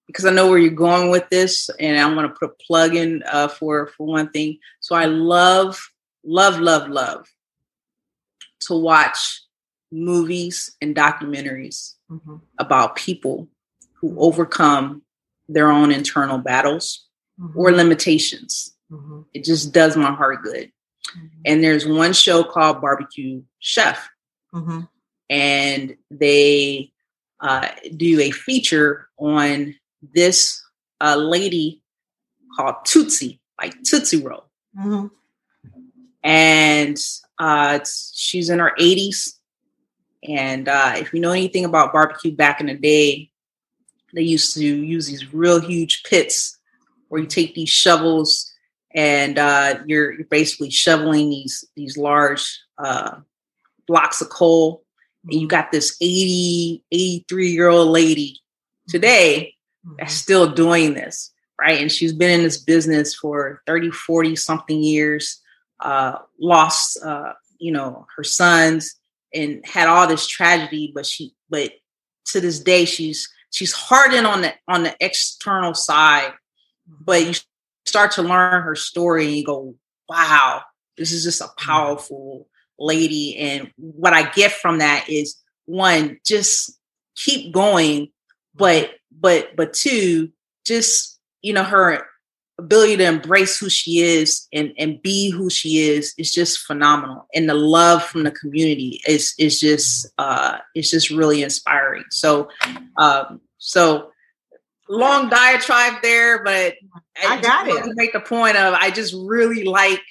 because 0.07 0.25
I 0.25 0.31
know 0.31 0.49
where 0.49 0.59
you're 0.59 0.71
going 0.71 1.09
with 1.09 1.29
this, 1.29 1.69
and 1.79 1.97
I 1.97 2.13
want 2.13 2.33
to 2.33 2.39
put 2.39 2.51
a 2.51 2.63
plug 2.65 2.95
in 2.95 3.23
uh, 3.23 3.47
for 3.47 3.87
for 3.87 4.05
one 4.05 4.29
thing. 4.29 4.59
So 4.79 4.95
I 4.95 5.05
love, 5.05 5.81
love, 6.23 6.59
love, 6.59 6.89
love 6.89 7.27
to 8.61 8.75
watch 8.75 9.41
movies 9.91 10.75
and 10.81 10.95
documentaries 10.95 11.95
mm-hmm. 12.09 12.37
about 12.59 12.95
people 12.95 13.47
who 13.93 14.17
overcome 14.19 15.01
their 15.47 15.69
own 15.69 15.91
internal 15.91 16.37
battles 16.37 17.07
mm-hmm. 17.39 17.57
or 17.59 17.71
limitations. 17.71 18.73
Mm-hmm. 18.91 19.21
It 19.33 19.43
just 19.43 19.73
does 19.73 19.97
my 19.97 20.11
heart 20.11 20.43
good. 20.43 20.71
Mm-hmm. 21.17 21.27
And 21.45 21.63
there's 21.63 21.85
one 21.85 22.13
show 22.13 22.43
called 22.43 22.81
Barbecue 22.81 23.43
Chef. 23.59 24.09
Mm-hmm. 24.53 24.81
and 25.29 25.95
they 26.09 26.91
uh, 27.39 27.69
do 27.95 28.19
a 28.19 28.31
feature 28.31 29.07
on 29.17 29.75
this 30.13 30.61
uh, 30.99 31.15
lady 31.15 31.81
called 32.57 32.75
Tootsie, 32.83 33.39
like 33.57 33.73
Tootsie 33.83 34.21
Roll. 34.21 34.43
Mm-hmm. 34.77 35.07
And 36.23 36.97
uh, 37.41 37.79
she's 38.13 38.51
in 38.51 38.59
her 38.59 38.73
80s. 38.79 39.39
And 40.23 40.69
uh, 40.69 40.93
if 40.97 41.11
you 41.11 41.19
know 41.19 41.31
anything 41.31 41.65
about 41.65 41.91
barbecue 41.91 42.35
back 42.35 42.61
in 42.61 42.67
the 42.67 42.75
day, 42.75 43.31
they 44.13 44.21
used 44.21 44.53
to 44.53 44.63
use 44.63 45.07
these 45.07 45.33
real 45.33 45.59
huge 45.59 46.03
pits 46.03 46.59
where 47.07 47.19
you 47.19 47.27
take 47.27 47.55
these 47.55 47.69
shovels 47.69 48.53
and 48.93 49.39
uh, 49.39 49.79
you're, 49.87 50.13
you're 50.13 50.27
basically 50.27 50.69
shoveling 50.69 51.31
these 51.31 51.65
these 51.75 51.97
large 51.97 52.45
uh, 52.77 53.15
blocks 53.87 54.21
of 54.21 54.29
coal. 54.29 54.83
And 55.23 55.41
you 55.41 55.47
got 55.47 55.71
this 55.71 55.97
80, 55.99 56.83
83 56.91 57.47
year 57.47 57.69
old 57.69 57.89
lady 57.89 58.39
today 58.87 59.55
that's 59.97 60.13
mm-hmm. 60.13 60.17
still 60.17 60.51
doing 60.53 60.93
this, 60.93 61.31
right? 61.59 61.81
And 61.81 61.91
she's 61.91 62.13
been 62.13 62.39
in 62.39 62.43
this 62.43 62.61
business 62.61 63.15
for 63.15 63.63
30, 63.65 63.89
40 63.89 64.35
something 64.35 64.83
years, 64.83 65.41
uh, 65.81 66.19
lost, 66.39 67.03
uh, 67.03 67.33
you 67.59 67.71
know, 67.71 68.05
her 68.15 68.23
sons 68.23 68.95
and 69.33 69.65
had 69.65 69.87
all 69.87 70.07
this 70.07 70.27
tragedy, 70.27 70.91
but 70.93 71.05
she, 71.05 71.33
but 71.49 71.71
to 72.25 72.41
this 72.41 72.59
day, 72.59 72.85
she's, 72.85 73.29
she's 73.51 73.73
hardened 73.73 74.27
on 74.27 74.41
the, 74.41 74.53
on 74.67 74.83
the 74.83 74.95
external 74.99 75.73
side, 75.73 76.33
but 76.87 77.25
you 77.25 77.33
start 77.85 78.11
to 78.11 78.21
learn 78.21 78.63
her 78.63 78.75
story 78.75 79.25
and 79.25 79.35
you 79.35 79.43
go, 79.43 79.75
wow, 80.07 80.61
this 80.97 81.11
is 81.11 81.23
just 81.23 81.41
a 81.41 81.45
mm-hmm. 81.45 81.69
powerful 81.69 82.47
lady. 82.77 83.37
And 83.37 83.71
what 83.77 84.13
I 84.13 84.29
get 84.29 84.51
from 84.51 84.79
that 84.79 85.09
is 85.09 85.37
one, 85.65 86.19
just 86.25 86.77
keep 87.15 87.53
going, 87.53 88.09
but 88.55 88.91
but 89.11 89.55
but 89.55 89.73
two, 89.73 90.31
just 90.65 91.19
you 91.41 91.53
know, 91.53 91.63
her 91.63 92.05
ability 92.61 92.97
to 92.97 93.05
embrace 93.05 93.59
who 93.59 93.69
she 93.69 93.99
is 93.99 94.47
and 94.53 94.73
and 94.77 95.01
be 95.01 95.29
who 95.31 95.49
she 95.49 95.89
is 95.89 96.13
is 96.17 96.31
just 96.31 96.59
phenomenal. 96.59 97.27
And 97.33 97.49
the 97.49 97.53
love 97.53 98.03
from 98.03 98.23
the 98.23 98.31
community 98.31 99.01
is 99.07 99.33
is 99.37 99.59
just 99.59 100.07
uh 100.17 100.59
it's 100.75 100.91
just 100.91 101.09
really 101.09 101.43
inspiring. 101.43 102.03
So 102.11 102.49
um 102.97 103.41
so 103.57 104.11
long 104.87 105.29
diatribe 105.29 106.01
there, 106.01 106.43
but 106.43 106.75
I, 107.17 107.37
I 107.37 107.41
got 107.41 107.67
it. 107.67 107.83
To 107.83 107.93
make 107.95 108.13
the 108.13 108.19
point 108.19 108.57
of 108.57 108.73
I 108.73 108.91
just 108.91 109.13
really 109.17 109.63
like 109.63 110.01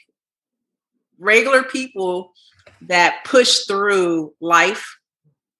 regular 1.19 1.63
people 1.63 2.33
that 2.83 3.25
push 3.25 3.67
through 3.67 4.35
life 4.41 4.99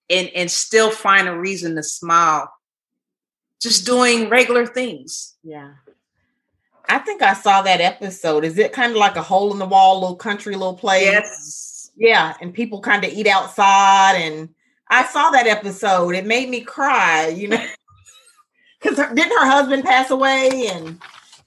and 0.09 0.29
and 0.35 0.51
still 0.51 0.91
find 0.91 1.27
a 1.27 1.37
reason 1.37 1.75
to 1.75 1.83
smile 1.83 2.51
just 3.61 3.85
doing 3.85 4.27
regular 4.27 4.65
things 4.65 5.37
yeah 5.43 5.73
i 6.91 6.99
think 6.99 7.21
i 7.21 7.33
saw 7.33 7.61
that 7.61 7.81
episode. 7.81 8.43
Is 8.43 8.57
it 8.57 8.73
kind 8.73 8.91
of 8.91 8.97
like 8.97 9.15
a 9.15 9.21
hole 9.21 9.51
in 9.53 9.59
the 9.59 9.65
wall 9.65 10.01
little 10.01 10.15
country 10.15 10.55
little 10.55 10.75
place? 10.75 11.03
Yes. 11.03 11.91
Yeah 11.95 12.35
and 12.41 12.53
people 12.53 12.81
kind 12.81 13.03
of 13.03 13.11
eat 13.11 13.27
outside 13.27 14.15
and 14.15 14.49
i 14.89 15.05
saw 15.05 15.29
that 15.31 15.47
episode. 15.47 16.15
It 16.15 16.25
made 16.25 16.49
me 16.49 16.61
cry 16.61 17.27
you 17.27 17.47
know? 17.49 17.65
Because 18.79 18.97
didn't 18.97 19.39
her 19.39 19.45
husband 19.45 19.83
pass 19.83 20.09
away? 20.09 20.69
And 20.73 20.99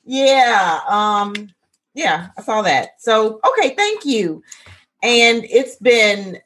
yeah 0.05 0.81
um 0.89 1.51
yeah 1.95 2.29
i 2.39 2.43
saw 2.43 2.63
that. 2.63 3.01
So 3.01 3.41
okay 3.49 3.75
thank 3.75 4.05
you. 4.05 4.43
And 5.03 5.45
it's 5.45 5.77
been 5.77 6.39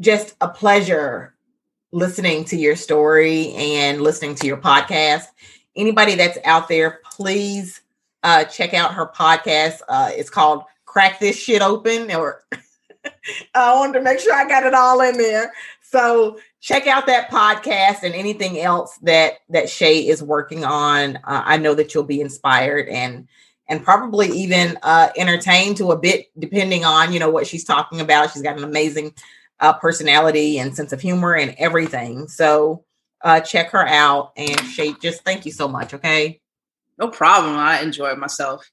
just 0.00 0.34
a 0.40 0.48
pleasure 0.48 1.34
listening 1.92 2.44
to 2.46 2.56
your 2.56 2.74
story 2.74 3.52
and 3.52 4.00
listening 4.00 4.34
to 4.36 4.46
your 4.46 4.56
podcast. 4.56 5.26
Anybody 5.76 6.14
that's 6.14 6.38
out 6.44 6.68
there, 6.68 7.00
please 7.04 7.82
uh, 8.22 8.44
check 8.44 8.74
out 8.74 8.94
her 8.94 9.06
podcast. 9.06 9.80
Uh, 9.88 10.10
it's 10.12 10.30
called 10.30 10.64
Crack 10.84 11.18
This 11.18 11.36
Shit 11.36 11.62
Open, 11.62 12.10
or 12.14 12.44
I 13.54 13.74
wanted 13.74 13.98
to 13.98 14.04
make 14.04 14.20
sure 14.20 14.34
I 14.34 14.46
got 14.46 14.64
it 14.64 14.74
all 14.74 15.00
in 15.00 15.16
there. 15.16 15.52
So 15.82 16.38
check 16.60 16.86
out 16.86 17.06
that 17.06 17.30
podcast 17.30 18.02
and 18.02 18.14
anything 18.14 18.58
else 18.58 18.98
that 19.02 19.34
that 19.50 19.68
Shay 19.68 20.06
is 20.06 20.22
working 20.22 20.64
on. 20.64 21.16
Uh, 21.16 21.42
I 21.44 21.56
know 21.56 21.74
that 21.74 21.94
you'll 21.94 22.04
be 22.04 22.20
inspired 22.20 22.88
and 22.88 23.28
and 23.68 23.84
probably 23.84 24.28
even 24.28 24.78
uh, 24.82 25.08
entertained 25.16 25.78
to 25.78 25.92
a 25.92 25.98
bit, 25.98 26.26
depending 26.38 26.84
on 26.84 27.12
you 27.12 27.18
know 27.18 27.30
what 27.30 27.46
she's 27.46 27.64
talking 27.64 28.00
about. 28.00 28.32
She's 28.32 28.42
got 28.42 28.58
an 28.58 28.64
amazing 28.64 29.14
uh, 29.60 29.72
personality 29.74 30.58
and 30.58 30.74
sense 30.76 30.92
of 30.92 31.00
humor 31.00 31.34
and 31.34 31.54
everything. 31.58 32.28
So 32.28 32.84
uh, 33.22 33.40
check 33.40 33.70
her 33.70 33.86
out. 33.86 34.32
And 34.36 34.60
Shay, 34.66 34.94
just 35.00 35.24
thank 35.24 35.46
you 35.46 35.52
so 35.52 35.68
much. 35.68 35.94
Okay. 35.94 36.41
No 36.98 37.08
problem. 37.08 37.56
I 37.56 37.80
enjoyed 37.80 38.18
myself. 38.18 38.70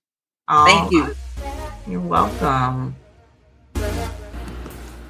Oh, 0.47 0.65
thank 0.65 0.91
you. 0.91 1.15
You're 1.87 2.01
welcome. 2.01 2.95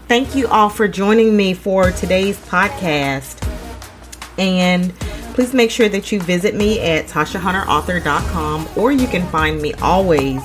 Thank 0.07 0.35
you 0.35 0.47
all 0.47 0.69
for 0.69 0.87
joining 0.87 1.37
me 1.37 1.53
for 1.53 1.91
today's 1.91 2.37
podcast. 2.47 3.45
And 4.37 4.97
please 5.33 5.53
make 5.53 5.71
sure 5.71 5.89
that 5.89 6.11
you 6.11 6.19
visit 6.19 6.55
me 6.55 6.79
at 6.79 7.05
TashaHunterAuthor.com 7.07 8.69
or 8.75 8.91
you 8.91 9.07
can 9.07 9.27
find 9.27 9.61
me 9.61 9.73
always 9.75 10.41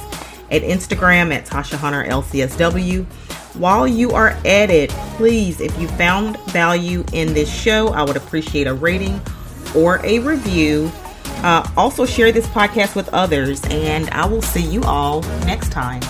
at 0.51 0.63
Instagram 0.63 1.33
at 1.33 1.47
Tasha 1.47 1.77
Hunter 1.77 2.05
LCSW 2.05 3.07
while 3.55 3.87
you 3.87 4.11
are 4.11 4.31
at 4.45 4.71
it, 4.71 4.91
please, 5.17 5.61
if 5.61 5.79
you 5.79 5.87
found 5.87 6.39
value 6.47 7.05
in 7.13 7.35
this 7.35 7.53
show, 7.53 7.89
I 7.91 8.03
would 8.03 8.17
appreciate 8.17 8.67
a 8.67 8.75
rating 8.75 9.21
or 9.77 10.05
a 10.05 10.19
review. 10.19 10.91
Uh, 11.45 11.63
also, 11.77 12.07
share 12.07 12.33
this 12.33 12.47
podcast 12.47 12.97
with 12.97 13.07
others, 13.13 13.63
and 13.65 14.09
I 14.09 14.25
will 14.25 14.41
see 14.41 14.63
you 14.63 14.83
all 14.85 15.21
next 15.45 15.71
time. 15.71 16.01